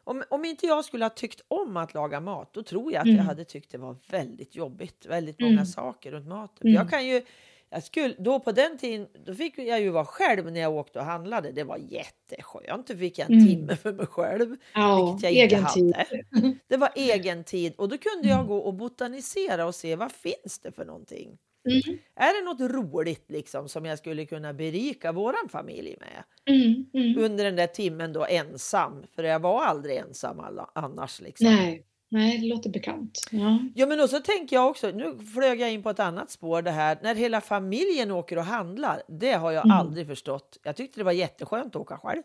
om, 0.06 0.22
om 0.30 0.44
inte 0.44 0.66
jag 0.66 0.84
skulle 0.84 1.04
ha 1.04 1.10
tyckt 1.10 1.40
om 1.48 1.76
att 1.76 1.94
laga 1.94 2.20
mat, 2.20 2.52
då 2.52 2.62
tror 2.62 2.92
jag 2.92 3.00
att 3.00 3.06
jag 3.06 3.14
Mm. 3.14 3.26
hade 3.26 3.44
tyckt 3.44 3.72
det 3.72 3.78
var 3.78 3.96
väldigt 4.10 4.54
jobbigt. 4.56 5.06
Väldigt 5.06 5.40
många 5.40 5.52
Mm. 5.52 5.66
saker 5.66 6.10
runt 6.10 6.26
maten. 6.28 6.66
Mm. 6.68 6.74
Jag 6.74 6.90
kan 6.90 7.06
ju, 7.06 7.22
jag 7.70 7.84
skulle, 7.84 8.14
då 8.18 8.40
på 8.40 8.52
den 8.52 8.78
tiden, 8.78 9.06
då 9.26 9.34
fick 9.34 9.58
jag 9.58 9.80
ju 9.80 9.90
vara 9.90 10.04
själv 10.04 10.52
när 10.52 10.60
jag 10.60 10.72
åkte 10.74 10.98
och 10.98 11.04
handlade. 11.04 11.52
Det 11.52 11.64
var 11.64 11.76
jätteskönt. 11.76 12.86
Då 12.86 12.96
fick 12.96 13.18
jag 13.18 13.30
en 13.30 13.36
Mm. 13.38 13.46
timme 13.48 13.76
för 13.76 13.92
mig 13.92 14.06
själv. 14.06 14.56
Ja, 14.74 15.04
vilket 15.12 15.22
jag 15.32 15.44
inte 15.44 15.54
egen 15.56 15.66
tid. 15.74 15.96
hade. 15.96 16.56
Det 16.66 16.76
var 16.76 16.90
egen 16.96 17.44
tid 17.44 17.74
och 17.78 17.88
då 17.88 17.98
kunde 17.98 18.28
jag 18.28 18.36
Mm. 18.38 18.48
gå 18.48 18.58
och 18.58 18.74
botanisera 18.74 19.66
och 19.66 19.74
se 19.74 19.96
vad 19.96 20.12
finns 20.12 20.58
det 20.62 20.72
för 20.72 20.84
någonting. 20.84 21.38
Mm, 21.66 21.98
Är 22.14 22.40
det 22.40 22.44
något 22.44 22.70
roligt 22.72 23.31
liksom 23.31 23.68
som 23.68 23.85
jag 23.85 23.98
skulle 23.98 24.26
kunna 24.26 24.52
berika 24.55 25.12
våran 25.12 25.48
familj 25.48 25.96
med 26.00 26.24
mm, 26.57 26.87
mm. 26.94 27.24
under 27.24 27.44
den 27.44 27.57
där 27.57 27.66
timmen 27.66 28.12
då 28.12 28.24
ensam? 28.26 29.05
För 29.14 29.22
jag 29.22 29.40
var 29.40 29.64
aldrig 29.64 29.96
ensam 29.96 30.40
alla, 30.40 30.70
annars 30.74 31.20
liksom. 31.20 31.46
Nej, 31.46 31.83
nej, 32.11 32.38
det 32.38 32.46
låter 32.46 32.70
bekant. 32.70 33.20
Ja. 33.31 33.59
Ja, 33.74 33.87
men 33.87 34.00
och 34.00 34.11
så 34.11 34.20
tänker 34.20 34.57
jag 34.57 34.68
också, 34.70 34.90
nu 34.90 35.18
flög 35.35 35.61
jag 35.61 35.72
in 35.72 35.83
på 35.83 35.90
ett 35.90 36.00
annat 36.00 36.31
spår 36.31 36.62
det 36.62 36.70
här, 36.70 36.98
när 37.02 37.14
hela 37.14 37.40
familjen 37.40 38.11
åker 38.11 38.38
och 38.38 38.44
handlar, 38.44 39.02
det 39.09 39.33
har 39.33 39.52
jag 39.52 39.64
Mm. 39.66 39.76
aldrig 39.76 40.07
förstått. 40.07 40.59
Jag 40.62 40.76
tyckte 40.76 41.00
det 41.00 41.05
var 41.05 41.12
jätteskönt 41.12 41.76
att 41.76 41.83
åka 41.83 41.96
själv. 41.98 42.22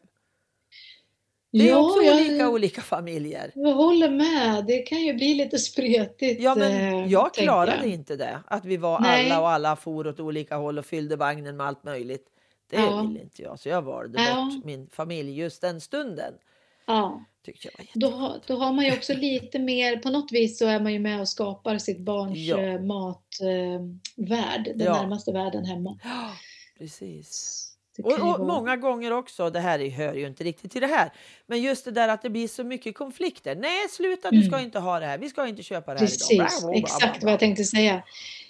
Det 1.51 1.59
är 1.67 1.69
ja, 1.69 1.77
också 1.79 2.01
jag, 2.01 2.15
olika 2.15 2.49
olika 2.49 2.81
familjer. 2.81 3.51
jag 3.55 3.73
håller 3.73 4.09
med. 4.09 4.65
Det 4.65 4.77
kan 4.77 5.01
ju 5.01 5.13
bli 5.13 5.33
lite 5.33 5.59
spretigt. 5.59 6.41
Ja, 6.41 6.55
men 6.55 6.71
eh, 7.03 7.11
jag 7.11 7.33
klarade 7.33 7.77
jag. 7.77 7.85
inte 7.93 8.15
det. 8.15 8.39
Att 8.47 8.65
vi 8.65 8.77
var 8.77 8.99
Nej. 8.99 9.25
alla 9.31 9.41
och 9.41 9.49
alla 9.49 9.75
for 9.75 10.07
åt 10.07 10.19
olika 10.19 10.55
håll 10.55 10.77
och 10.79 10.85
fyllde 10.85 11.15
vagnen 11.15 11.57
med 11.57 11.67
allt 11.67 11.83
möjligt. 11.83 12.27
Det 12.69 12.77
Ja. 12.77 13.01
ville 13.01 13.21
inte 13.21 13.41
jag, 13.41 13.59
så 13.59 13.69
jag 13.69 13.81
valde 13.81 14.21
Ja. 14.21 14.35
bort 14.55 14.65
min 14.65 14.87
familj 14.91 15.39
just 15.39 15.61
den 15.61 15.81
stunden. 15.81 16.33
Ja, 16.85 17.23
Tyckte 17.45 17.67
jag 17.67 17.85
var 18.09 18.11
då, 18.11 18.35
då 18.47 18.55
har 18.55 18.73
man 18.73 18.85
ju 18.85 18.93
också 18.93 19.13
lite 19.13 19.59
mer, 19.59 19.97
på 19.97 20.09
något 20.09 20.31
vis 20.31 20.59
så 20.59 20.65
är 20.65 20.79
man 20.79 20.93
ju 20.93 20.99
med 20.99 21.21
och 21.21 21.29
skapar 21.29 21.77
sitt 21.77 21.99
barns 21.99 22.37
Ja. 22.37 22.59
eh, 22.59 22.81
matvärld, 22.81 24.63
den 24.75 24.79
Ja. 24.87 25.01
närmaste 25.01 25.31
världen 25.31 25.65
hemma. 25.65 25.99
Ja, 26.03 26.31
precis. 26.79 27.67
Och, 28.03 28.39
och 28.39 28.45
många 28.47 28.75
gånger 28.75 29.11
också, 29.13 29.49
det 29.49 29.59
här 29.59 29.89
hör 29.89 30.13
ju 30.13 30.27
inte 30.27 30.43
riktigt 30.43 30.71
till 30.71 30.81
det 30.81 30.87
här, 30.87 31.11
men 31.47 31.61
just 31.61 31.85
det 31.85 31.91
där 31.91 32.07
att 32.07 32.21
det 32.21 32.29
blir 32.29 32.47
så 32.47 32.63
mycket 32.63 32.95
konflikter. 32.97 33.55
Nej, 33.55 33.89
sluta, 33.89 34.31
du 34.31 34.43
ska 34.43 34.55
Mm. 34.55 34.65
inte 34.65 34.79
ha 34.79 34.99
det 34.99 35.05
här, 35.05 35.17
vi 35.17 35.29
ska 35.29 35.47
inte 35.47 35.63
köpa 35.63 35.93
det 35.93 35.99
här 35.99 36.05
Precis, 36.07 36.31
idag. 36.31 36.47
Bla, 36.61 36.73
exakt 36.73 37.19
bla, 37.19 37.25
vad 37.25 37.33
jag 37.33 37.39
tänkte 37.39 37.63
säga. 37.63 38.03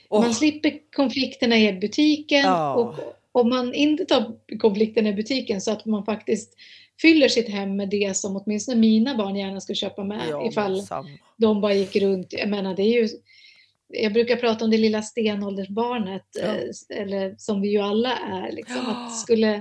Åh. 0.09 0.21
Man 0.21 0.33
slipper 0.33 0.73
konflikterna 0.95 1.57
i 1.57 1.73
butiken 1.73 2.39
Ja. 2.45 2.73
och 2.75 2.95
om 3.31 3.49
man 3.49 3.73
inte 3.73 4.05
tar 4.05 4.57
konflikterna 4.59 5.09
i 5.09 5.13
butiken 5.13 5.61
så 5.61 5.71
att 5.71 5.85
man 5.85 6.05
faktiskt 6.05 6.53
fyller 7.01 7.27
sitt 7.27 7.49
hem 7.49 7.75
med 7.75 7.89
det 7.89 8.17
som 8.17 8.35
åtminstone 8.37 8.77
mina 8.77 9.15
barn 9.15 9.35
gärna 9.35 9.61
skulle 9.61 9.75
köpa 9.75 10.03
med 10.03 10.21
Ja, 10.29 10.47
ifall 10.47 10.81
samma. 10.81 11.09
de 11.37 11.61
bara 11.61 11.73
gick 11.73 11.95
runt. 11.95 12.33
Jag 12.33 12.49
menar, 12.49 12.73
det 12.75 12.81
är 12.83 13.01
ju 13.01 13.09
jag 13.93 14.13
brukar 14.13 14.35
prata 14.35 14.65
om 14.65 14.71
det 14.71 14.77
lilla 14.77 15.01
stenåldersbarnet, 15.01 16.25
Ja. 16.39 16.41
eh, 16.45 17.01
eller 17.01 17.35
som 17.37 17.61
vi 17.61 17.69
ju 17.71 17.79
alla 17.79 18.17
är. 18.17 18.51
Liksom, 18.51 18.81
Ja. 18.85 19.05
att 19.05 19.17
skulle, 19.19 19.51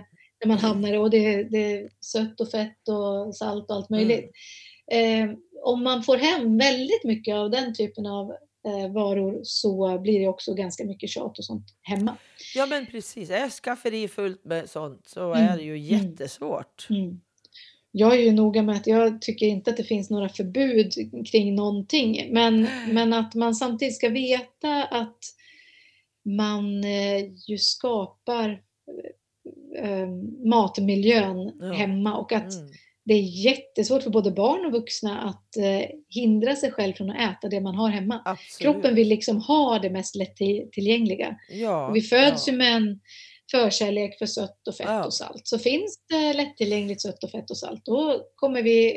när 0.44 0.48
man 0.48 0.58
hamnar 0.58 0.98
och 0.98 1.10
det, 1.10 1.42
det 1.44 1.72
är 1.72 1.88
sött 2.00 2.40
och 2.40 2.50
fett 2.50 2.88
och 2.88 3.36
salt 3.36 3.70
och 3.70 3.76
allt 3.76 3.90
möjligt. 3.90 4.30
Mm. 4.92 5.30
Eh, 5.30 5.36
om 5.62 5.82
man 5.82 6.02
får 6.02 6.16
hem 6.16 6.58
väldigt 6.58 7.04
mycket 7.04 7.34
av 7.34 7.50
den 7.50 7.74
typen 7.74 8.06
av 8.06 8.30
eh, 8.66 8.92
varor 8.92 9.40
så 9.42 9.98
blir 9.98 10.20
det 10.20 10.28
också 10.28 10.54
ganska 10.54 10.84
mycket 10.84 11.10
tjat 11.10 11.38
och 11.38 11.44
sånt 11.44 11.66
hemma. 11.82 12.16
Ja, 12.54 12.66
men 12.66 12.86
precis. 12.86 13.30
Är 13.30 13.48
skafferi 13.48 14.08
fullt 14.08 14.44
med 14.44 14.70
sånt 14.70 15.08
så 15.08 15.32
Mm, 15.34 15.48
är 15.48 15.56
det 15.56 15.62
ju 15.62 15.76
mm. 15.76 15.82
jättesvårt. 16.06 16.86
Mm. 16.90 17.20
Jag 17.92 18.14
är 18.14 18.20
ju 18.20 18.32
noga 18.32 18.62
med 18.62 18.76
att 18.76 18.86
jag 18.86 19.22
tycker 19.22 19.46
inte 19.46 19.70
att 19.70 19.76
det 19.76 19.84
finns 19.84 20.10
några 20.10 20.28
förbud 20.28 20.92
kring 21.32 21.54
någonting. 21.54 22.28
Men, 22.30 22.66
men 22.88 23.12
att 23.12 23.34
man 23.34 23.54
samtidigt 23.54 23.96
ska 23.96 24.08
veta 24.08 24.84
att 24.84 25.18
man 26.24 26.84
eh, 26.84 27.24
ju 27.48 27.58
skapar 27.58 28.60
eh, 29.82 30.08
matmiljön 30.48 31.52
Ja. 31.60 31.72
hemma 31.72 32.16
och 32.16 32.32
att 32.32 32.54
Mm. 32.54 32.68
det 33.04 33.14
är 33.14 33.44
jättesvårt 33.44 34.02
för 34.02 34.10
både 34.10 34.30
barn 34.30 34.66
och 34.66 34.72
vuxna 34.72 35.20
att 35.20 35.56
eh, 35.56 35.88
hindra 36.08 36.56
sig 36.56 36.70
själv 36.72 36.92
från 36.92 37.10
att 37.10 37.36
äta 37.38 37.48
det 37.48 37.60
man 37.60 37.74
har 37.74 37.88
hemma. 37.88 38.22
Absolut. 38.24 38.60
Kroppen 38.74 38.94
vill 38.94 39.08
liksom 39.08 39.40
ha 39.40 39.78
det 39.78 39.90
mest 39.90 40.16
lättillgängliga. 40.16 41.36
Ja, 41.50 41.88
Och 41.88 41.96
vi 41.96 42.00
föds 42.00 42.46
ja. 42.46 42.52
ju 42.52 42.58
med 42.58 42.76
en 42.76 43.00
förkärlek 43.50 44.18
för 44.18 44.26
sött 44.26 44.68
och 44.68 44.74
fett 44.76 44.86
Ja. 44.86 45.04
och 45.04 45.14
salt. 45.14 45.46
Så 45.46 45.58
finns 45.58 45.98
det 46.08 46.32
lättillgängligt 46.32 47.02
sött 47.02 47.24
och 47.24 47.30
fett 47.30 47.50
och 47.50 47.56
salt, 47.58 47.84
då 47.84 48.26
kommer 48.34 48.62
vi 48.62 48.90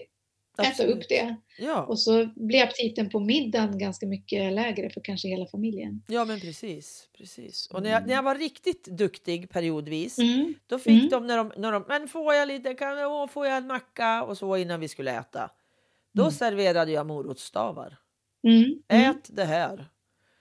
äta 0.60 0.70
Absolut. 0.70 0.96
upp 0.96 1.10
det. 1.10 1.36
Ja. 1.60 1.84
Och 1.86 2.00
så 2.00 2.26
blir 2.36 2.64
aptiten 2.64 3.10
på 3.10 3.20
middagen 3.20 3.78
ganska 3.78 4.06
mycket 4.08 4.54
lägre 4.54 4.90
för 4.90 5.02
kanske 5.04 5.28
hela 5.28 5.46
familjen. 5.46 6.04
ja, 6.08 6.26
men 6.26 6.40
precis. 6.40 7.08
precis. 7.18 7.68
Och 7.74 7.84
när 7.84 7.90
jag, 7.90 8.08
när 8.08 8.14
jag 8.14 8.24
var 8.24 8.36
riktigt 8.36 8.84
duktig 8.86 9.50
periodvis, 9.50 10.20
Mm. 10.20 10.54
då 10.68 10.80
fick 10.80 10.98
Mm. 11.00 11.10
de 11.10 11.28
när, 11.28 11.38
de 11.38 11.52
när 11.58 11.72
de, 11.72 11.86
men 11.88 12.08
får 12.08 12.34
jag 12.34 12.48
lite, 12.48 12.74
kan, 12.74 12.98
åh, 13.00 13.28
får 13.28 13.46
jag 13.48 13.58
en 13.58 13.68
macka 13.68 14.24
och 14.24 14.38
så 14.38 14.58
innan 14.58 14.80
vi 14.80 14.88
skulle 14.88 15.20
äta. 15.20 15.50
Då 16.14 16.24
Mm. 16.24 16.32
serverade 16.34 16.92
jag 16.92 17.06
morotsstavar. 17.06 17.98
Mm. 18.48 18.64
Mm. 18.88 19.12
Ät 19.12 19.30
det 19.36 19.46
här. 19.46 19.88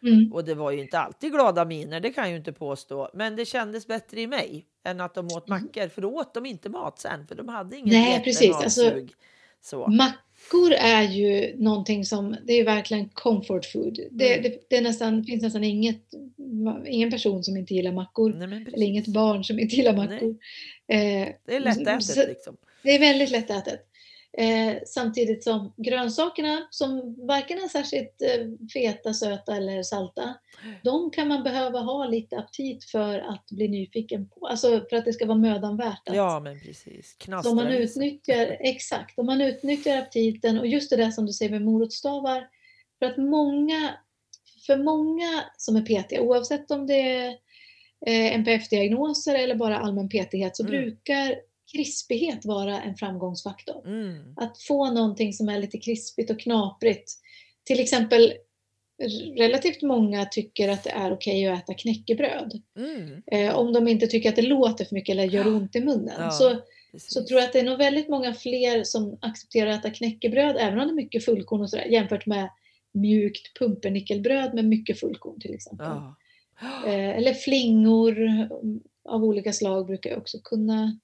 Mm. 0.03 0.33
Och 0.33 0.45
det 0.45 0.55
var 0.55 0.71
ju 0.71 0.81
inte 0.81 0.99
alltid 0.99 1.33
glada 1.33 1.65
miner, 1.65 2.01
det 2.01 2.11
kan 2.11 2.25
jag 2.25 2.31
ju 2.31 2.37
inte 2.37 2.53
påstå. 2.53 3.11
Men 3.15 3.37
det 3.37 3.45
kändes 3.45 3.87
bättre 3.87 4.21
i 4.21 4.27
mig. 4.27 4.67
än 4.85 5.01
att 5.01 5.15
de 5.15 5.27
åt 5.27 5.49
mackor, 5.49 5.89
för 5.89 6.03
då 6.03 6.09
åt 6.09 6.35
de 6.35 6.47
inte 6.47 6.69
mat 6.69 6.99
sen, 6.99 7.27
för 7.27 7.35
de 7.35 7.49
hade 7.49 7.77
inget 7.77 7.93
Nej, 7.93 8.21
precis. 8.25 8.55
Alltså. 8.55 8.93
Så. 9.61 9.87
Mackor 9.87 10.73
är 10.73 11.03
ju 11.03 11.57
någonting 11.59 12.05
som, 12.05 12.37
det 12.45 12.53
är 12.53 12.65
verkligen 12.65 13.09
comfort 13.09 13.65
food. 13.73 13.99
Det, 14.11 14.33
Mm. 14.39 14.43
det, 14.43 14.59
det 14.71 14.81
nästan, 14.81 15.25
finns 15.25 15.43
nästan 15.43 15.65
inget, 15.65 16.03
ingen 16.87 17.11
person 17.11 17.45
som 17.45 17.57
inte 17.57 17.75
gillar 17.75 17.93
mackor. 17.93 18.33
Nej, 18.33 18.67
Eller 18.73 18.87
inget 18.87 19.07
barn 19.07 19.45
som 19.45 19.59
inte 19.59 19.77
gillar 19.77 19.97
mackor. 19.97 20.31
Eh, 20.89 21.29
Det 21.47 21.57
är 21.57 21.61
lättätet 21.61 22.05
så- 22.05 22.27
liksom. 22.29 22.57
Det 22.83 22.91
är 22.95 22.99
väldigt 22.99 23.31
lättätet. 23.31 23.87
Eh, 24.39 24.76
samtidigt 24.87 25.45
som 25.45 25.72
grönsakerna 25.76 26.66
som 26.70 27.16
varken 27.26 27.59
är 27.59 27.68
särskilt 27.68 28.22
eh, 28.22 28.47
feta, 28.74 29.14
söta 29.14 29.57
eller 29.57 29.83
salta. 29.83 30.35
De 30.85 31.11
kan 31.11 31.28
man 31.28 31.43
behöva 31.43 31.78
ha 31.80 32.07
lite 32.07 32.39
aptit 32.39 32.85
för 32.85 33.18
att 33.18 33.47
bli 33.51 33.68
nyfiken 33.68 34.28
på. 34.28 34.47
Alltså 34.47 34.87
för 34.91 34.97
att 34.97 35.05
det 35.05 35.12
ska 35.12 35.26
vara 35.26 35.39
mödan 35.39 35.76
värt. 35.76 36.09
Att, 36.09 36.16
Ja, 36.16 36.41
men 36.41 36.61
precis. 36.61 37.16
så 37.18 37.26
om 37.26 37.30
man 37.33 37.43
Knastra 37.43 37.70
sig. 37.70 37.83
utnyttjar, 37.83 38.47
exakt, 38.61 39.18
om 39.18 39.26
man 39.26 39.41
utnyttjar 39.41 39.99
aptiten 39.99 40.59
och 40.59 40.66
just 40.66 40.91
det 40.91 40.97
där 40.97 41.11
som 41.11 41.26
du 41.26 41.33
säger 41.33 41.51
med 41.51 41.62
morotsstavar. 41.62 42.49
För 42.99 43.07
att 43.07 43.16
många, 43.16 43.91
för 44.66 44.76
många 44.76 45.45
som 45.57 45.76
är 45.76 45.83
petiga, 45.83 46.20
oavsett 46.22 46.70
om 46.70 46.87
det 46.87 47.01
är 47.16 47.28
eh, 48.07 48.35
NPF-diagnoser 48.35 49.35
eller 49.35 49.55
bara 49.55 49.78
allmän 49.78 50.09
petighet, 50.09 50.57
så 50.57 50.62
Mm. 50.66 50.70
brukar 50.72 51.37
krispighet 51.73 52.45
vara 52.45 52.83
en 52.83 52.97
framgångsfaktor. 52.97 53.87
Mm. 53.87 54.35
Att 54.37 54.62
få 54.62 54.91
någonting 54.91 55.33
som 55.33 55.49
är 55.49 55.59
lite 55.59 55.79
krispigt 55.79 56.31
och 56.31 56.41
knaprigt. 56.41 57.12
Till 57.64 57.81
exempel 57.81 58.33
relativt 59.37 59.83
många 59.83 60.25
tycker 60.25 60.68
att 60.68 60.85
det 60.85 60.91
är 60.91 61.12
okej 61.12 61.47
att 61.47 61.62
äta 61.62 61.75
knäckebröd. 61.75 62.62
Mm. 62.77 63.23
Eh, 63.27 63.55
om 63.55 63.73
de 63.73 63.89
inte 63.89 64.07
tycker 64.07 64.29
att 64.29 64.37
det 64.37 64.43
låter 64.43 64.85
för 64.85 64.95
mycket 64.95 65.12
eller 65.12 65.25
gör 65.25 65.47
ont 65.47 65.77
i 65.77 65.81
munnen. 65.81 66.14
Ja, 66.18 66.31
så, 66.31 66.57
Precis. 66.93 67.12
så 67.12 67.25
tror 67.25 67.41
jag 67.41 67.47
att 67.47 67.53
det 67.53 67.61
är 67.61 67.64
nog 67.64 67.79
väldigt 67.79 68.09
många 68.09 68.35
fler 68.35 68.85
som 68.85 69.18
accepterar 69.20 69.70
att 69.70 69.79
äta 69.79 69.91
knäckebröd, 69.91 70.57
även 70.59 70.81
om 70.81 70.87
det 70.87 70.93
är 70.93 70.95
mycket 70.95 71.25
fullkorn 71.25 71.61
och 71.61 71.70
sådär, 71.70 71.85
jämfört 71.85 72.27
med 72.27 72.49
mjukt 72.95 73.59
pumpernickelbröd 73.59 74.55
med 74.55 74.64
mycket 74.64 75.01
fullkorn 75.01 75.41
till 75.41 75.55
exempel. 75.55 75.87
Ja. 75.87 76.16
Eh, 76.87 77.16
eller 77.16 77.35
flingor 77.35 78.16
av 79.09 79.25
olika 79.25 79.53
slag 79.53 79.87
brukar 79.87 80.11
jag 80.11 80.18
också 80.18 80.39
kunna 80.39 80.99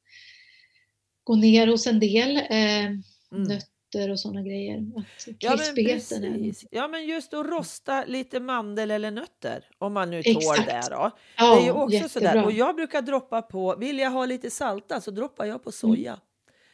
gå 1.29 1.37
ner 1.37 1.67
hos 1.67 1.87
en 1.87 2.01
del. 2.01 2.37
Eh, 2.37 2.91
Mm. 3.33 3.43
Nötter 3.43 4.11
och 4.11 4.21
sådana 4.21 4.43
grejer. 4.43 4.79
Att 4.97 5.29
Ja 5.39 5.57
men, 5.57 5.85
precis. 5.85 6.65
ja 6.71 6.89
men 6.89 7.07
just 7.07 7.35
att 7.35 7.47
rosta 7.47 8.05
lite 8.07 8.41
mandel 8.41 8.91
eller 8.91 9.11
nötter 9.11 9.65
om 9.79 9.93
man 9.93 10.11
nu 10.11 10.23
tål 10.23 10.35
det 10.67 10.81
då. 10.91 11.11
Ja, 11.37 11.55
det 11.55 11.61
är 11.61 11.65
ju 11.65 11.71
också 11.73 11.95
jättebra. 11.97 12.31
sådär. 12.31 12.45
Och 12.45 12.53
jag 12.53 12.77
brukar 12.77 13.03
droppa 13.03 13.43
på, 13.43 13.77
vill 13.77 13.99
jag 13.99 14.11
ha 14.11 14.27
lite 14.27 14.51
salta 14.51 15.01
så 15.01 15.11
droppar 15.11 15.45
jag 15.45 15.65
på 15.65 15.73
soja. 15.73 16.21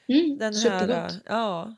Mm, 0.09 0.39
Den 0.39 0.55
här, 0.55 0.61
supergott. 0.61 1.15
ja, 1.27 1.75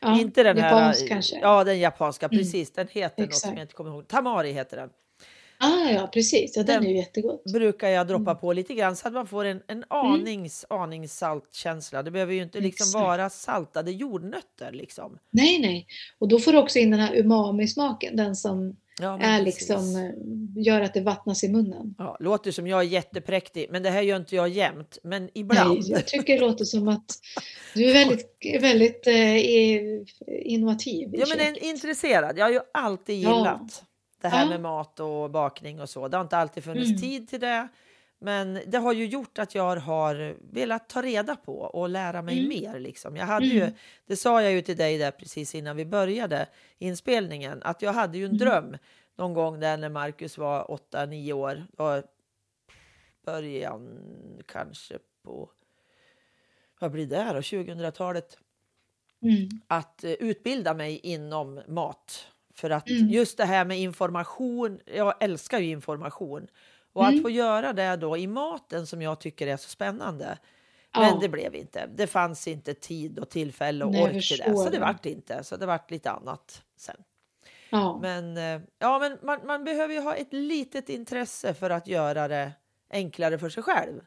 Ja, 0.00 0.20
inte 0.20 0.42
den 0.42 0.56
japansk 0.56 1.00
här. 1.00 1.08
kanske? 1.08 1.38
Ja, 1.40 1.64
den 1.64 1.78
japanska, 1.78 2.26
Mm. 2.26 2.38
precis. 2.38 2.72
Den 2.72 2.88
heter 2.90 3.22
något 3.22 3.34
som 3.34 3.50
jag 3.54 3.60
inte 3.62 3.74
kommer 3.74 3.90
ihåg. 3.90 4.08
Tamari 4.08 4.52
heter 4.52 4.76
den. 4.76 4.90
Ah, 5.60 5.90
ja, 5.90 6.06
precis. 6.12 6.56
Ja, 6.56 6.62
den, 6.62 6.74
Den- 6.76 6.84
är 6.84 6.90
ju 6.90 6.96
jättegott. 6.96 7.44
Brukar 7.52 7.88
jag 7.88 8.06
droppa 8.06 8.30
Mm. 8.30 8.40
på 8.40 8.52
lite 8.52 8.74
grann 8.74 8.96
så 8.96 9.08
att 9.08 9.14
man 9.14 9.26
får 9.26 9.44
en, 9.44 9.62
en 9.66 9.84
anings, 9.88 10.64
anings 10.70 11.18
saltkänsla. 11.18 12.02
Det 12.02 12.10
behöver 12.10 12.34
ju 12.34 12.42
inte 12.42 12.60
liksom 12.60 12.84
Exakt. 12.88 13.02
vara 13.04 13.30
saltade 13.30 13.90
jordnötter 13.92 14.72
liksom. 14.72 15.18
Nej, 15.30 15.58
nej. 15.58 15.86
Och 16.18 16.28
då 16.28 16.38
får 16.38 16.52
du 16.52 16.58
också 16.58 16.78
in 16.78 16.90
den 16.90 17.00
här 17.00 17.14
umami-smaken. 17.16 18.16
Den 18.16 18.36
som 18.36 18.76
Ja, 19.00 19.18
är 19.22 19.44
precis. 19.44 19.60
liksom, 19.68 19.96
eh, 19.96 20.62
gör 20.64 20.80
att 20.80 20.94
det 20.94 21.00
vattnas 21.00 21.44
i 21.44 21.48
munnen. 21.48 21.94
Ja, 21.98 22.16
låter 22.20 22.50
som 22.50 22.66
jag 22.66 22.78
är 22.80 22.84
jättepräktig, 22.84 23.66
men 23.70 23.82
det 23.82 23.90
här 23.90 24.02
gör 24.02 24.16
inte 24.16 24.36
jag 24.36 24.48
jämt. 24.48 24.98
Men 25.02 25.30
ibland. 25.34 25.78
Nej, 25.78 25.90
jag 25.90 26.06
tycker 26.06 26.34
det 26.34 26.40
låter 26.40 26.64
som 26.64 26.88
att 26.88 27.04
du 27.74 27.90
är 27.90 27.94
väldigt, 27.94 28.28
väldigt 28.62 29.06
eh, 29.06 29.36
innovativ 30.52 31.08
Ja, 31.12 31.26
men 31.28 31.40
en, 31.46 31.56
intresserad. 31.56 32.38
Jag 32.38 32.44
har 32.44 32.52
ju 32.52 32.60
alltid 32.72 33.22
Ja. 33.22 33.66
Det 34.20 34.28
här 34.28 34.42
Ja. 34.44 34.48
med 34.48 34.60
mat 34.60 35.00
och 35.00 35.30
bakning 35.30 35.80
och 35.80 35.88
så. 35.90 36.08
Det 36.08 36.16
har 36.16 36.22
inte 36.24 36.36
alltid 36.36 36.64
funnits 36.64 36.88
Mm. 36.88 37.00
tid 37.00 37.28
till 37.28 37.40
det. 37.40 37.68
Men 38.20 38.60
det 38.66 38.78
har 38.78 38.92
ju 38.92 39.06
gjort 39.06 39.38
att 39.38 39.54
jag 39.54 39.76
har 39.76 40.36
velat 40.52 40.88
ta 40.88 41.02
reda 41.02 41.36
på 41.36 41.58
och 41.58 41.88
lära 41.88 42.22
mig 42.22 42.38
Mm. 42.38 42.48
mer. 42.48 42.78
Liksom. 42.80 43.16
Jag 43.16 43.26
hade 43.26 43.46
ju, 43.46 43.62
Mm. 43.62 43.74
det 44.06 44.16
sa 44.16 44.42
jag 44.42 44.52
ju 44.52 44.62
till 44.62 44.76
dig 44.76 44.98
där 44.98 45.10
precis 45.10 45.54
innan 45.54 45.76
vi 45.76 45.84
började 45.84 46.46
inspelningen, 46.78 47.62
att 47.62 47.82
jag 47.82 47.92
hade 47.92 48.18
ju 48.18 48.24
en 48.24 48.30
Mm. 48.30 48.38
dröm 48.38 48.76
någon 49.16 49.34
gång 49.34 49.60
där 49.60 49.76
när 49.76 49.88
Marcus 49.88 50.38
var 50.38 50.70
8-9 50.70 51.32
år. 51.32 51.66
Och 51.76 52.02
början 53.24 53.98
kanske 54.46 54.98
på, 55.24 55.50
vad 56.80 56.90
blir 56.90 57.06
det 57.06 57.30
då, 57.34 57.42
2000-talet? 57.42 58.38
Mm. 59.22 59.48
att 59.66 60.04
eh, 60.04 60.10
utbilda 60.12 60.74
mig 60.74 60.98
inom 61.02 61.62
mat. 61.68 62.26
För 62.58 62.70
att 62.70 62.88
Mm. 62.90 63.08
just 63.08 63.36
det 63.36 63.44
här 63.44 63.64
med 63.64 63.78
information, 63.78 64.80
jag 64.84 65.14
älskar 65.20 65.58
ju 65.58 65.70
information. 65.70 66.46
Och 66.92 67.04
att 67.04 67.12
Mm. 67.12 67.22
få 67.22 67.30
göra 67.30 67.72
det 67.72 67.96
då 67.96 68.16
i 68.16 68.26
maten 68.26 68.86
som 68.86 69.02
jag 69.02 69.20
tycker 69.20 69.46
är 69.46 69.56
så 69.56 69.68
spännande. 69.68 70.38
Ja. 70.94 71.00
Men 71.00 71.20
det 71.20 71.28
blev 71.28 71.54
inte. 71.54 71.86
Det 71.94 72.06
fanns 72.06 72.48
inte 72.48 72.74
tid 72.74 73.18
och 73.18 73.28
tillfälle 73.30 73.84
och 73.84 73.92
Nej, 73.92 74.02
ork 74.02 74.28
till 74.28 74.38
det. 74.38 74.56
Så 74.56 74.70
det 74.70 74.78
vart 74.78 75.06
inte. 75.06 75.44
Så 75.44 75.56
det 75.56 75.66
vart 75.66 75.90
lite 75.90 76.10
annat 76.10 76.62
sen. 76.76 76.96
Ja. 77.70 77.98
Men, 78.02 78.36
eh, 78.36 78.60
ja, 78.78 78.98
men 78.98 79.18
man, 79.22 79.46
man 79.46 79.64
behöver 79.64 79.94
ju 79.94 80.00
ha 80.00 80.14
ett 80.14 80.32
litet 80.32 80.88
intresse 80.88 81.54
för 81.54 81.70
att 81.70 81.86
göra 81.88 82.28
det 82.28 82.52
enklare 82.90 83.38
för 83.38 83.48
sig 83.48 83.62
själv. 83.62 84.00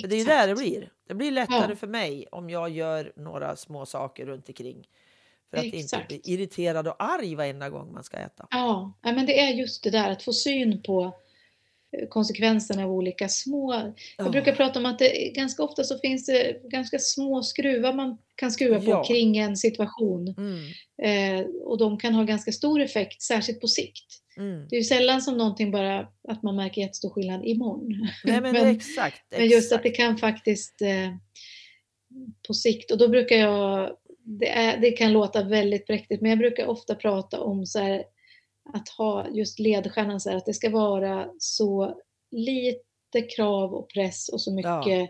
För 0.00 0.08
det 0.08 0.16
är 0.16 0.18
ju 0.18 0.24
där 0.24 0.48
det 0.48 0.54
blir. 0.54 0.92
Det 1.08 1.14
blir 1.14 1.30
lättare 1.30 1.70
Ja. 1.72 1.76
för 1.76 1.86
mig 1.86 2.26
om 2.32 2.50
jag 2.50 2.68
gör 2.70 3.12
några 3.16 3.56
små 3.56 3.86
saker 3.86 4.26
runt 4.26 4.48
omkring. 4.48 4.86
För 5.52 5.58
att 5.58 5.74
Exakt. 5.74 6.12
inte 6.12 6.22
bli 6.24 6.34
irriterad 6.34 6.88
och 6.88 6.96
arg 6.98 7.34
varenda 7.34 7.70
gång 7.70 7.92
man 7.92 8.04
ska 8.04 8.16
äta. 8.16 8.46
Ja, 8.50 8.92
men 9.02 9.26
det 9.26 9.40
är 9.40 9.48
just 9.50 9.82
det 9.84 9.90
där 9.90 10.10
att 10.10 10.22
få 10.22 10.32
syn 10.32 10.82
på 10.82 11.04
eh, 11.98 12.08
konsekvenserna 12.08 12.84
av 12.84 12.90
olika 12.92 13.28
små... 13.28 13.74
Ja. 13.74 13.92
Jag 14.16 14.32
brukar 14.32 14.52
prata 14.54 14.78
om 14.78 14.86
att 14.86 14.98
det, 14.98 15.32
ganska 15.34 15.62
ofta 15.62 15.84
så 15.84 15.98
finns 15.98 16.26
det 16.26 16.62
ganska 16.64 16.98
små 16.98 17.42
skruvar 17.42 17.92
man 17.92 18.18
kan 18.34 18.50
skruva 18.50 18.78
på 18.80 18.90
Ja. 18.90 19.04
kring 19.04 19.36
en 19.36 19.56
situation. 19.56 20.34
Mm, 20.38 20.58
Eh, 21.02 21.46
och 21.62 21.78
de 21.78 21.98
kan 21.98 22.14
ha 22.14 22.24
ganska 22.24 22.52
stor 22.52 22.80
effekt, 22.80 23.22
särskilt 23.22 23.60
på 23.60 23.68
sikt. 23.68 24.06
mm. 24.36 24.66
Det 24.68 24.76
är 24.76 24.78
ju 24.78 24.84
sällan 24.84 25.22
som 25.22 25.36
någonting 25.38 25.70
bara, 25.70 26.08
att 26.28 26.42
man 26.42 26.56
märker 26.56 26.80
jättestor 26.80 27.10
skillnad 27.10 27.44
imorgon. 27.44 28.08
Nej, 28.24 28.40
men, 28.40 28.54
det 28.54 28.60
är 28.60 28.66
exakt. 28.66 29.22
Men 29.30 29.46
just 29.48 29.72
att 29.72 29.78
exakt. 29.78 29.82
det 29.82 29.90
kan 29.90 30.18
faktiskt 30.18 30.82
eh, 30.82 31.14
på 32.46 32.54
sikt, 32.54 32.90
och 32.90 32.98
då 32.98 33.08
brukar 33.08 33.36
jag, 33.36 33.90
det, 34.24 34.48
är, 34.48 34.80
det 34.80 34.92
kan 34.92 35.12
låta 35.12 35.42
väldigt 35.42 35.86
präktigt, 35.86 36.20
men 36.20 36.30
jag 36.30 36.38
brukar 36.38 36.66
ofta 36.66 36.94
prata 36.94 37.40
om 37.40 37.66
så 37.66 37.78
här, 37.78 38.04
att 38.74 38.88
ha 38.88 39.28
just 39.32 39.58
ledstjärnan 39.58 40.20
så 40.20 40.30
här, 40.30 40.36
att 40.36 40.46
det 40.46 40.54
ska 40.54 40.70
vara 40.70 41.28
så 41.38 42.00
lite 42.30 43.22
krav 43.36 43.74
och 43.74 43.88
press 43.88 44.28
och 44.28 44.40
så 44.40 44.52
mycket 44.52 44.86
Ja. 44.86 45.08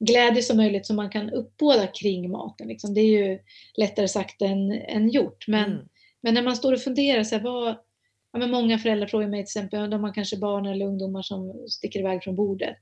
glädje 0.00 0.42
som 0.42 0.56
möjligt 0.56 0.86
som 0.86 0.96
man 0.96 1.10
kan 1.10 1.30
uppbåda 1.30 1.86
kring 1.86 2.30
maten. 2.30 2.68
Liksom. 2.68 2.94
Det 2.94 3.00
är 3.00 3.28
ju 3.28 3.38
lättare 3.76 4.08
sagt 4.08 4.42
än, 4.42 4.72
än 4.72 5.08
gjort. 5.08 5.48
Men, 5.48 5.72
Mm. 5.72 5.88
men 6.20 6.34
när 6.34 6.42
man 6.42 6.56
står 6.56 6.72
och 6.72 6.80
funderar, 6.80 7.24
så 7.24 7.34
här, 7.36 7.42
vad, 7.42 7.68
ja, 8.32 8.38
men 8.38 8.50
många 8.50 8.78
föräldrar 8.78 9.06
frågar 9.06 9.28
mig 9.28 9.38
till 9.38 9.60
exempel, 9.60 9.90
de 9.90 10.04
har 10.04 10.14
kanske 10.14 10.36
barn 10.36 10.66
eller 10.66 10.86
ungdomar 10.86 11.22
som 11.22 11.64
sticker 11.68 12.00
iväg 12.00 12.22
från 12.22 12.36
bordet. 12.36 12.78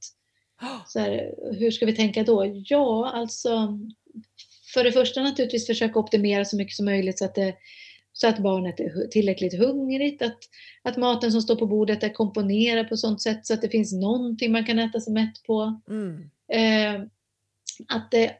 Så 0.86 0.98
här, 0.98 1.34
hur 1.58 1.70
ska 1.70 1.86
vi 1.86 1.96
tänka 1.96 2.22
då? 2.22 2.62
Ja, 2.66 3.10
alltså 3.14 3.78
för 4.76 4.84
det 4.84 4.92
första 4.92 5.22
naturligtvis 5.22 5.66
försöka 5.66 5.98
optimera 5.98 6.44
så 6.44 6.56
mycket 6.56 6.76
som 6.76 6.84
möjligt 6.84 7.18
så 7.18 7.24
att, 7.24 7.34
det, 7.34 7.54
så 8.12 8.28
att 8.28 8.38
barnet 8.38 8.80
är 8.80 9.08
tillräckligt 9.08 9.58
hungrigt, 9.58 10.22
att, 10.22 10.38
att 10.82 10.96
maten 10.96 11.32
som 11.32 11.42
står 11.42 11.56
på 11.56 11.66
bordet 11.66 12.02
är 12.02 12.08
komponerad 12.08 12.88
på 12.88 12.96
sånt 12.96 13.22
sätt 13.22 13.46
så 13.46 13.54
att 13.54 13.62
det 13.62 13.68
finns 13.68 13.92
någonting 13.92 14.52
man 14.52 14.66
kan 14.66 14.78
äta 14.78 15.00
sig 15.00 15.12
mätt 15.12 15.42
på. 15.46 15.80
Mm. 15.88 16.30
Eh, 16.52 17.06
att 17.88 18.10
det 18.10 18.32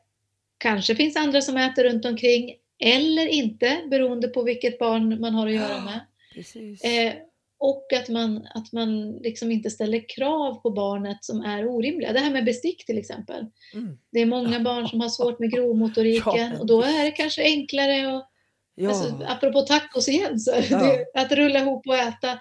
kanske 0.59 0.95
finns 0.95 1.17
andra 1.17 1.41
som 1.41 1.57
äter 1.57 1.85
runt 1.85 2.05
omkring 2.05 2.55
eller 2.79 3.27
inte 3.27 3.83
beroende 3.91 4.29
på 4.29 4.43
vilket 4.43 4.79
barn 4.79 5.21
man 5.21 5.35
har 5.35 5.47
att 5.47 5.55
göra 5.55 5.81
med. 5.81 6.01
Precis. 6.35 6.85
Eh, 6.85 7.13
och 7.59 7.93
att 7.93 8.09
man, 8.09 8.47
att 8.55 8.73
man 8.73 9.13
liksom 9.13 9.53
inte 9.53 9.71
ställer 9.71 10.09
krav 10.09 10.55
på 10.55 10.71
barnet 10.71 11.25
som 11.25 11.41
är 11.41 11.69
orimliga. 11.69 12.13
Det 12.13 12.19
här 12.21 12.31
med 12.31 12.45
bestick 12.45 12.87
till 12.87 12.99
exempel. 12.99 13.47
Mm. 13.75 13.99
Det 14.13 14.21
är 14.21 14.27
många 14.27 14.61
barn 14.61 14.89
som 14.89 15.01
har 15.01 15.09
svårt 15.09 15.39
med 15.39 15.51
grovmotoriken 15.55 16.51
Ja, 16.53 16.59
och 16.61 16.67
då 16.67 16.83
är 16.83 17.05
det 17.05 17.11
kanske 17.11 17.43
enklare 17.43 18.17
att, 18.17 18.31
Ja, 18.79 18.89
alltså, 18.89 19.25
apropå 19.27 19.61
tacos 19.61 20.09
igen, 20.09 20.41
så, 20.41 20.51
Ja. 20.71 20.79
det, 20.79 21.21
att 21.21 21.33
rulla 21.33 21.59
ihop 21.59 21.87
och 21.87 21.97
äta. 21.97 22.39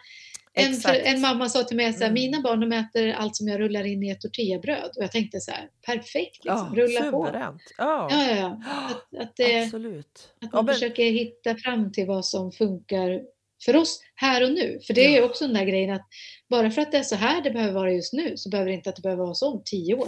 En, 0.57 0.72
exakt. 0.72 1.01
en 1.05 1.22
mamma 1.22 1.49
sa 1.49 1.63
till 1.63 1.78
mig 1.78 1.93
så 1.93 1.99
här, 1.99 2.05
Mm. 2.05 2.13
mina 2.13 2.41
barn 2.41 2.59
de 2.59 2.72
äter 2.72 3.11
allt 3.13 3.36
som 3.36 3.47
jag 3.47 3.59
rullar 3.59 3.84
in 3.86 4.03
i 4.03 4.09
ett 4.09 4.22
tortillabröd. 4.22 4.91
Och 4.97 5.03
jag 5.03 5.11
tänkte 5.11 5.39
så 5.39 5.51
här, 5.51 5.70
perfekt, 5.86 6.45
liksom, 6.45 6.74
ja, 6.76 6.84
rulla 6.84 7.11
på. 7.11 7.26
suveränt. 7.26 7.61
Ja, 7.78 8.07
Ja, 8.11 8.28
ja, 8.30 8.36
ja. 8.36 8.61
Att, 8.89 9.22
att, 9.22 9.36
det, 9.36 9.63
absolut. 9.63 10.30
att 10.45 10.53
man 10.53 10.66
men, 10.66 10.74
försöker 10.74 11.03
hitta 11.03 11.55
fram 11.55 11.91
till 11.91 12.07
vad 12.07 12.26
som 12.26 12.51
funkar 12.51 13.22
för 13.66 13.76
oss 13.76 14.01
här 14.16 14.43
och 14.43 14.51
nu. 14.51 14.80
För 14.88 14.93
det 14.93 15.05
är 15.05 15.18
Ja. 15.20 15.26
också 15.26 15.45
den 15.45 15.53
där 15.53 15.66
grejen 15.66 15.89
att 15.91 16.07
bara 16.49 16.72
för 16.72 16.82
att 16.82 16.91
det 16.91 16.97
är 16.97 17.03
så 17.03 17.16
här 17.16 17.41
det 17.41 17.51
behöver 17.51 17.74
vara 17.74 17.91
just 17.93 18.13
nu 18.13 18.38
så 18.38 18.49
behöver 18.49 18.70
det 18.72 18.76
inte 18.76 18.89
att 18.89 18.95
det 18.95 19.01
behöver 19.01 19.24
vara 19.24 19.34
så 19.34 19.51
om 19.53 19.61
tio 19.66 19.93
år. 19.95 20.07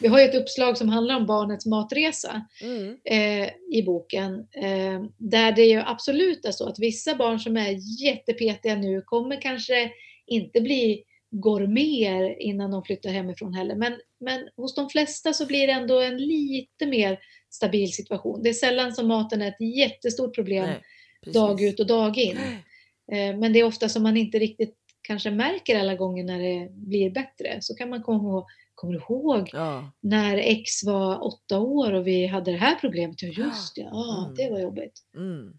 Vi 0.00 0.08
har 0.08 0.18
ju 0.18 0.24
ett 0.24 0.34
uppslag 0.34 0.78
som 0.78 0.88
handlar 0.88 1.16
om 1.16 1.26
barnets 1.26 1.66
matresa 1.66 2.46
Mm. 2.62 2.96
eh, 3.04 3.50
i 3.72 3.82
boken. 3.86 4.34
Eh, 4.62 5.02
där 5.18 5.52
det 5.52 5.64
ju 5.64 5.82
absolut 5.86 6.44
är 6.44 6.52
så 6.52 6.68
att 6.68 6.78
vissa 6.78 7.14
barn 7.14 7.38
som 7.40 7.56
är 7.56 8.02
jättepetiga 8.04 8.74
nu 8.74 9.02
kommer 9.02 9.40
kanske 9.40 9.90
inte 10.26 10.60
bli 10.60 11.02
gourmeter 11.30 12.42
innan 12.42 12.70
de 12.70 12.84
flyttar 12.84 13.10
hemifrån 13.10 13.54
heller. 13.54 13.74
Men, 13.74 13.92
men 14.20 14.48
hos 14.56 14.74
de 14.74 14.88
flesta 14.90 15.32
så 15.32 15.46
blir 15.46 15.66
det 15.66 15.72
ändå 15.72 16.00
en 16.00 16.16
lite 16.16 16.86
mer 16.86 17.18
stabil 17.50 17.92
situation. 17.92 18.42
Det 18.42 18.48
är 18.48 18.52
sällan 18.54 18.92
som 18.94 19.06
maten 19.08 19.42
är 19.42 19.48
ett 19.48 19.76
jättestort 19.76 20.34
problem 20.34 20.64
Nej, 20.66 21.32
dag 21.32 21.62
ut 21.62 21.80
och 21.80 21.86
dag 21.86 22.18
in. 22.18 22.36
Eh, 22.36 22.42
Men 23.10 23.52
det 23.52 23.58
är 23.60 23.64
ofta 23.64 23.88
som 23.88 24.02
man 24.02 24.16
inte 24.16 24.38
riktigt 24.38 24.76
kanske 25.02 25.30
märker 25.30 25.78
alla 25.80 25.94
gånger 25.94 26.24
när 26.24 26.38
det 26.38 26.68
blir 26.72 27.10
bättre. 27.10 27.58
Så 27.60 27.74
kan 27.74 27.90
man 27.90 28.02
komma 28.02 28.18
ihåg, 28.28 28.44
kommer 28.74 28.92
du 28.94 28.98
ihåg 29.00 29.50
Ja. 29.52 29.90
när 30.00 30.36
X 30.36 30.84
var 30.84 31.24
åtta 31.26 31.58
år 31.58 31.92
och 31.92 32.06
vi 32.06 32.26
hade 32.26 32.50
det 32.50 32.56
här 32.58 32.74
problemet? 32.74 33.22
Ja 33.22 33.28
just 33.28 33.74
det, 33.74 33.80
ja 33.80 34.22
Mm. 34.24 34.34
det 34.34 34.50
var 34.50 34.60
jobbigt. 34.60 35.00
Mm. 35.16 35.52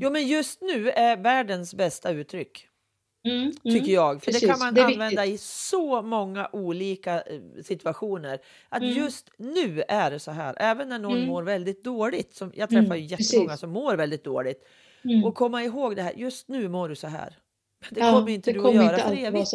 Jo, 0.00 0.10
men 0.10 0.26
just 0.28 0.60
nu 0.62 0.90
är 0.90 1.16
världens 1.16 1.74
bästa 1.74 2.10
uttryck. 2.10 2.64
Mm, 3.24 3.52
tycker 3.52 3.78
mm. 3.78 3.90
jag. 3.92 4.22
För 4.22 4.26
det 4.26 4.32
precis. 4.32 4.48
kan 4.50 4.58
man 4.58 4.74
Det 4.74 4.84
använda 4.84 5.26
i 5.26 5.38
så 5.38 6.02
många 6.02 6.48
olika 6.52 7.14
eh, 7.20 7.40
situationer. 7.64 8.38
Att 8.68 8.82
Mm. 8.82 8.96
just 8.96 9.30
nu 9.38 9.82
är 9.88 10.10
det 10.10 10.18
så 10.18 10.30
här. 10.30 10.54
Även 10.58 10.88
när 10.88 10.98
någon 10.98 11.16
Mm. 11.16 11.26
mår 11.28 11.42
väldigt 11.42 11.84
dåligt. 11.84 12.34
Som, 12.34 12.52
jag 12.54 12.72
Mm, 12.72 12.84
träffar 12.84 12.96
ju 12.96 13.02
jättemånga 13.04 13.46
precis. 13.48 13.60
som 13.60 13.70
mår 13.70 13.96
väldigt 13.96 14.24
dåligt. 14.24 14.64
Mm. 15.04 15.24
Och 15.24 15.34
komma 15.34 15.62
ihåg 15.64 15.96
det 15.96 16.02
här. 16.02 16.12
Just 16.12 16.48
nu 16.48 16.68
mår 16.68 16.88
du 16.88 16.96
så 16.96 17.06
här. 17.06 17.38
Det 17.90 18.00
Ja, 18.00 18.12
kommer 18.12 18.32
inte 18.32 18.50
det 18.50 18.58
du 18.58 18.62
kommer 18.62 18.80
att 18.80 18.92
göra 18.92 19.08
för 19.08 19.16
evigt. 19.16 19.52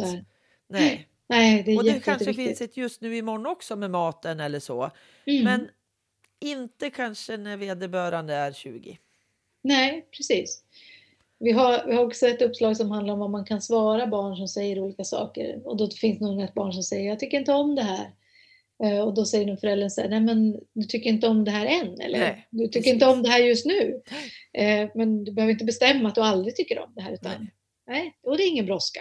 Nej. 0.68 1.08
Nej, 1.28 1.62
det 1.62 1.72
är 1.72 1.76
Och 1.76 1.84
det 1.84 1.90
jätte, 1.90 2.04
kanske 2.04 2.34
finns 2.34 2.60
ett 2.60 2.76
just 2.76 3.00
nu 3.00 3.16
imorgon 3.16 3.46
också 3.46 3.76
med 3.76 3.90
maten 3.90 4.40
eller 4.40 4.60
så. 4.60 4.90
Mm. 5.26 5.44
Men 5.44 5.68
inte 6.40 6.90
kanske 6.90 7.36
när 7.36 7.56
vederbörande 7.56 8.34
är 8.34 8.52
20. 8.52 8.98
Nej, 9.62 10.08
precis. 10.16 10.64
Vi 11.38 11.52
har, 11.52 11.86
vi 11.86 11.94
har 11.94 12.04
också 12.04 12.26
ett 12.26 12.42
uppslag 12.42 12.76
som 12.76 12.90
handlar 12.90 13.14
om 13.14 13.20
vad 13.20 13.30
man 13.30 13.44
kan 13.44 13.62
svara 13.62 14.06
barn 14.06 14.36
som 14.36 14.48
säger 14.48 14.78
olika 14.78 15.04
saker. 15.04 15.62
Och 15.64 15.76
då 15.76 15.90
finns 15.90 16.18
det 16.18 16.24
nog 16.24 16.42
ett 16.42 16.54
barn 16.54 16.72
som 16.72 16.82
säger 16.82 17.08
jag 17.08 17.20
tycker 17.20 17.38
inte 17.38 17.52
om 17.52 17.74
det 17.74 17.82
här. 17.82 18.10
Eh, 18.82 18.98
Och 19.00 19.14
då 19.14 19.24
säger 19.24 19.46
nog 19.46 19.60
föräldern 19.60 19.90
så 19.90 20.00
här, 20.00 20.08
nej 20.08 20.20
men 20.20 20.60
du 20.72 20.82
tycker 20.82 21.10
inte 21.10 21.28
om 21.28 21.44
det 21.44 21.50
här 21.50 21.66
än 21.66 22.00
eller? 22.00 22.18
Nej, 22.18 22.46
du 22.50 22.58
tycker 22.66 22.78
precis. 22.80 22.92
inte 22.92 23.06
om 23.06 23.22
det 23.22 23.28
här 23.28 23.38
just 23.40 23.66
nu. 23.66 24.02
Eh, 24.52 24.90
Men 24.94 25.24
du 25.24 25.32
behöver 25.32 25.52
inte 25.52 25.64
bestämma 25.64 26.08
att 26.08 26.14
du 26.14 26.20
aldrig 26.20 26.56
tycker 26.56 26.78
om 26.78 26.92
det 26.94 27.02
här 27.02 27.12
utan 27.12 27.32
Nej. 27.38 27.50
nej, 27.86 28.16
och 28.22 28.36
det 28.36 28.42
är 28.42 28.48
ingen 28.48 28.66
brådska. 28.66 29.00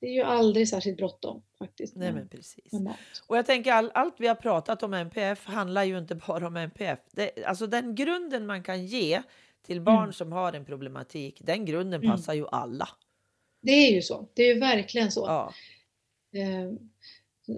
Det 0.00 0.06
är 0.06 0.12
ju 0.12 0.22
aldrig 0.22 0.68
särskilt 0.68 0.96
bråttom 0.96 1.42
faktiskt. 1.58 1.96
Nej, 1.96 2.12
men 2.12 2.28
precis. 2.28 2.72
Och 3.26 3.36
jag 3.36 3.46
tänker 3.46 3.72
all, 3.72 3.90
allt 3.94 4.14
vi 4.18 4.26
har 4.26 4.34
pratat 4.34 4.82
om 4.82 4.94
MPF 4.94 5.44
handlar 5.46 5.84
ju 5.84 5.98
inte 5.98 6.14
bara 6.26 6.46
om 6.46 6.56
MPF. 6.56 6.98
Det, 7.12 7.44
alltså 7.44 7.66
den 7.66 7.94
grunden 7.94 8.46
man 8.46 8.62
kan 8.62 8.86
ge 8.86 9.22
till 9.66 9.80
barn 9.80 9.98
Mm. 10.02 10.12
som 10.12 10.32
har 10.32 10.52
en 10.52 10.64
problematik, 10.64 11.40
den 11.44 11.64
grunden 11.64 12.00
Mm. 12.00 12.10
passar 12.16 12.34
ju 12.34 12.46
alla. 12.52 12.88
Det 13.62 13.72
är 13.72 13.90
ju 13.94 14.02
så. 14.02 14.28
Det 14.34 14.42
är 14.42 14.54
ju 14.54 14.60
verkligen 14.60 15.10
så. 15.12 15.24
Ja. 15.26 15.52
Eh, 16.40 16.72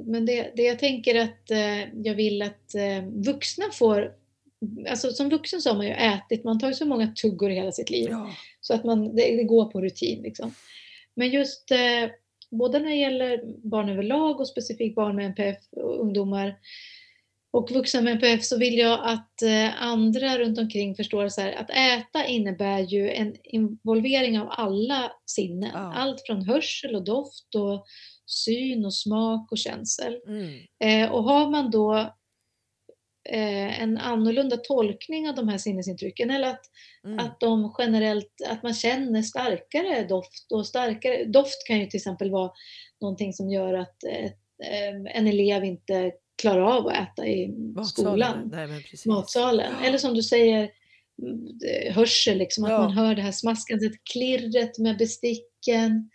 Men 0.07 0.27
det, 0.27 0.53
det 0.57 0.63
jag 0.63 0.79
tänker 0.79 1.21
att 1.21 1.51
eh, 1.51 2.03
jag 2.05 2.15
vill 2.15 2.43
att 2.43 2.75
eh, 2.75 3.05
vuxna 3.07 3.65
får, 3.73 4.13
alltså 4.89 5.11
som 5.11 5.29
vuxen 5.29 5.61
så 5.61 5.71
har 5.71 5.77
man 5.77 5.87
ju 5.87 5.93
ätit, 5.93 6.45
man 6.45 6.61
tar 6.61 6.69
ju 6.69 6.75
så 6.75 6.87
många 6.87 7.07
tuggor 7.07 7.51
i 7.51 7.55
hela 7.55 7.73
sitt 7.73 7.91
liv 7.91 8.09
Ja. 8.11 8.31
så 8.61 8.75
att 8.75 8.85
man, 8.85 9.17
det, 9.17 9.37
det 9.37 9.45
går 9.45 9.65
på 9.65 9.81
rutin 9.81 10.23
liksom. 10.23 10.55
Men 11.15 11.31
just 11.31 11.71
eh, 11.71 12.11
både 12.51 12.79
när 12.79 12.89
det 12.89 12.97
gäller 12.97 13.41
barn 13.69 13.89
överlag 13.89 14.41
och 14.41 14.49
specifikt 14.49 14.95
barn 14.95 15.17
med 15.17 15.27
NPF 15.27 15.59
och 15.71 16.01
ungdomar 16.01 16.57
och 17.53 17.71
vuxna 17.71 18.01
med 18.01 18.13
NPF 18.13 18.45
så 18.45 18.59
vill 18.59 18.79
jag 18.79 19.01
att 19.03 19.43
eh, 19.43 19.83
andra 19.83 20.39
runt 20.39 20.59
omkring 20.59 20.95
förstår 20.95 21.29
så 21.29 21.41
här, 21.41 21.53
att 21.53 21.71
äta 21.71 22.27
innebär 22.27 22.81
ju 22.81 23.11
en 23.11 23.35
involvering 23.45 24.41
av 24.41 24.49
alla 24.51 25.13
sinnen. 25.27 25.71
Ja. 25.75 25.93
Allt 25.95 26.27
från 26.27 26.43
hörsel 26.43 26.95
och 26.95 27.05
doft 27.05 27.55
och 27.55 27.87
syn 28.33 28.85
och 28.85 28.95
smak 28.95 29.53
och 29.53 29.59
känsel. 29.59 30.21
Mm. 30.27 30.59
Eh, 30.85 31.13
och 31.13 31.25
har 31.25 31.51
man 31.51 31.71
då 31.71 31.95
eh, 33.31 33.83
en 33.83 33.99
annorlunda 33.99 34.57
tolkning 34.57 35.29
av 35.29 35.35
de 35.35 35.49
här 35.49 35.59
sinnesintrycken 35.59 36.31
eller 36.31 36.49
att, 36.49 36.65
Mm. 37.05 37.19
att 37.19 37.41
de 37.41 37.75
generellt, 37.79 38.33
att 38.49 38.63
man 38.63 38.75
känner 38.75 39.23
starkare 39.23 40.05
doft 40.05 40.53
och 40.53 40.67
starkare, 40.67 41.25
doft 41.25 41.67
kan 41.67 41.81
ju 41.81 41.87
till 41.87 41.99
exempel 41.99 42.31
vara 42.31 42.51
någonting 43.01 43.33
som 43.33 43.51
gör 43.51 43.75
att 43.75 44.05
eh, 44.05 44.25
eh, 44.25 44.95
en 45.15 45.27
elev 45.27 45.65
inte 45.65 46.13
klarar 46.43 46.61
av 46.77 46.87
att 46.87 46.95
äta 46.95 47.27
i 47.27 47.49
Matsalen. 47.49 47.87
skolan, 47.87 48.51
Nej, 48.53 48.85
matsalen. 49.07 49.75
Eller 49.85 49.99
som 49.99 50.15
du 50.15 50.23
säger, 50.23 50.71
mm, 51.23 51.49
eh, 51.69 51.95
hörsel, 51.95 52.39
liksom, 52.39 52.65
att 52.65 52.71
Ja. 52.71 52.79
man 52.79 52.93
hör 52.93 53.15
det 53.15 53.23
här 53.23 53.33
smaskandet, 53.33 53.93
klirret 54.13 54.79
med 54.79 54.99
besticken. 54.99 56.11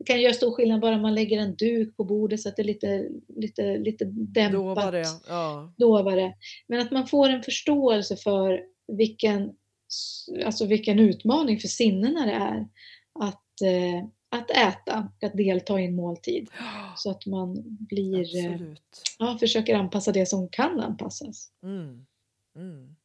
Det 0.00 0.04
kan 0.04 0.20
göra 0.20 0.34
stor 0.34 0.52
skillnad 0.52 0.80
bara 0.80 0.98
man 0.98 1.14
lägger 1.14 1.38
en 1.38 1.56
duk 1.56 1.96
på 1.96 2.04
bordet 2.04 2.40
så 2.40 2.48
att 2.48 2.56
det 2.56 2.62
är 2.62 2.64
lite, 2.64 3.08
lite, 3.28 3.78
lite 3.78 4.04
dämpat 4.04 4.52
Då 4.52 4.74
var 4.74 4.92
det, 4.92 5.04
ja. 5.28 5.74
dovare. 5.76 6.34
Men 6.66 6.80
att 6.80 6.90
man 6.90 7.06
får 7.06 7.28
en 7.28 7.42
förståelse 7.42 8.16
för 8.16 8.60
vilken, 8.86 9.52
alltså 10.44 10.66
vilken 10.66 10.98
utmaning 10.98 11.58
för 11.58 11.68
sinnena 11.68 12.26
det 12.26 12.32
är 12.32 12.68
att, 13.20 13.60
eh, 13.62 14.08
att 14.30 14.50
äta 14.50 15.10
och 15.18 15.24
att 15.24 15.36
delta 15.36 15.80
i 15.80 15.84
en 15.84 15.94
måltid. 15.94 16.50
Så 16.96 17.10
att 17.10 17.26
man 17.26 17.56
blir, 17.64 18.46
eh, 18.46 18.60
ja, 19.18 19.36
försöker 19.40 19.74
anpassa 19.74 20.12
det 20.12 20.26
som 20.26 20.48
kan 20.48 20.80
anpassas. 20.80 21.48
Mm. 21.62 22.06
Mm. 22.56 22.96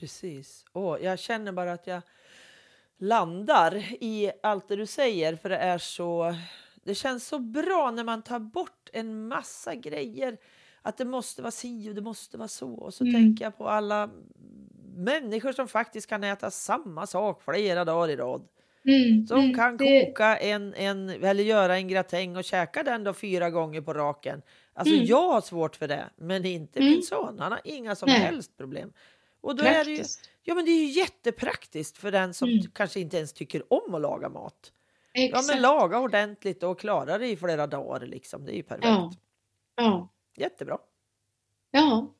Precis. 0.00 0.64
Åh, 0.72 0.98
jag 1.02 1.18
känner 1.18 1.52
bara 1.52 1.72
att 1.72 1.86
jag 1.86 2.02
landar 2.98 3.74
i 4.00 4.30
allt 4.42 4.68
det 4.68 4.76
du 4.76 4.86
säger 4.86 5.36
för 5.36 5.48
det 5.48 5.56
är 5.56 5.78
så 5.78 6.34
det 6.84 6.94
känns 6.94 7.26
så 7.28 7.38
bra 7.38 7.90
när 7.90 8.04
man 8.04 8.22
tar 8.22 8.38
bort 8.38 8.88
en 8.92 9.28
massa 9.28 9.74
grejer 9.74 10.36
att 10.82 10.96
det 10.96 11.04
måste 11.04 11.42
vara 11.42 11.50
si 11.50 11.90
och 11.90 11.94
det 11.94 12.00
måste 12.00 12.36
vara 12.38 12.48
så 12.48 12.72
och 12.74 12.94
så 12.94 13.04
Mm. 13.04 13.14
tänker 13.14 13.44
jag 13.44 13.58
på 13.58 13.68
alla 13.68 14.10
människor 14.96 15.52
som 15.52 15.68
faktiskt 15.68 16.06
kan 16.08 16.24
äta 16.24 16.50
samma 16.50 17.06
sak 17.06 17.42
flera 17.42 17.84
dagar 17.84 18.08
i 18.10 18.16
rad 18.16 18.48
Mm, 18.84 19.26
som 19.26 19.38
mm, 19.40 19.54
kan 19.54 19.76
det- 19.76 20.06
koka 20.06 20.36
en, 20.36 20.74
en 20.74 21.08
eller 21.08 21.44
göra 21.44 21.76
en 21.76 21.88
gratäng 21.88 22.36
och 22.36 22.44
käka 22.44 22.82
den 22.82 23.04
då 23.04 23.12
fyra 23.14 23.50
gånger 23.50 23.80
på 23.80 23.94
raken. 23.94 24.42
Alltså 24.72 24.94
Mm. 24.94 25.06
jag 25.06 25.32
har 25.32 25.40
svårt 25.40 25.76
för 25.76 25.88
det, 25.88 26.04
men 26.16 26.44
inte 26.44 26.78
Mm. 26.78 26.92
min 26.92 27.02
son. 27.02 27.38
Han 27.38 27.52
har 27.52 27.60
inga 27.64 27.94
som 27.96 28.06
Nej. 28.08 28.18
helst 28.18 28.56
problem. 28.56 28.92
Och 29.40 29.56
då 29.56 29.64
är 29.64 29.84
det 29.84 29.90
ju, 29.90 29.96
Praktiskt. 29.96 30.30
Ja 30.48 30.54
men 30.54 30.64
det 30.64 30.70
är 30.70 30.84
ju 30.84 30.86
jättepraktiskt 31.00 31.98
för 31.98 32.12
den 32.12 32.34
som 32.34 32.48
Mm. 32.48 32.62
kanske 32.74 33.00
inte 33.00 33.16
ens 33.16 33.32
tycker 33.32 33.72
om 33.72 33.94
att 33.94 34.00
laga 34.00 34.28
mat. 34.28 34.72
Ja 35.12 35.22
Exakt. 35.22 35.46
men 35.48 35.62
laga 35.62 35.98
ordentligt 36.00 36.62
och 36.62 36.80
klara 36.80 37.18
det 37.18 37.26
i 37.28 37.36
flera 37.36 37.66
dagar 37.66 38.06
liksom. 38.06 38.44
Det 38.44 38.52
är 38.52 38.56
ju 38.56 38.62
perfekt. 38.62 38.84
Ja. 38.86 39.12
Ja. 39.76 40.08
Jättebra. 40.36 40.78
Ja, 41.70 42.14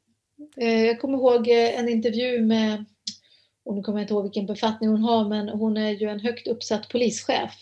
eh, 0.57 0.85
jag 0.85 1.01
kommer 1.01 1.19
ihåg 1.19 1.49
eh, 1.49 1.79
en 1.79 1.89
intervju 1.89 2.41
med, 2.43 2.85
och 3.65 3.75
nu 3.75 3.83
kommer 3.83 3.99
jag 3.99 4.05
inte 4.05 4.15
ihåg 4.15 4.23
vilken 4.23 4.47
befattning 4.47 4.91
hon 4.91 5.03
har, 5.03 5.29
men 5.29 5.49
hon 5.49 5.77
är 5.77 5.91
ju 5.91 6.09
en 6.09 6.21
högt 6.21 6.47
uppsatt 6.49 6.89
polischef 6.89 7.53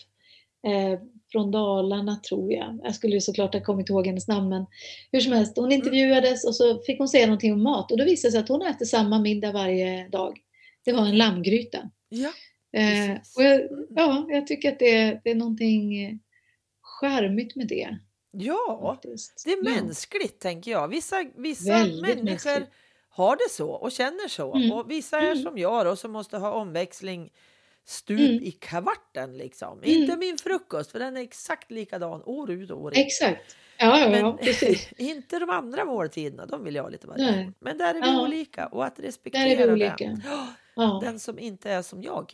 eh, 0.67 0.99
från 1.31 1.51
Dalarna 1.51 2.15
tror 2.15 2.53
jag. 2.53 2.79
Jag 2.83 2.95
skulle 2.95 3.13
ju 3.13 3.21
såklart 3.21 3.53
ha 3.53 3.61
kommit 3.61 3.89
ihåg 3.89 4.07
hennes 4.07 4.27
namn, 4.27 4.49
men 4.49 4.65
hur 5.11 5.19
som 5.19 5.33
helst, 5.33 5.57
hon 5.57 5.71
intervjuades 5.71 6.45
och 6.45 6.55
så 6.55 6.79
fick 6.81 6.97
hon 6.99 7.07
säga 7.07 7.25
någonting 7.25 7.53
om 7.53 7.63
mat 7.63 7.91
och 7.91 7.97
då 7.97 8.05
visade 8.05 8.27
det 8.27 8.31
sig 8.31 8.39
att 8.41 8.49
hon 8.49 8.61
äter 8.61 8.85
samma 8.85 9.19
middag 9.19 9.51
varje 9.51 10.07
dag. 10.09 10.39
Det 10.87 10.93
var 10.93 11.05
en 11.05 11.17
lammgryta. 11.17 11.89
Ja. 12.09 12.29
Eh, 12.79 13.11
och 13.37 13.43
jag, 13.43 13.61
Mm. 13.61 13.85
ja, 13.89 14.25
jag 14.29 14.47
tycker 14.47 14.71
att 14.71 14.79
det, 14.79 15.21
det 15.23 15.31
är 15.31 15.35
någonting 15.35 16.19
charmigt 16.81 17.55
med 17.55 17.67
det. 17.67 17.97
Ja, 18.31 18.93
faktiskt. 18.95 19.41
det 19.45 19.51
är 19.51 19.57
Ja. 19.57 19.81
mänskligt 19.81 20.39
tänker 20.39 20.71
jag. 20.71 20.87
Vissa, 20.87 21.25
vissa 21.35 21.71
Väldigt 21.73 22.01
människor 22.01 22.23
mänskligt. 22.23 22.69
har 23.09 23.35
det 23.35 23.51
så 23.51 23.69
och 23.71 23.91
känner 23.91 24.27
så. 24.27 24.55
Mm. 24.55 24.71
Och 24.71 24.91
vissa 24.91 25.19
är 25.19 25.31
Mm. 25.31 25.43
som 25.43 25.57
jag 25.57 25.85
då, 25.85 25.95
som 25.95 26.11
måste 26.11 26.37
ha 26.37 26.51
omväxling 26.51 27.29
stup 27.85 28.19
Mm. 28.19 28.43
i 28.43 28.51
kvarten. 28.51 29.37
Liksom. 29.37 29.77
Mm. 29.83 29.89
Inte 30.01 30.17
min 30.17 30.37
frukost, 30.37 30.91
för 30.91 30.99
den 30.99 31.17
är 31.17 31.21
exakt 31.21 31.71
likadan 31.71 32.21
år 32.25 32.51
ut 32.51 32.71
och 32.71 32.81
år 32.81 32.97
in. 32.97 33.05
Exakt. 33.05 33.55
Ja, 33.79 33.99
ja, 33.99 34.09
Men 34.09 34.19
ja 34.19 34.37
precis. 34.41 34.91
inte 34.97 35.39
de 35.39 35.49
andra 35.49 35.85
måltiderna, 35.85 36.45
de 36.45 36.63
vill 36.63 36.75
jag 36.75 36.83
ha 36.83 36.89
lite 36.89 37.07
variation. 37.07 37.53
Men 37.59 37.77
där 37.77 37.89
är 37.95 38.01
vi 38.01 38.07
Ja. 38.07 38.23
olika 38.23 38.67
och 38.67 38.85
att 38.85 38.99
respektera 38.99 39.73
olika. 39.73 40.17
Ja. 40.77 40.99
Den 41.03 41.19
som 41.19 41.39
inte 41.39 41.69
är 41.71 41.81
som 41.81 42.03
jag. 42.03 42.33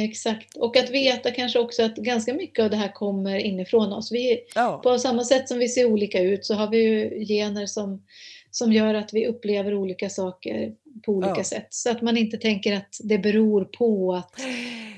Exakt. 0.00 0.56
Och 0.56 0.76
att 0.76 0.90
veta 0.90 1.30
kanske 1.30 1.58
också 1.58 1.82
att 1.82 1.96
ganska 1.96 2.34
mycket 2.34 2.64
av 2.64 2.70
det 2.70 2.76
här 2.76 2.92
kommer 2.92 3.38
inifrån 3.38 3.92
oss. 3.92 4.12
Vi, 4.12 4.40
Ja, 4.54 4.80
på 4.84 4.98
samma 4.98 5.24
sätt 5.24 5.48
som 5.48 5.58
vi 5.58 5.68
ser 5.68 5.84
olika 5.84 6.20
ut 6.20 6.44
så 6.44 6.54
har 6.54 6.70
vi 6.70 6.82
ju 6.82 7.24
gener 7.24 7.66
som, 7.66 8.02
som 8.50 8.72
gör 8.72 8.94
att 8.94 9.14
vi 9.14 9.26
upplever 9.26 9.74
olika 9.74 10.08
saker 10.10 10.74
på 11.06 11.12
olika 11.12 11.34
Ja. 11.36 11.44
sätt. 11.44 11.66
Så 11.70 11.90
att 11.90 12.02
man 12.02 12.16
inte 12.16 12.36
tänker 12.36 12.76
att 12.76 12.96
det 13.04 13.18
beror 13.18 13.64
på 13.64 14.14
att 14.14 14.40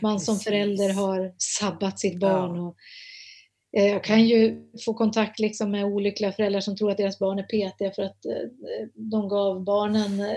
man 0.01 0.20
som 0.20 0.34
Precis. 0.34 0.44
förälder 0.44 0.92
har 0.92 1.34
sabbat 1.38 1.99
sitt 1.99 2.18
barn. 2.20 2.57
Ja. 2.57 2.62
Och, 2.68 2.76
jag 3.71 4.05
kan 4.05 4.27
ju 4.27 4.62
få 4.85 4.95
kontakt 4.95 5.39
liksom 5.39 5.71
med 5.71 5.85
olyckliga 5.85 6.33
föräldrar 6.33 6.61
som 6.61 6.77
tror 6.77 6.91
att 6.91 6.97
deras 6.97 7.19
barn 7.19 7.39
är 7.39 7.43
petiga 7.43 7.91
för 7.91 8.03
att 8.03 8.27
eh, 8.27 8.33
de 8.95 9.29
gav 9.29 9.64
barnen 9.64 10.21
eh, 10.21 10.37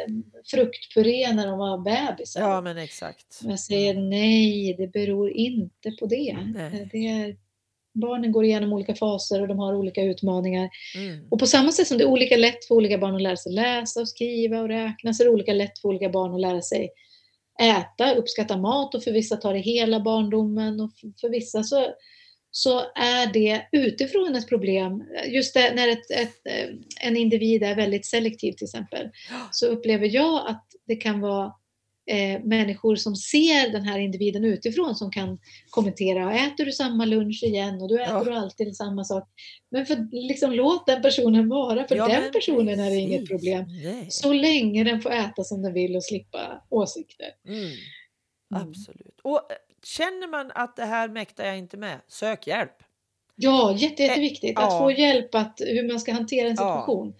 fruktpuré 0.52 1.34
när 1.34 1.48
de 1.48 1.60
var 1.60 1.78
bebisar. 1.78 2.42
Ja, 2.42 2.62
men 2.62 2.78
exakt. 2.78 3.40
Men 3.42 3.50
Jag 3.50 3.60
säger 3.60 3.94
nej, 3.94 4.76
det 4.78 4.88
beror 4.88 5.30
inte 5.30 5.92
på 5.92 6.06
det. 6.06 6.38
Nej. 6.54 6.82
Eh, 6.82 6.88
det 6.92 7.08
är, 7.08 7.36
barnen 7.94 8.32
går 8.32 8.46
igenom 8.46 8.74
olika 8.74 8.96
faser 8.96 9.42
och 9.42 9.48
de 9.48 9.60
har 9.60 9.76
olika 9.76 10.04
utmaningar. 10.04 10.70
Mm. 10.96 11.28
Och 11.30 11.40
på 11.40 11.48
samma 11.48 11.72
sätt 11.72 11.88
som 11.88 11.98
det 11.98 12.04
är 12.04 12.10
olika 12.10 12.38
lätt 12.38 12.66
för 12.66 12.76
olika 12.76 12.98
barn 12.98 13.16
att 13.16 13.22
lära 13.22 13.38
sig 13.38 13.54
läsa 13.54 14.02
och 14.02 14.10
skriva 14.10 14.62
och 14.62 14.68
räkna 14.68 15.14
så 15.14 15.24
är 15.24 15.26
det 15.26 15.34
olika 15.34 15.54
lätt 15.54 15.80
för 15.80 15.90
olika 15.90 16.10
barn 16.10 16.34
att 16.34 16.42
lära 16.42 16.62
sig 16.62 16.90
äta, 17.62 18.16
uppskatta 18.16 18.58
mat 18.58 18.96
och 18.96 19.04
för 19.04 19.12
vissa 19.12 19.38
tar 19.38 19.54
det 19.54 19.60
hela 19.60 20.00
barndomen 20.00 20.80
och 20.80 20.92
för 21.22 21.30
vissa 21.30 21.64
så, 21.64 21.86
så 22.52 22.80
är 22.96 23.34
det 23.34 23.68
utifrån 23.72 24.36
ett 24.36 24.50
problem. 24.50 25.04
Just 25.28 25.54
det, 25.54 25.74
när 25.76 25.88
ett, 25.88 26.12
ett, 26.12 26.46
eh, 26.46 26.76
en 27.08 27.18
individ 27.18 27.64
är 27.64 27.76
väldigt 27.76 28.06
selektiv 28.06 28.54
till 28.54 28.66
exempel 28.66 29.10
så 29.52 29.68
upplever 29.68 30.16
jag 30.16 30.48
att 30.50 30.66
det 30.88 30.96
kan 30.96 31.20
vara 31.20 31.54
eh, 32.12 32.44
människor 32.44 32.96
som 32.96 33.16
ser 33.16 33.72
den 33.72 33.82
här 33.84 34.00
individen 34.00 34.46
utifrån 34.46 34.96
som 34.96 35.12
kan 35.12 35.40
kommentera, 35.70 36.34
äter 36.34 36.66
du 36.66 36.72
samma 36.72 37.06
lunch 37.06 37.44
igen 37.44 37.82
och 37.82 37.90
du 37.90 38.02
äter 38.02 38.30
Ja. 38.32 38.40
alltid 38.40 38.76
samma 38.76 39.04
sak. 39.04 39.30
Men 39.72 39.86
för, 39.86 40.28
liksom, 40.28 40.52
låt 40.52 40.88
den 40.88 41.02
personen 41.02 41.50
vara, 41.50 41.88
för 41.88 41.96
Ja, 41.96 42.08
den 42.08 42.32
personen 42.32 42.80
är 42.80 42.90
det 42.90 42.96
inget 42.96 43.20
precis. 43.20 43.30
problem. 43.30 43.66
Nej. 43.84 44.08
Så 44.10 44.34
länge 44.34 44.84
den 44.84 45.02
får 45.02 45.12
äta 45.12 45.44
som 45.44 45.62
den 45.62 45.74
vill 45.74 45.96
och 45.96 46.04
slippa 46.04 46.64
åsikter. 46.70 47.28
Mm. 47.48 47.60
Mm. 47.60 47.74
Absolut. 48.70 49.20
Och 49.24 49.38
eh, 49.52 49.58
känner 49.86 50.28
man 50.28 50.52
att 50.56 50.76
det 50.76 50.86
här 50.86 51.10
mäktar 51.10 51.46
jag 51.46 51.58
inte 51.58 51.78
med, 51.78 52.00
sök 52.08 52.48
hjälp. 52.48 52.76
Ja, 53.36 53.76
jätte, 53.78 54.04
jätteviktigt 54.04 54.58
att 54.58 54.72
ja. 54.72 54.80
få 54.80 54.92
hjälp 54.92 55.36
att 55.36 55.62
hur 55.66 55.88
man 55.88 56.00
ska 56.00 56.14
hantera 56.14 56.48
en 56.48 56.56
Ja. 56.58 56.76
situation. 56.76 57.14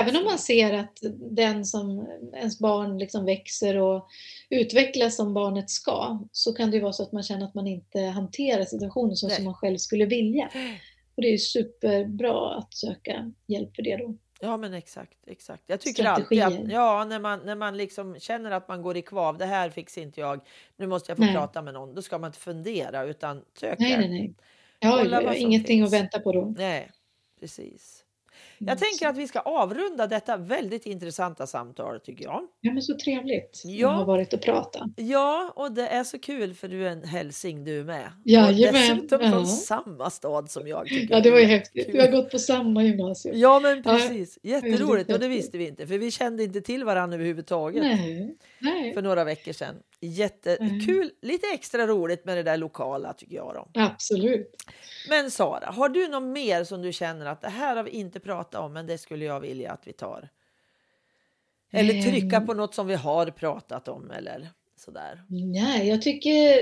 Även 0.00 0.16
om 0.16 0.24
man 0.24 0.38
ser 0.38 0.72
att 0.72 0.98
den 1.30 1.64
som 1.64 2.06
ens 2.34 2.58
barn 2.58 2.98
liksom 2.98 3.24
växer 3.24 3.76
och 3.76 4.08
utvecklas 4.50 5.16
som 5.16 5.34
barnet 5.34 5.70
ska, 5.70 6.18
så 6.32 6.52
kan 6.52 6.70
det 6.70 6.76
ju 6.76 6.82
vara 6.82 6.92
så 6.92 7.02
att 7.02 7.12
man 7.12 7.22
känner 7.22 7.44
att 7.46 7.54
man 7.54 7.66
inte 7.66 8.00
hanterar 8.00 8.64
situationen 8.64 9.16
så 9.16 9.28
som 9.28 9.44
man 9.44 9.54
själv 9.54 9.76
skulle 9.76 10.06
vilja. 10.06 10.50
Och 11.16 11.22
det 11.22 11.28
är 11.34 11.38
superbra 11.38 12.54
att 12.54 12.74
söka 12.74 13.32
hjälp 13.46 13.76
för 13.76 13.82
det 13.82 13.96
då. 13.96 14.16
Ja, 14.42 14.56
men 14.56 14.74
exakt, 14.74 15.18
exakt. 15.26 15.62
Jag 15.66 15.80
tycker 15.80 16.04
alltid 16.04 16.26
Strategier. 16.38 16.64
att 16.64 16.72
ja, 16.72 17.04
när 17.04 17.18
man, 17.20 17.40
när 17.44 17.54
man 17.54 17.76
liksom 17.76 18.18
känner 18.20 18.50
att 18.50 18.68
man 18.68 18.82
går 18.82 18.96
i 18.96 19.02
kvav, 19.02 19.38
det 19.38 19.46
här 19.46 19.70
fixar 19.70 20.02
inte 20.02 20.20
jag, 20.20 20.40
nu 20.76 20.86
måste 20.86 21.10
jag 21.10 21.16
få 21.18 21.24
Nej. 21.24 21.34
prata 21.34 21.62
med 21.62 21.74
någon, 21.74 21.94
då 21.94 22.02
ska 22.02 22.18
man 22.18 22.28
inte 22.28 22.38
fundera 22.38 23.02
utan 23.04 23.44
sök 23.54 23.78
Nej, 23.78 23.98
nej, 23.98 24.08
nej. 24.08 24.34
Ja, 24.78 24.96
Kolla 24.98 25.22
ja, 25.22 25.26
vad 25.26 25.36
som 25.36 25.46
ingenting 25.46 25.82
finns. 25.82 25.94
att 25.94 26.00
vänta 26.00 26.20
på 26.20 26.32
då. 26.32 26.54
Nej, 26.58 26.90
precis. 27.40 27.99
Jag 28.62 28.68
Mm, 28.68 28.78
tänker 28.78 29.08
att 29.08 29.16
vi 29.16 29.28
ska 29.28 29.38
avrunda 29.40 30.06
detta 30.06 30.36
väldigt 30.36 30.86
intressanta 30.86 31.46
samtal 31.46 32.00
tycker 32.00 32.24
jag. 32.24 32.42
Ja, 32.60 32.72
men 32.72 32.82
så 32.82 32.96
trevligt 33.04 33.62
Ja. 33.64 33.90
att 33.90 33.96
ha 33.96 34.04
varit 34.04 34.32
och 34.32 34.42
prata. 34.42 34.88
Ja, 34.96 35.52
och 35.56 35.72
det 35.72 35.86
är 35.88 36.04
så 36.04 36.18
kul 36.18 36.54
för 36.54 36.68
du 36.68 36.86
är 36.86 36.90
en 36.90 37.02
hälsing 37.04 37.64
du 37.64 37.84
med. 37.84 38.12
Jajamän, 38.24 38.68
Och 38.68 38.72
dessutom 38.96 39.20
ja. 39.22 39.30
från 39.30 39.46
samma 39.46 40.10
stad 40.10 40.50
som 40.50 40.68
jag. 40.68 41.06
Ja, 41.10 41.20
det 41.20 41.30
var 41.30 41.38
ju 41.38 41.44
häftigt. 41.44 41.86
kul. 41.86 41.92
Vi 41.94 42.00
har 42.00 42.08
gått 42.10 42.30
på 42.30 42.38
samma 42.38 42.84
gymnasium. 42.84 43.38
Ja, 43.38 43.60
men 43.60 43.82
Ja, 43.84 43.92
precis. 43.92 44.38
Jätteroligt. 44.42 44.88
väldigt 44.88 45.12
Och 45.12 45.20
det 45.20 45.28
visste 45.28 45.58
vi 45.58 45.66
inte, 45.68 45.86
för 45.86 45.98
vi 45.98 46.10
kände 46.10 46.42
inte 46.44 46.60
till 46.60 46.84
varandra 46.84 47.14
överhuvudtaget 47.14 47.82
Nej, 47.82 48.36
nej, 48.58 48.94
för 48.94 49.02
några 49.02 49.24
veckor 49.24 49.52
sedan. 49.52 49.74
Jättekul, 50.02 51.10
lite 51.22 51.46
extra 51.54 51.86
roligt 51.86 52.24
med 52.24 52.36
det 52.36 52.42
där 52.42 52.56
lokala 52.56 53.12
tycker 53.12 53.36
jag. 53.36 53.54
Då. 53.54 53.80
absolut. 53.80 54.56
Men 55.08 55.30
Sara, 55.30 55.66
har 55.66 55.88
du 55.88 56.08
något 56.08 56.22
mer 56.22 56.64
som 56.64 56.82
du 56.82 56.92
känner 56.92 57.26
att 57.26 57.40
det 57.40 57.48
här 57.48 57.76
har 57.76 57.82
vi 57.82 57.90
inte 57.90 58.20
pratat 58.20 58.60
om, 58.60 58.72
men 58.72 58.86
det 58.86 58.98
skulle 58.98 59.24
jag 59.24 59.40
vilja 59.40 59.72
att 59.72 59.86
vi 59.86 59.92
tar? 59.92 60.28
Eller 61.72 62.02
trycka 62.02 62.36
Ehm. 62.36 62.46
på 62.46 62.54
något 62.54 62.74
som 62.74 62.86
vi 62.86 62.94
har 62.94 63.26
pratat 63.26 63.88
om 63.88 64.10
eller 64.10 64.48
sådär. 64.76 65.22
Nej, 65.28 65.88
jag 65.88 66.02
tycker 66.02 66.60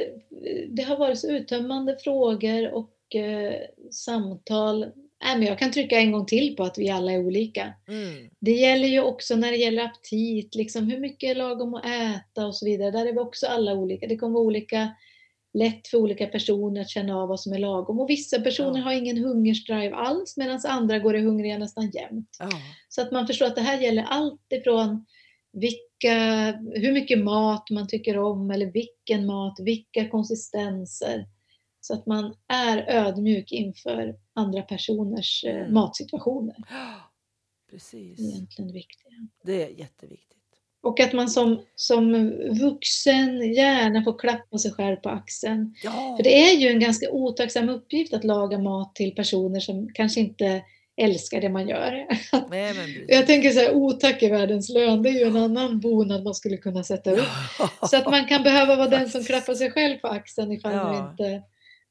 det 0.76 0.82
har 0.82 0.96
varit 0.96 1.18
så 1.18 1.28
uttömmande 1.30 1.96
frågor 1.98 2.70
och 2.74 3.14
eh, 3.16 3.54
samtal. 3.90 4.86
Nej, 5.24 5.38
men 5.38 5.46
jag 5.46 5.58
kan 5.58 5.72
trycka 5.72 5.98
en 5.98 6.12
gång 6.12 6.26
till 6.26 6.56
på 6.56 6.62
att 6.62 6.78
vi 6.78 6.90
alla 6.90 7.12
är 7.12 7.18
olika. 7.18 7.74
Mm. 7.88 8.30
Det 8.40 8.52
gäller 8.52 8.88
ju 8.88 9.00
också 9.00 9.36
när 9.36 9.50
det 9.50 9.56
gäller 9.56 9.84
aptit, 9.84 10.54
liksom 10.54 10.90
hur 10.90 11.00
mycket 11.00 11.30
är 11.30 11.34
lagom 11.34 11.74
att 11.74 11.84
äta 11.84 12.46
och 12.46 12.56
så 12.56 12.66
vidare. 12.66 12.90
Där 12.90 13.06
är 13.06 13.12
vi 13.12 13.18
också 13.18 13.46
alla 13.46 13.74
olika. 13.74 14.06
Det 14.06 14.16
kommer 14.16 14.34
vara 14.34 14.44
olika 14.44 14.88
lätt 15.54 15.88
för 15.88 15.98
olika 15.98 16.26
personer 16.26 16.80
att 16.80 16.90
känna 16.90 17.16
av 17.16 17.28
vad 17.28 17.40
som 17.40 17.52
är 17.52 17.58
lagom. 17.58 18.00
Och 18.00 18.10
vissa 18.10 18.40
personer 18.40 18.78
Ja. 18.78 18.84
har 18.84 18.92
ingen 18.92 19.18
hungersdrive 19.18 19.94
alls 19.94 20.36
medan 20.36 20.60
andra 20.68 20.98
går 20.98 21.16
i 21.16 21.20
hungriga 21.20 21.58
nästan 21.58 21.90
jämt. 21.90 22.36
Ja. 22.38 22.48
Så 22.88 23.02
att 23.02 23.12
man 23.12 23.26
förstår 23.26 23.46
att 23.46 23.56
det 23.56 23.60
här 23.62 23.80
gäller 23.80 24.02
allt 24.02 24.52
ifrån 24.52 25.06
vilka, 25.52 26.14
hur 26.74 26.92
mycket 26.92 27.18
mat 27.18 27.70
man 27.70 27.88
tycker 27.88 28.18
om 28.18 28.50
eller 28.50 28.66
vilken 28.66 29.26
mat, 29.26 29.60
vilka 29.60 30.08
konsistenser. 30.08 31.26
Så 31.88 31.94
att 31.94 32.06
man 32.06 32.34
är 32.48 32.84
ödmjuk 32.88 33.52
inför 33.52 34.14
andra 34.34 34.62
personers 34.62 35.44
eh, 35.44 35.56
Mm. 35.56 35.74
matsituationer. 35.74 36.56
Precis. 37.70 38.16
Det 38.16 38.22
är 38.24 38.28
egentligen 38.28 38.72
viktigt. 38.72 39.06
Det 39.44 39.62
är 39.62 39.68
jätteviktigt. 39.68 40.24
Och 40.82 41.00
att 41.00 41.12
man 41.12 41.28
som, 41.30 41.60
som 41.74 42.30
vuxen 42.60 43.54
gärna 43.54 44.02
får 44.04 44.18
klappa 44.18 44.58
sig 44.58 44.70
själv 44.72 44.96
på 44.96 45.08
axeln. 45.08 45.74
Ja, 45.84 46.14
För 46.16 46.22
det 46.24 46.50
är 46.50 46.56
ju 46.56 46.68
en 46.68 46.80
ganska 46.80 47.10
otacksam 47.10 47.68
uppgift 47.68 48.14
att 48.14 48.24
laga 48.24 48.58
mat 48.58 48.94
till 48.94 49.14
personer 49.14 49.60
som 49.60 49.88
kanske 49.94 50.20
inte 50.20 50.62
älskar 50.96 51.40
det 51.40 51.48
man 51.48 51.68
gör. 51.68 52.06
Nej. 52.50 53.04
Jag 53.08 53.26
tänker 53.26 53.50
så 53.50 53.60
här, 53.60 53.74
otack 53.74 54.22
är 54.22 54.30
världens 54.30 54.68
lön. 54.68 55.02
Det 55.02 55.08
är 55.08 55.12
ju 55.12 55.24
en 55.26 55.36
annan 55.36 55.80
bonad 55.80 56.24
man 56.24 56.34
skulle 56.34 56.56
kunna 56.56 56.84
sätta 56.84 57.10
upp. 57.12 57.28
Så 57.90 57.96
att 57.96 58.06
man 58.10 58.26
kan 58.26 58.42
behöva 58.42 58.76
vara 58.76 58.88
den 58.88 59.08
som 59.08 59.24
klappar 59.24 59.54
sig 59.54 59.70
själv 59.70 59.96
på 59.98 60.08
axeln 60.08 60.52
ifall 60.52 60.72
Ja. 60.72 60.92
nu 60.92 61.10
inte 61.10 61.42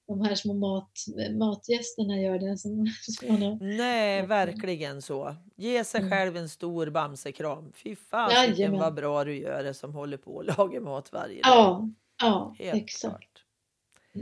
de 0.07 0.21
här 0.21 0.35
små 0.35 0.53
mat, 0.53 0.91
matgästerna 1.37 2.21
gör 2.21 2.39
det. 2.39 2.57
Som, 2.57 2.87
som. 3.01 3.57
Nej, 3.61 4.25
verkligen 4.25 5.01
så. 5.01 5.35
Ge 5.55 5.83
sig 5.83 5.99
Mm. 6.01 6.11
själv 6.11 6.37
en 6.37 6.49
stor 6.49 6.89
bamsekram. 6.89 7.71
Fy 7.75 7.95
fan 7.95 8.31
vad 8.79 8.93
bra 8.93 9.23
du 9.23 9.35
gör 9.37 9.63
det 9.63 9.73
som 9.73 9.93
håller 9.93 10.17
på 10.17 10.39
att 10.39 10.57
laga 10.57 10.79
mat 10.81 11.11
varje 11.11 11.41
dag. 11.41 11.51
Ja, 11.53 11.89
ja 12.21 12.55
Helt 12.59 12.83
exakt, 12.83 13.03
klart. 13.13 13.43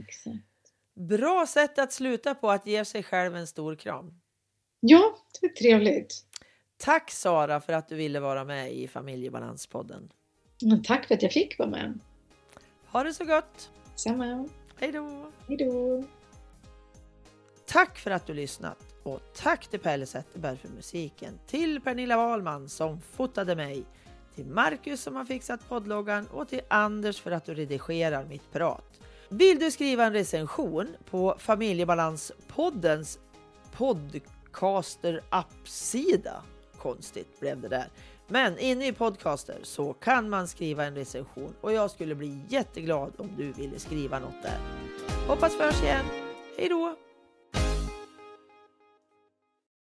exakt. 0.08 0.38
Bra 0.94 1.46
sätt 1.48 1.80
att 1.80 1.94
sluta 1.94 2.36
på 2.36 2.52
att 2.52 2.68
ge 2.68 2.86
sig 2.86 3.04
själv 3.04 3.36
en 3.36 3.48
stor 3.48 3.76
kram. 3.76 4.14
Ja, 4.80 5.16
det 5.42 5.48
är 5.48 5.52
trevligt. 5.54 6.26
Tack 6.78 7.12
Sara 7.12 7.62
för 7.62 7.74
att 7.74 7.88
du 7.90 7.96
ville 7.96 8.20
vara 8.20 8.44
med 8.44 8.74
i 8.74 8.88
Familjebalanspodden. 8.88 10.10
Men 10.62 10.84
tack 10.84 11.06
för 11.08 11.16
att 11.16 11.22
jag 11.22 11.32
fick 11.32 11.60
vara 11.60 11.70
med. 11.70 12.00
Ha 12.92 13.04
det 13.04 13.14
så 13.14 13.26
gott. 13.26 13.70
Samma. 13.96 14.50
Hej 14.80 14.92
då! 14.92 15.32
Hej 15.48 15.58
då. 15.58 16.04
Tack 17.66 17.98
för 17.98 18.12
att 18.12 18.28
du 18.28 18.34
lyssnat 18.34 18.78
och 19.04 19.20
tack 19.36 19.68
till 19.68 19.80
Pelle 19.80 20.06
Zetterberg 20.06 20.58
för 20.58 20.70
musiken, 20.70 21.40
till 21.48 21.82
Pernilla 21.82 22.18
Wahlman 22.18 22.70
som 22.70 23.02
fotade 23.02 23.56
mig, 23.56 23.84
till 24.36 24.46
Marcus 24.46 25.02
som 25.02 25.16
har 25.16 25.26
fixat 25.26 25.70
poddloggan 25.70 26.28
och 26.28 26.50
till 26.50 26.62
Anders 26.68 27.22
för 27.22 27.32
att 27.32 27.46
du 27.46 27.54
redigerar 27.54 28.26
mitt 28.26 28.52
prat. 28.52 29.00
Vill 29.30 29.60
du 29.60 29.72
skriva 29.72 30.06
en 30.06 30.14
recension 30.14 30.96
på 31.10 31.36
Familjebalanspoddens 31.40 33.20
podcaster 33.72 35.22
appsida? 35.30 36.44
Konstigt 36.78 37.40
blev 37.40 37.62
det 37.62 37.68
där. 37.68 37.88
Men 38.28 38.60
inne 38.60 38.88
i 38.88 38.94
podcaster 38.94 39.60
så 39.64 39.94
kan 39.94 40.30
man 40.30 40.48
skriva 40.48 40.86
en 40.86 40.96
recension 40.96 41.56
och 41.62 41.74
jag 41.74 41.92
skulle 41.92 42.16
bli 42.16 42.42
jätteglad 42.48 43.14
om 43.18 43.30
du 43.38 43.52
ville 43.52 43.80
skriva 43.80 44.20
något 44.20 44.42
där. 44.44 44.60
Hoppas 45.28 45.56
vi 45.60 45.64
hörs 45.64 45.84
igen. 45.84 46.06
Hej 46.58 46.70
då! 46.70 47.05